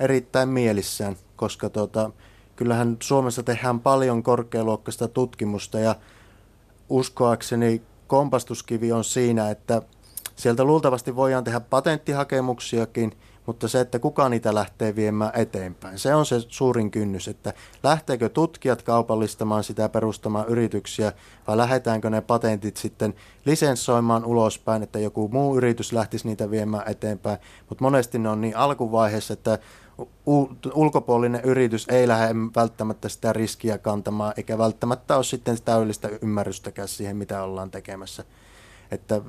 erittäin 0.00 0.48
mielissään, 0.48 1.16
koska 1.36 1.70
tota, 1.70 2.10
kyllähän 2.56 2.96
Suomessa 3.02 3.42
tehdään 3.42 3.80
paljon 3.80 4.22
korkealuokkaista 4.22 5.08
tutkimusta 5.08 5.78
ja 5.78 5.94
uskoakseni 6.88 7.82
kompastuskivi 8.06 8.92
on 8.92 9.04
siinä, 9.04 9.50
että 9.50 9.82
sieltä 10.36 10.64
luultavasti 10.64 11.16
voidaan 11.16 11.44
tehdä 11.44 11.60
patenttihakemuksiakin, 11.60 13.12
mutta 13.46 13.68
se, 13.68 13.80
että 13.80 13.98
kuka 13.98 14.28
niitä 14.28 14.54
lähtee 14.54 14.96
viemään 14.96 15.30
eteenpäin, 15.34 15.98
se 15.98 16.14
on 16.14 16.26
se 16.26 16.36
suurin 16.48 16.90
kynnys, 16.90 17.28
että 17.28 17.52
lähteekö 17.82 18.28
tutkijat 18.28 18.82
kaupallistamaan 18.82 19.64
sitä 19.64 19.88
perustamaan 19.88 20.48
yrityksiä 20.48 21.12
vai 21.46 21.56
lähdetäänkö 21.56 22.10
ne 22.10 22.20
patentit 22.20 22.76
sitten 22.76 23.14
lisenssoimaan 23.44 24.24
ulospäin, 24.24 24.82
että 24.82 24.98
joku 24.98 25.28
muu 25.28 25.56
yritys 25.56 25.92
lähtisi 25.92 26.28
niitä 26.28 26.50
viemään 26.50 26.88
eteenpäin, 26.88 27.38
mutta 27.68 27.84
monesti 27.84 28.18
ne 28.18 28.28
on 28.28 28.40
niin 28.40 28.56
alkuvaiheessa, 28.56 29.32
että 29.32 29.58
ulkopuolinen 30.74 31.40
yritys 31.44 31.86
ei 31.88 32.08
lähde 32.08 32.34
välttämättä 32.56 33.08
sitä 33.08 33.32
riskiä 33.32 33.78
kantamaan, 33.78 34.34
eikä 34.36 34.58
välttämättä 34.58 35.16
ole 35.16 35.24
sitten 35.24 35.62
täydellistä 35.64 36.08
ymmärrystäkään 36.22 36.88
siihen, 36.88 37.16
mitä 37.16 37.42
ollaan 37.42 37.70
tekemässä. 37.70 38.24
Että 38.90 39.20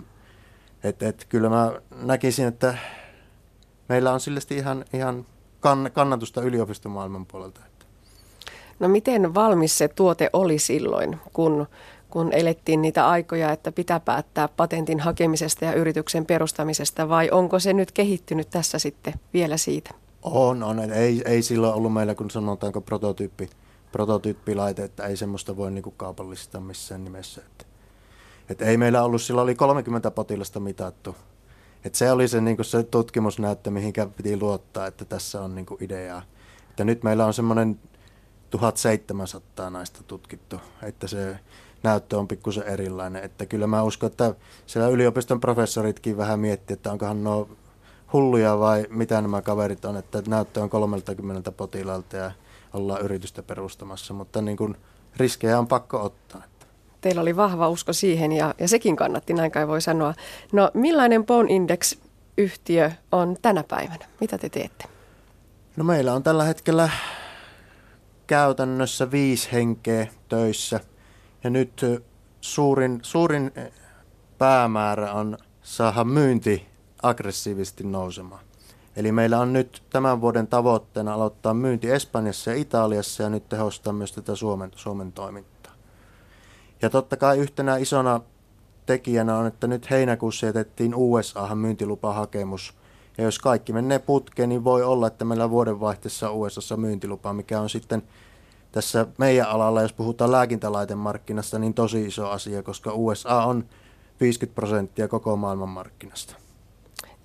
et, 0.83 1.03
et, 1.03 1.25
kyllä 1.29 1.49
mä 1.49 1.73
näkisin, 2.03 2.47
että 2.47 2.77
meillä 3.89 4.13
on 4.13 4.19
sille 4.19 4.39
ihan, 4.49 4.85
ihan 4.93 5.25
kann, 5.59 5.91
kannatusta 5.93 6.41
yliopistomaailman 6.41 7.25
puolelta. 7.25 7.61
No 8.79 8.87
miten 8.87 9.35
valmis 9.35 9.77
se 9.77 9.87
tuote 9.87 10.29
oli 10.33 10.59
silloin, 10.59 11.17
kun, 11.33 11.67
kun 12.09 12.33
elettiin 12.33 12.81
niitä 12.81 13.09
aikoja, 13.09 13.51
että 13.51 13.71
pitää 13.71 13.99
päättää 13.99 14.47
patentin 14.47 14.99
hakemisesta 14.99 15.65
ja 15.65 15.73
yrityksen 15.73 16.25
perustamisesta, 16.25 17.09
vai 17.09 17.29
onko 17.31 17.59
se 17.59 17.73
nyt 17.73 17.91
kehittynyt 17.91 18.49
tässä 18.49 18.79
sitten 18.79 19.13
vielä 19.33 19.57
siitä? 19.57 20.06
On, 20.21 20.63
on. 20.63 20.79
Ei, 20.79 21.21
ei 21.25 21.41
silloin 21.41 21.73
ollut 21.73 21.93
meillä, 21.93 22.15
kun 22.15 22.31
sanotaanko 22.31 22.81
prototyyppi, 22.81 23.49
prototyyppilaite, 23.91 24.83
että 24.83 25.05
ei 25.05 25.17
semmoista 25.17 25.57
voi 25.57 25.71
niinku 25.71 25.91
kaupallistaa 25.91 26.61
missään 26.61 27.03
nimessä. 27.03 27.41
Että, 27.45 27.65
että 28.49 28.65
ei 28.65 28.77
meillä 28.77 29.03
ollut, 29.03 29.21
silloin 29.21 29.43
oli 29.43 29.55
30 29.55 30.11
potilasta 30.11 30.59
mitattu. 30.59 31.15
Että 31.85 31.97
se 31.97 32.11
oli 32.11 32.27
se, 32.27 32.41
niinku 32.41 32.63
se 32.63 32.83
tutkimusnäyttö, 32.83 33.71
mihinkä 33.71 34.05
piti 34.05 34.39
luottaa, 34.39 34.87
että 34.87 35.05
tässä 35.05 35.41
on 35.41 35.55
niinku 35.55 35.77
ideaa. 35.81 36.21
Että 36.69 36.83
nyt 36.83 37.03
meillä 37.03 37.25
on 37.25 37.33
semmoinen 37.33 37.79
1700 38.49 39.69
naista 39.69 40.03
tutkittu, 40.03 40.55
että 40.83 41.07
se 41.07 41.39
näyttö 41.83 42.17
on 42.17 42.27
pikkusen 42.27 42.63
erilainen. 42.63 43.23
Että 43.23 43.45
kyllä 43.45 43.67
mä 43.67 43.83
uskon, 43.83 44.07
että 44.07 44.35
siellä 44.65 44.89
yliopiston 44.89 45.39
professoritkin 45.39 46.17
vähän 46.17 46.39
miettii, 46.39 46.73
että 46.73 46.91
onkohan 46.91 47.23
nuo 47.23 47.49
hulluja 48.13 48.59
vai 48.59 48.85
mitä 48.89 49.21
nämä 49.21 49.41
kaverit 49.41 49.85
on, 49.85 49.97
että 49.97 50.23
näyttö 50.27 50.61
on 50.61 50.69
30 50.69 51.51
potilaalta 51.51 52.17
ja 52.17 52.31
ollaan 52.73 53.01
yritystä 53.01 53.43
perustamassa, 53.43 54.13
mutta 54.13 54.41
niin 54.41 54.57
kuin 54.57 54.77
riskejä 55.17 55.59
on 55.59 55.67
pakko 55.67 56.03
ottaa. 56.03 56.43
Teillä 57.01 57.21
oli 57.21 57.35
vahva 57.35 57.69
usko 57.69 57.93
siihen 57.93 58.31
ja, 58.31 58.55
ja 58.59 58.67
sekin 58.67 58.95
kannatti, 58.95 59.33
näin 59.33 59.51
kai 59.51 59.67
voi 59.67 59.81
sanoa. 59.81 60.13
No 60.51 60.71
millainen 60.73 61.25
Bone 61.25 61.53
Index-yhtiö 61.53 62.91
on 63.11 63.37
tänä 63.41 63.63
päivänä? 63.63 64.05
Mitä 64.21 64.37
te 64.37 64.49
teette? 64.49 64.85
No 65.75 65.83
meillä 65.83 66.13
on 66.13 66.23
tällä 66.23 66.43
hetkellä 66.43 66.89
käytännössä 68.27 69.11
viisi 69.11 69.51
henkeä 69.51 70.07
töissä 70.29 70.79
ja 71.43 71.49
nyt 71.49 71.81
suurin, 72.41 72.99
suurin 73.01 73.51
päämäärä 74.37 75.13
on 75.13 75.37
saada 75.61 76.03
myynti 76.03 76.67
aggressiivisesti 77.01 77.83
nousemaan. 77.83 78.41
Eli 78.95 79.11
meillä 79.11 79.39
on 79.39 79.53
nyt 79.53 79.83
tämän 79.89 80.21
vuoden 80.21 80.47
tavoitteena 80.47 81.13
aloittaa 81.13 81.53
myynti 81.53 81.91
Espanjassa 81.91 82.51
ja 82.51 82.57
Italiassa 82.57 83.23
ja 83.23 83.29
nyt 83.29 83.49
tehostaa 83.49 83.93
myös 83.93 84.11
tätä 84.11 84.35
Suomen, 84.35 84.71
Suomen 84.75 85.11
toimintaa. 85.11 85.73
Ja 86.81 86.89
totta 86.89 87.17
kai 87.17 87.37
yhtenä 87.37 87.77
isona 87.77 88.21
tekijänä 88.85 89.37
on, 89.37 89.47
että 89.47 89.67
nyt 89.67 89.89
heinäkuussa 89.89 90.45
jätettiin 90.45 90.95
USAhan 90.95 91.57
myyntilupahakemus. 91.57 92.73
Ja 93.17 93.23
jos 93.23 93.39
kaikki 93.39 93.73
menee 93.73 93.99
putkeen, 93.99 94.49
niin 94.49 94.63
voi 94.63 94.83
olla, 94.83 95.07
että 95.07 95.25
meillä 95.25 95.49
vuodenvaihteessa 95.49 96.31
USAssa 96.31 96.77
myyntilupa, 96.77 97.33
mikä 97.33 97.61
on 97.61 97.69
sitten 97.69 98.03
tässä 98.71 99.07
meidän 99.17 99.49
alalla, 99.49 99.81
jos 99.81 99.93
puhutaan 99.93 100.31
lääkintälaitemarkkinasta, 100.31 101.59
niin 101.59 101.73
tosi 101.73 102.05
iso 102.05 102.29
asia, 102.29 102.63
koska 102.63 102.93
USA 102.93 103.43
on 103.43 103.65
50 104.19 104.55
prosenttia 104.55 105.07
koko 105.07 105.35
maailman 105.35 105.69
markkinasta. 105.69 106.46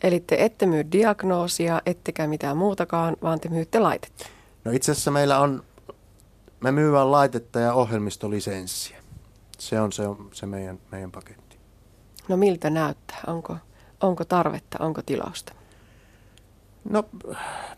Eli 0.02 0.20
te 0.20 0.36
ette 0.38 0.66
myy 0.66 0.92
diagnoosia, 0.92 1.82
ettekä 1.86 2.26
mitään 2.26 2.56
muutakaan, 2.56 3.16
vaan 3.22 3.40
te 3.40 3.48
myytte 3.48 3.78
laitetta. 3.78 4.26
No 4.64 4.72
itse 4.72 4.92
asiassa 4.92 5.10
meillä 5.10 5.40
on, 5.40 5.64
me 6.60 6.72
myyvään 6.72 7.12
laitetta 7.12 7.60
ja 7.60 7.74
ohjelmistolisenssiä. 7.74 8.96
Se 9.58 9.80
on 9.80 9.92
se, 9.92 10.02
se 10.32 10.46
meidän, 10.46 10.78
meidän 10.92 11.12
paketti. 11.12 11.56
No 12.28 12.36
miltä 12.36 12.70
näyttää? 12.70 13.20
Onko, 13.26 13.56
onko 14.00 14.24
tarvetta, 14.24 14.78
onko 14.80 15.02
tilausta? 15.02 15.52
No 16.90 17.04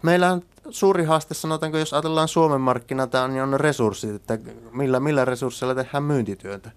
meillä 0.02 0.32
on 0.32 0.42
suuri 0.70 1.04
haaste, 1.04 1.34
sanotaanko, 1.34 1.78
jos 1.78 1.92
ajatellaan 1.92 2.28
Suomen 2.28 2.60
markkinata, 2.60 3.28
niin 3.28 3.42
on 3.42 3.60
resurssit, 3.60 4.14
että 4.14 4.38
millä, 4.72 5.00
millä 5.00 5.24
resursseilla 5.24 5.74
tehdään 5.74 6.02
myyntityötä. 6.02 6.70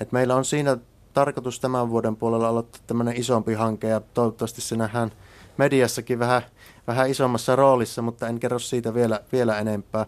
Et 0.00 0.12
meillä 0.12 0.34
on 0.34 0.44
siinä 0.44 0.76
tarkoitus 1.14 1.60
tämän 1.60 1.90
vuoden 1.90 2.16
puolella 2.16 2.48
aloittaa 2.48 2.82
tämmöinen 2.86 3.16
isompi 3.16 3.54
hanke 3.54 3.88
ja 3.88 4.00
toivottavasti 4.00 4.60
se 4.60 4.76
nähdään 4.76 5.12
mediassakin 5.56 6.18
vähän, 6.18 6.42
vähän 6.86 7.10
isommassa 7.10 7.56
roolissa, 7.56 8.02
mutta 8.02 8.28
en 8.28 8.40
kerro 8.40 8.58
siitä 8.58 8.94
vielä, 8.94 9.20
vielä 9.32 9.58
enempää. 9.58 10.06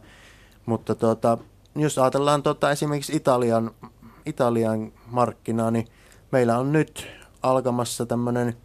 Mutta 0.66 0.94
tuota, 0.94 1.38
jos 1.74 1.98
ajatellaan 1.98 2.42
tuota, 2.42 2.70
esimerkiksi 2.70 3.16
Italian, 3.16 3.70
Italian 4.26 4.92
markkinaa, 5.06 5.70
niin 5.70 5.86
meillä 6.32 6.58
on 6.58 6.72
nyt 6.72 7.06
alkamassa 7.42 8.06
tämmöinen 8.06 8.56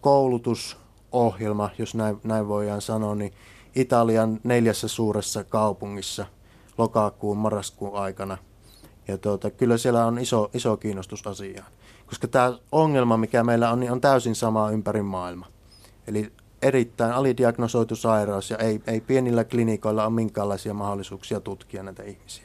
koulutusohjelma, 0.00 1.70
jos 1.78 1.94
näin, 1.94 2.20
näin 2.24 2.48
voidaan 2.48 2.80
sanoa, 2.80 3.14
niin 3.14 3.32
Italian 3.74 4.40
neljässä 4.44 4.88
suuressa 4.88 5.44
kaupungissa 5.44 6.26
lokakuun, 6.78 7.36
marraskuun 7.36 7.98
aikana– 7.98 8.38
ja 9.08 9.18
tuota, 9.18 9.50
kyllä 9.50 9.78
siellä 9.78 10.06
on 10.06 10.18
iso, 10.18 10.50
iso 10.54 10.76
kiinnostus 10.76 11.26
asiaan. 11.26 11.72
Koska 12.06 12.28
tämä 12.28 12.58
ongelma, 12.72 13.16
mikä 13.16 13.44
meillä 13.44 13.70
on, 13.70 13.80
niin 13.80 13.92
on 13.92 14.00
täysin 14.00 14.34
sama 14.34 14.70
ympäri 14.70 15.02
maailma. 15.02 15.46
Eli 16.06 16.32
erittäin 16.62 17.12
alidiagnosoitu 17.12 17.96
sairaus 17.96 18.50
ja 18.50 18.58
ei, 18.58 18.82
ei 18.86 19.00
pienillä 19.00 19.44
klinikoilla 19.44 20.04
ole 20.04 20.14
minkäänlaisia 20.14 20.74
mahdollisuuksia 20.74 21.40
tutkia 21.40 21.82
näitä 21.82 22.02
ihmisiä. 22.02 22.44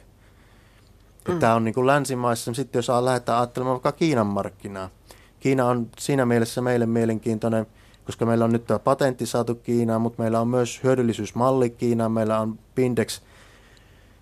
Mm. 1.28 1.38
Tämä 1.38 1.54
on 1.54 1.64
niin 1.64 1.74
kuin 1.74 1.86
länsimaissa, 1.86 2.54
sitten 2.54 2.78
jos 2.78 2.88
lähdetään 2.88 3.38
ajattelemaan 3.38 3.74
vaikka 3.74 3.92
Kiinan 3.92 4.26
markkinaa. 4.26 4.90
Kiina 5.40 5.66
on 5.66 5.88
siinä 5.98 6.26
mielessä 6.26 6.60
meille 6.60 6.86
mielenkiintoinen, 6.86 7.66
koska 8.04 8.26
meillä 8.26 8.44
on 8.44 8.52
nyt 8.52 8.66
tämä 8.66 8.78
patentti 8.78 9.26
saatu 9.26 9.54
Kiinaan, 9.54 10.00
mutta 10.00 10.22
meillä 10.22 10.40
on 10.40 10.48
myös 10.48 10.80
hyödyllisyysmalli 10.84 11.70
Kiinaan, 11.70 12.12
meillä 12.12 12.40
on 12.40 12.58
Pindex 12.74 13.20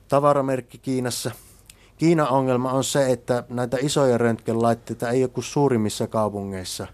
tavaramerkki 0.08 0.78
Kiinassa– 0.78 1.30
Kiinan 1.98 2.28
ongelma 2.28 2.72
on 2.72 2.84
se, 2.84 3.12
että 3.12 3.44
näitä 3.48 3.76
isoja 3.80 4.18
röntgenlaitteita 4.18 5.10
ei 5.10 5.22
ole 5.22 5.28
kuin 5.28 5.44
suurimmissa 5.44 6.06
kaupungeissa. 6.06 6.86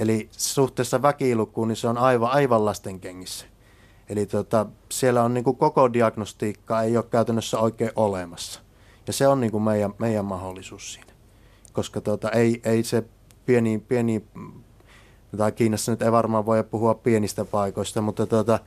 Eli 0.00 0.28
suhteessa 0.32 1.02
väkilukuun 1.02 1.68
niin 1.68 1.76
se 1.76 1.88
on 1.88 1.98
aivan, 1.98 2.30
aivan 2.30 2.64
lasten 2.64 3.00
kengissä. 3.00 3.46
Eli 4.08 4.26
tota, 4.26 4.66
siellä 4.90 5.22
on 5.22 5.34
niin 5.34 5.44
kuin 5.44 5.56
koko 5.56 5.92
diagnostiikka 5.92 6.82
ei 6.82 6.96
ole 6.96 7.04
käytännössä 7.10 7.58
oikein 7.58 7.90
olemassa. 7.96 8.60
Ja 9.06 9.12
se 9.12 9.28
on 9.28 9.40
niin 9.40 9.50
kuin 9.50 9.62
meidän, 9.62 9.94
meidän 9.98 10.24
mahdollisuus 10.24 10.92
siinä. 10.92 11.12
Koska 11.72 12.00
tota, 12.00 12.30
ei, 12.30 12.60
ei 12.64 12.84
se 12.84 13.04
pieni, 13.46 13.78
pieni, 13.88 14.24
tai 15.36 15.52
Kiinassa 15.52 15.92
nyt 15.92 16.02
ei 16.02 16.12
varmaan 16.12 16.46
voi 16.46 16.64
puhua 16.64 16.94
pienistä 16.94 17.44
paikoista, 17.44 18.00
mutta 18.00 18.26
tota, 18.26 18.58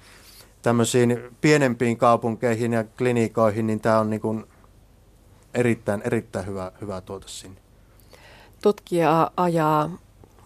tämmöisiin 0.61 1.19
pienempiin 1.41 1.97
kaupunkeihin 1.97 2.73
ja 2.73 2.83
klinikoihin, 2.83 3.67
niin 3.67 3.79
tämä 3.79 3.99
on 3.99 4.09
niin 4.09 4.21
kuin 4.21 4.45
erittäin, 5.53 6.01
erittäin 6.05 6.45
hyvä, 6.45 6.71
hyvä 6.81 7.01
tuote 7.01 7.27
sinne. 7.27 7.61
Tutkija 8.61 9.31
ajaa 9.37 9.89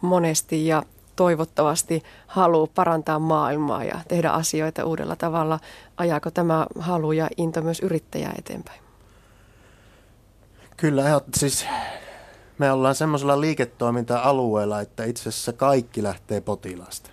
monesti 0.02 0.68
ja 0.68 0.84
toivottavasti 1.16 2.04
halu 2.28 2.68
parantaa 2.68 3.20
maailmaa 3.20 3.84
ja 3.84 4.00
tehdä 4.08 4.30
asioita 4.30 4.86
uudella 4.86 5.16
tavalla. 5.16 5.60
Ajaako 5.98 6.32
tämä 6.32 6.68
halu 6.80 7.12
ja 7.12 7.30
into 7.38 7.62
myös 7.62 7.80
yrittäjää 7.80 8.34
eteenpäin? 8.38 8.82
Kyllä, 10.78 11.22
siis 11.36 11.66
me 12.58 12.72
ollaan 12.72 12.96
semmoisella 12.96 13.42
liiketoiminta-alueella, 13.42 14.82
että 14.82 15.04
itse 15.04 15.30
asiassa 15.30 15.54
kaikki 15.54 16.04
lähtee 16.04 16.42
potilaasta. 16.42 17.10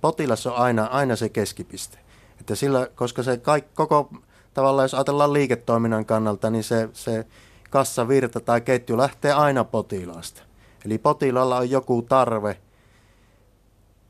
Potilas 0.00 0.46
on 0.46 0.56
aina, 0.56 0.84
aina 0.84 1.16
se 1.16 1.28
keskipiste. 1.28 1.98
Että 2.40 2.54
sillä, 2.54 2.88
koska 2.94 3.22
se 3.22 3.36
kaikki, 3.36 3.70
koko 3.74 4.10
tavallaan, 4.54 4.84
jos 4.84 4.94
ajatellaan 4.94 5.32
liiketoiminnan 5.32 6.06
kannalta, 6.06 6.50
niin 6.50 6.64
se, 6.64 6.88
se 6.92 7.26
kassavirta 7.70 8.40
tai 8.40 8.60
ketju 8.60 8.96
lähtee 8.96 9.32
aina 9.32 9.64
potilaasta. 9.64 10.42
Eli 10.84 10.98
potilaalla 10.98 11.56
on 11.56 11.70
joku 11.70 12.02
tarve 12.02 12.56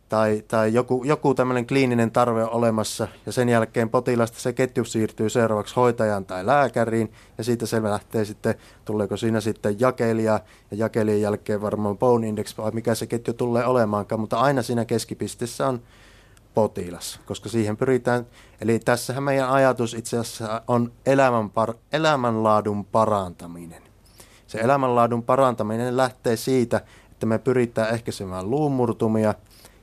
tai, 0.08 0.44
tai 0.48 0.74
joku, 0.74 1.04
joku 1.04 1.34
tämmöinen 1.34 1.66
kliininen 1.66 2.10
tarve 2.10 2.44
on 2.44 2.50
olemassa 2.50 3.08
ja 3.26 3.32
sen 3.32 3.48
jälkeen 3.48 3.90
potilasta 3.90 4.40
se 4.40 4.52
ketju 4.52 4.84
siirtyy 4.84 5.30
seuraavaksi 5.30 5.74
hoitajan 5.74 6.24
tai 6.24 6.46
lääkäriin 6.46 7.12
ja 7.38 7.44
siitä 7.44 7.66
se 7.66 7.82
lähtee 7.82 8.24
sitten, 8.24 8.54
tuleeko 8.84 9.16
siinä 9.16 9.40
sitten 9.40 9.80
jakelija 9.80 10.40
ja 10.70 10.76
jakelijan 10.76 11.20
jälkeen 11.20 11.62
varmaan 11.62 11.98
bone 11.98 12.28
index 12.28 12.58
vai 12.58 12.70
mikä 12.70 12.94
se 12.94 13.06
ketju 13.06 13.34
tulee 13.34 13.66
olemaankaan, 13.66 14.20
mutta 14.20 14.40
aina 14.40 14.62
siinä 14.62 14.84
keskipisteessä 14.84 15.68
on 15.68 15.80
potilas, 16.54 17.20
koska 17.26 17.48
siihen 17.48 17.76
pyritään, 17.76 18.26
eli 18.60 18.78
tässähän 18.78 19.22
meidän 19.22 19.50
ajatus 19.50 19.94
itse 19.94 20.18
asiassa 20.18 20.62
on 20.68 20.92
elämän 21.06 21.50
par, 21.50 21.74
elämänlaadun 21.92 22.84
parantaminen. 22.84 23.82
Se 24.46 24.58
elämänlaadun 24.58 25.22
parantaminen 25.22 25.96
lähtee 25.96 26.36
siitä, 26.36 26.80
että 27.10 27.26
me 27.26 27.38
pyritään 27.38 27.94
ehkäisemään 27.94 28.50
luumurtumia, 28.50 29.34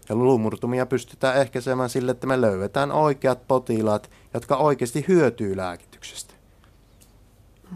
ja 0.09 0.15
luumurtumia 0.15 0.85
pystytään 0.85 1.37
ehkäisemään 1.37 1.89
sille, 1.89 2.11
että 2.11 2.27
me 2.27 2.41
löydetään 2.41 2.91
oikeat 2.91 3.47
potilaat, 3.47 4.09
jotka 4.33 4.57
oikeasti 4.57 5.05
hyötyy 5.07 5.57
lääkityksestä. 5.57 6.33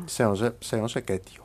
Se 0.06 0.26
on 0.26 0.38
se, 0.38 0.54
se, 0.62 0.82
on 0.82 0.90
se 0.90 1.02
ketju. 1.02 1.44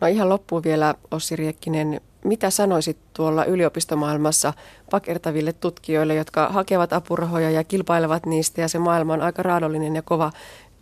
No 0.00 0.06
ihan 0.06 0.28
loppuun 0.28 0.62
vielä 0.62 0.94
Ossi 1.10 1.36
Riekkinen, 1.36 2.00
mitä 2.28 2.50
sanoisit 2.50 2.98
tuolla 3.12 3.44
yliopistomaailmassa 3.44 4.52
pakertaville 4.90 5.52
tutkijoille, 5.52 6.14
jotka 6.14 6.48
hakevat 6.48 6.92
apurahoja 6.92 7.50
ja 7.50 7.64
kilpailevat 7.64 8.26
niistä 8.26 8.60
ja 8.60 8.68
se 8.68 8.78
maailma 8.78 9.12
on 9.12 9.22
aika 9.22 9.42
raadollinen 9.42 9.96
ja 9.96 10.02
kova. 10.02 10.32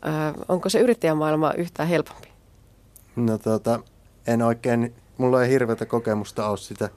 Ö, 0.06 0.44
onko 0.48 0.68
se 0.68 0.80
yrittäjämaailma 0.80 1.52
yhtään 1.52 1.88
helpompi? 1.88 2.28
No 3.16 3.38
tota, 3.38 3.80
en 4.26 4.42
oikein, 4.42 4.94
mulla 5.18 5.42
ei 5.42 5.50
hirveätä 5.50 5.86
kokemusta 5.86 6.48
ole 6.48 6.56
sitä 6.58 6.90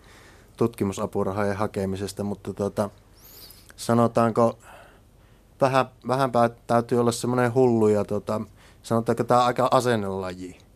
tutkimusapurahojen 0.57 1.55
hakemisesta, 1.57 2.23
mutta 2.23 2.53
tota, 2.53 2.89
sanotaanko, 3.75 4.57
vähän, 5.61 5.85
vähän 6.07 6.31
täytyy 6.67 6.99
olla 6.99 7.11
semmoinen 7.11 7.53
hullu 7.53 7.87
ja 7.87 8.05
tota, 8.05 8.41
sanotaanko 8.83 9.23
tämä 9.23 9.45
aika 9.45 9.67
asennelaji 9.71 10.68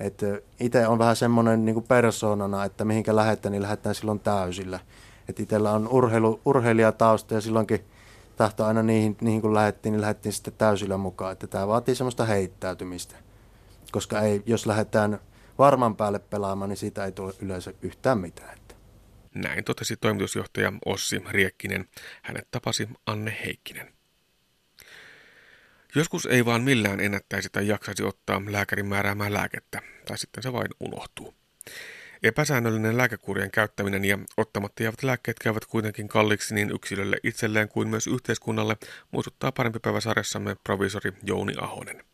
että 0.00 0.26
itse 0.60 0.86
on 0.86 0.98
vähän 0.98 1.16
semmoinen 1.16 1.64
niin 1.64 1.82
persoonana, 1.82 2.64
että 2.64 2.84
mihinkä 2.84 3.16
lähdetään, 3.16 3.52
niin 3.52 3.62
lähdetään 3.62 3.94
silloin 3.94 4.20
täysillä. 4.20 4.80
Että 5.28 5.42
itsellä 5.42 5.72
on 5.72 5.88
urheilu, 5.88 6.40
urheilijatausta 6.44 7.34
ja 7.34 7.40
silloinkin 7.40 7.84
tahto 8.36 8.64
aina 8.64 8.82
niihin, 8.82 9.16
niihin 9.20 9.40
kun 9.40 9.54
lähdettiin, 9.54 9.92
niin 9.92 10.00
lähdettiin 10.00 10.32
sitten 10.32 10.54
täysillä 10.58 10.96
mukaan. 10.96 11.32
Että 11.32 11.46
tämä 11.46 11.68
vaatii 11.68 11.94
semmoista 11.94 12.24
heittäytymistä. 12.24 13.16
Koska 13.92 14.20
ei, 14.20 14.42
jos 14.46 14.66
lähdetään 14.66 15.18
varman 15.58 15.96
päälle 15.96 16.18
pelaamaan, 16.18 16.68
niin 16.68 16.76
siitä 16.76 17.04
ei 17.04 17.12
tule 17.12 17.34
yleensä 17.40 17.72
yhtään 17.82 18.18
mitään. 18.18 18.58
Näin 19.34 19.64
totesi 19.64 19.96
toimitusjohtaja 19.96 20.72
Ossi 20.86 21.22
Riekkinen. 21.30 21.88
Hänet 22.22 22.48
tapasi 22.50 22.88
Anne 23.06 23.38
Heikkinen. 23.44 23.97
Joskus 25.98 26.26
ei 26.26 26.44
vaan 26.44 26.62
millään 26.62 27.00
ennättäisi 27.00 27.48
tai 27.52 27.68
jaksaisi 27.68 28.02
ottaa 28.02 28.42
lääkärin 28.48 28.86
määräämää 28.86 29.32
lääkettä, 29.32 29.82
tai 30.06 30.18
sitten 30.18 30.42
se 30.42 30.52
vain 30.52 30.68
unohtuu. 30.80 31.34
Epäsäännöllinen 32.22 32.96
lääkekurien 32.96 33.50
käyttäminen 33.50 34.04
ja 34.04 34.18
ottamatta 34.36 34.82
jäävät 34.82 35.02
lääkkeet 35.02 35.38
käyvät 35.38 35.64
kuitenkin 35.64 36.08
kalliiksi 36.08 36.54
niin 36.54 36.70
yksilölle 36.70 37.16
itselleen 37.22 37.68
kuin 37.68 37.88
myös 37.88 38.06
yhteiskunnalle, 38.06 38.76
muistuttaa 39.10 39.52
parempi 39.52 39.78
päivä 39.78 40.00
sarjassamme 40.00 40.56
provisori 40.64 41.12
Jouni 41.22 41.54
Ahonen. 41.60 42.04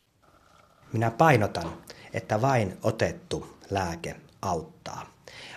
Minä 0.93 1.11
painotan, 1.11 1.79
että 2.13 2.41
vain 2.43 2.79
otettu 2.83 3.59
lääke 3.71 4.17
auttaa. 4.43 5.15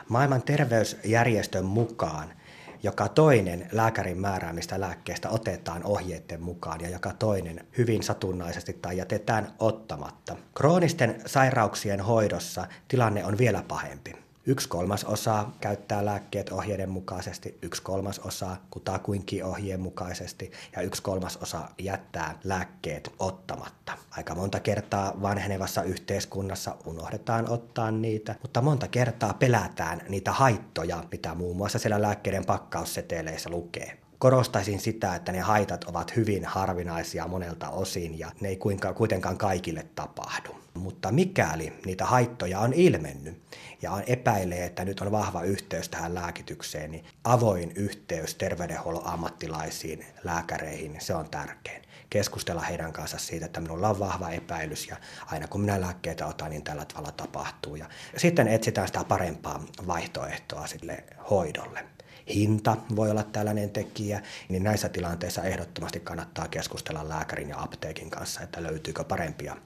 Maailman 0.10 0.44
terveysjärjestön 0.44 1.66
mukaan 1.66 2.37
joka 2.84 3.10
toinen 3.10 3.68
lääkärin 3.72 4.20
määräämistä 4.20 4.80
lääkkeestä 4.80 5.30
otetaan 5.30 5.84
ohjeiden 5.84 6.42
mukaan 6.42 6.82
ja 6.82 6.90
joka 6.90 7.14
toinen 7.14 7.68
hyvin 7.78 8.04
satunnaisesti 8.04 8.74
tai 8.74 8.98
jätetään 8.98 9.48
ottamatta. 9.60 10.36
Kroonisten 10.54 11.22
sairauksien 11.26 12.02
hoidossa 12.02 12.68
tilanne 12.88 13.26
on 13.26 13.38
vielä 13.38 13.64
pahempi. 13.68 14.27
Yksi 14.50 14.70
kolmas 14.70 15.04
osa 15.04 15.46
käyttää 15.60 16.06
lääkkeet 16.06 16.50
ohjeiden 16.50 16.90
mukaisesti, 16.90 17.58
yksi 17.62 17.82
kolmas 17.82 18.20
osa 18.20 18.58
kutakuinkin 18.72 19.46
ohjeen 19.46 19.80
mukaisesti 19.80 20.52
ja 20.76 20.82
yksi 20.82 21.02
kolmas 21.02 21.38
osa 21.38 21.70
jättää 21.80 22.40
lääkkeet 22.44 23.14
ottamatta. 23.20 23.98
Aika 24.12 24.36
monta 24.36 24.60
kertaa 24.60 25.22
vanhenevassa 25.22 25.84
yhteiskunnassa 25.84 26.76
unohdetaan 26.86 27.50
ottaa 27.50 27.92
niitä, 27.92 28.36
mutta 28.42 28.62
monta 28.62 28.88
kertaa 28.88 29.34
pelätään 29.34 30.02
niitä 30.10 30.32
haittoja, 30.32 31.04
mitä 31.12 31.36
muun 31.36 31.58
muassa 31.58 31.80
siellä 31.80 32.02
lääkkeiden 32.02 32.46
pakkausseteleissä 32.46 33.50
lukee 33.50 33.98
korostaisin 34.20 34.80
sitä, 34.80 35.16
että 35.16 35.32
ne 35.32 35.40
haitat 35.40 35.84
ovat 35.84 36.16
hyvin 36.16 36.46
harvinaisia 36.46 37.28
monelta 37.28 37.70
osin 37.70 38.20
ja 38.20 38.32
ne 38.42 38.50
ei 38.50 38.60
kuitenkaan 38.96 39.38
kaikille 39.38 39.86
tapahdu. 39.96 40.56
Mutta 40.74 41.12
mikäli 41.12 41.74
niitä 41.86 42.06
haittoja 42.06 42.60
on 42.60 42.74
ilmennyt 42.74 43.42
ja 43.82 43.92
on 43.92 44.04
epäilee, 44.08 44.66
että 44.66 44.86
nyt 44.86 45.02
on 45.02 45.12
vahva 45.12 45.44
yhteys 45.44 45.90
tähän 45.90 46.16
lääkitykseen, 46.16 46.92
niin 46.92 47.06
avoin 47.24 47.72
yhteys 47.76 48.36
terveydenhuollon 48.36 49.08
ammattilaisiin, 49.08 50.06
lääkäreihin, 50.24 50.96
se 51.00 51.16
on 51.16 51.30
tärkein. 51.30 51.82
Keskustella 52.10 52.62
heidän 52.62 52.94
kanssa 52.94 53.18
siitä, 53.18 53.46
että 53.46 53.60
minulla 53.60 53.90
on 53.90 54.00
vahva 54.00 54.30
epäilys 54.30 54.88
ja 54.88 54.98
aina 55.26 55.48
kun 55.48 55.62
minä 55.62 55.82
lääkkeitä 55.82 56.26
otan, 56.26 56.50
niin 56.50 56.64
tällä 56.64 56.86
tavalla 56.86 57.12
tapahtuu. 57.12 57.76
Ja 57.76 57.86
sitten 58.18 58.48
etsitään 58.48 58.88
sitä 58.88 59.04
parempaa 59.04 59.64
vaihtoehtoa 59.88 60.68
sille 60.68 61.04
hoidolle 61.30 61.86
hinta 62.34 62.78
voi 62.96 63.12
olla 63.12 63.24
tällainen 63.24 63.70
tekijä, 63.70 64.22
niin 64.50 64.64
näissä 64.64 64.90
tilanteissa 64.90 65.44
ehdottomasti 65.44 66.00
kannattaa 66.00 66.48
keskustella 66.48 67.10
lääkärin 67.10 67.50
ja 67.50 67.62
apteekin 67.62 68.10
kanssa, 68.10 68.42
että 68.42 68.64
löytyykö 68.64 69.04
parempia, 69.04 69.58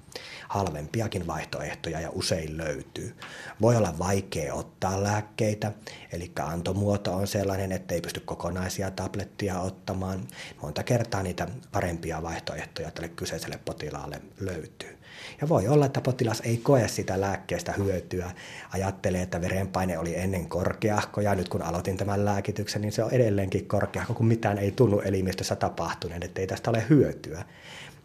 halvempiakin 0.52 1.28
vaihtoehtoja 1.28 2.02
ja 2.02 2.10
usein 2.10 2.58
löytyy. 2.58 3.16
Voi 3.62 3.76
olla 3.76 4.00
vaikea 4.00 4.54
ottaa 4.54 5.04
lääkkeitä, 5.04 5.72
eli 6.12 6.32
antomuoto 6.42 7.14
on 7.14 7.28
sellainen, 7.28 7.72
että 7.72 7.94
ei 7.94 8.02
pysty 8.02 8.20
kokonaisia 8.20 8.92
tablettia 8.92 9.60
ottamaan. 9.60 10.20
Monta 10.62 10.84
kertaa 10.84 11.24
niitä 11.24 11.48
parempia 11.72 12.24
vaihtoehtoja 12.24 12.92
tälle 12.92 13.10
kyseiselle 13.10 13.60
potilaalle 13.66 14.22
löytyy. 14.40 14.98
Ja 15.42 15.50
voi 15.50 15.68
olla, 15.68 15.86
että 15.86 16.02
potilas 16.02 16.42
ei 16.42 16.58
koe 16.58 16.88
sitä 16.88 17.22
lääkkeestä 17.22 17.72
hyötyä, 17.72 18.32
ajattelee, 18.74 19.22
että 19.22 19.42
verenpaine 19.42 19.98
oli 19.98 20.16
ennen 20.16 20.50
korkeahko 20.50 21.22
ja 21.22 21.36
nyt 21.36 21.50
kun 21.50 21.62
aloitin 21.62 21.98
tämän 21.98 22.26
lääkityksen, 22.26 22.82
niin 22.82 22.92
se 22.92 23.04
on 23.04 23.12
edelleenkin 23.12 23.68
korkeahko, 23.68 24.14
kun 24.14 24.26
mitään 24.26 24.58
ei 24.58 24.72
tunnu 24.72 25.00
elimistössä 25.00 25.56
tapahtuneen, 25.56 26.24
että 26.24 26.42
ei 26.42 26.48
tästä 26.48 26.70
ole 26.70 26.84
hyötyä. 26.90 27.46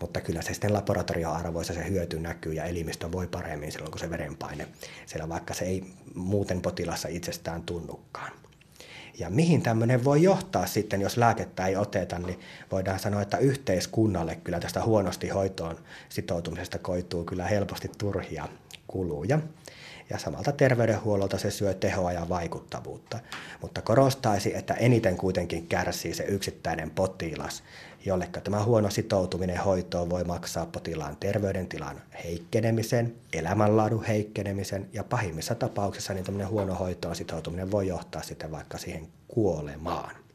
Mutta 0.00 0.20
kyllä 0.20 0.42
se 0.42 0.52
sitten 0.52 0.72
laboratorioarvoissa 0.72 1.74
se 1.74 1.88
hyöty 1.88 2.20
näkyy 2.20 2.52
ja 2.52 2.64
elimistö 2.64 3.12
voi 3.12 3.26
paremmin 3.26 3.72
silloin, 3.72 3.90
kun 3.90 4.00
se 4.00 4.10
verenpaine 4.10 4.68
siellä, 5.06 5.28
vaikka 5.28 5.54
se 5.54 5.64
ei 5.64 5.84
muuten 6.14 6.62
potilassa 6.62 7.08
itsestään 7.08 7.62
tunnukaan. 7.62 8.32
Ja 9.18 9.30
mihin 9.30 9.62
tämmöinen 9.62 10.04
voi 10.04 10.22
johtaa 10.22 10.66
sitten, 10.66 11.00
jos 11.00 11.16
lääkettä 11.16 11.66
ei 11.66 11.76
oteta, 11.76 12.18
niin 12.18 12.40
voidaan 12.72 12.98
sanoa, 12.98 13.22
että 13.22 13.38
yhteiskunnalle 13.38 14.36
kyllä 14.36 14.60
tästä 14.60 14.82
huonosti 14.82 15.28
hoitoon 15.28 15.78
sitoutumisesta 16.08 16.78
koituu 16.78 17.24
kyllä 17.24 17.44
helposti 17.44 17.90
turhia 17.98 18.48
kuluja. 18.86 19.38
Ja 20.10 20.18
samalta 20.18 20.52
terveydenhuollolta 20.52 21.38
se 21.38 21.50
syö 21.50 21.74
tehoa 21.74 22.12
ja 22.12 22.28
vaikuttavuutta. 22.28 23.18
Mutta 23.62 23.82
korostaisi, 23.82 24.56
että 24.56 24.74
eniten 24.74 25.16
kuitenkin 25.16 25.66
kärsii 25.66 26.14
se 26.14 26.24
yksittäinen 26.24 26.90
potilas, 26.90 27.62
jolle 28.06 28.28
tämä 28.44 28.64
huono 28.64 28.90
sitoutuminen 28.90 29.60
hoitoon 29.60 30.10
voi 30.10 30.24
maksaa 30.24 30.66
potilaan 30.66 31.16
terveydentilan 31.16 32.02
heikkenemisen, 32.24 33.14
elämänlaadun 33.32 34.04
heikkenemisen 34.04 34.88
ja 34.92 35.04
pahimmissa 35.04 35.54
tapauksissa 35.54 36.14
niin 36.14 36.48
huono 36.48 36.74
hoitoon 36.74 37.16
sitoutuminen 37.16 37.70
voi 37.70 37.86
johtaa 37.86 38.22
sitten 38.22 38.50
vaikka 38.50 38.78
siihen 38.78 39.08
kuolemaan. 39.28 40.25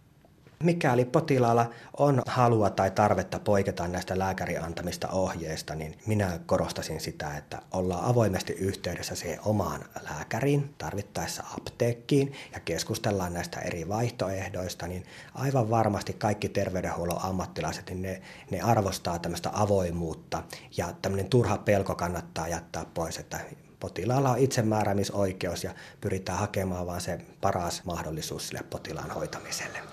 Mikäli 0.61 1.05
potilaalla 1.05 1.69
on 1.97 2.21
halua 2.25 2.69
tai 2.69 2.91
tarvetta 2.91 3.39
poiketa 3.39 3.87
näistä 3.87 4.19
lääkärin 4.19 4.63
antamista 4.63 5.07
ohjeista, 5.07 5.75
niin 5.75 5.97
minä 6.05 6.39
korostasin 6.45 6.99
sitä, 6.99 7.37
että 7.37 7.61
ollaan 7.71 8.05
avoimesti 8.05 8.53
yhteydessä 8.53 9.15
siihen 9.15 9.39
omaan 9.45 9.81
lääkäriin, 10.09 10.73
tarvittaessa 10.77 11.43
apteekkiin 11.57 12.33
ja 12.53 12.59
keskustellaan 12.59 13.33
näistä 13.33 13.59
eri 13.59 13.89
vaihtoehdoista, 13.89 14.87
niin 14.87 15.05
aivan 15.33 15.69
varmasti 15.69 16.13
kaikki 16.13 16.49
terveydenhuollon 16.49 17.23
ammattilaiset, 17.23 17.89
niin 17.89 18.01
ne, 18.01 18.21
ne 18.51 18.61
arvostaa 18.61 19.19
tämmöistä 19.19 19.49
avoimuutta 19.53 20.43
ja 20.77 20.93
tämmöinen 21.01 21.29
turha 21.29 21.57
pelko 21.57 21.95
kannattaa 21.95 22.47
jättää 22.47 22.85
pois, 22.93 23.17
että 23.17 23.39
potilaalla 23.79 24.31
on 24.31 24.37
itsemääräämisoikeus 24.37 25.63
ja 25.63 25.71
pyritään 26.01 26.39
hakemaan 26.39 26.87
vaan 26.87 27.01
se 27.01 27.19
paras 27.41 27.85
mahdollisuus 27.85 28.47
sille 28.47 28.63
potilaan 28.69 29.11
hoitamiselle. 29.11 29.90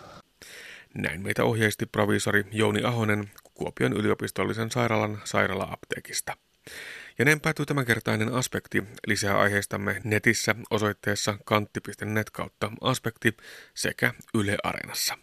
Näin 0.95 1.23
meitä 1.23 1.45
ohjeisti 1.45 1.87
proviisori 1.87 2.45
Jouni 2.53 2.83
Ahonen 2.85 3.31
Kuopion 3.55 3.93
yliopistollisen 3.93 4.71
sairaalan 4.71 5.23
sairaala-apteekista. 5.25 6.37
Ja 7.19 7.25
näin 7.25 7.41
päätyy 7.41 7.67
tämänkertainen 7.67 8.33
aspekti. 8.33 8.83
Lisää 9.07 9.39
aiheistamme 9.39 10.01
netissä 10.05 10.55
osoitteessa 10.71 11.39
kantti.net 11.45 12.31
kautta 12.31 12.73
aspekti 12.81 13.37
sekä 13.75 14.15
Yle 14.35 14.57
Areenassa. 14.63 15.19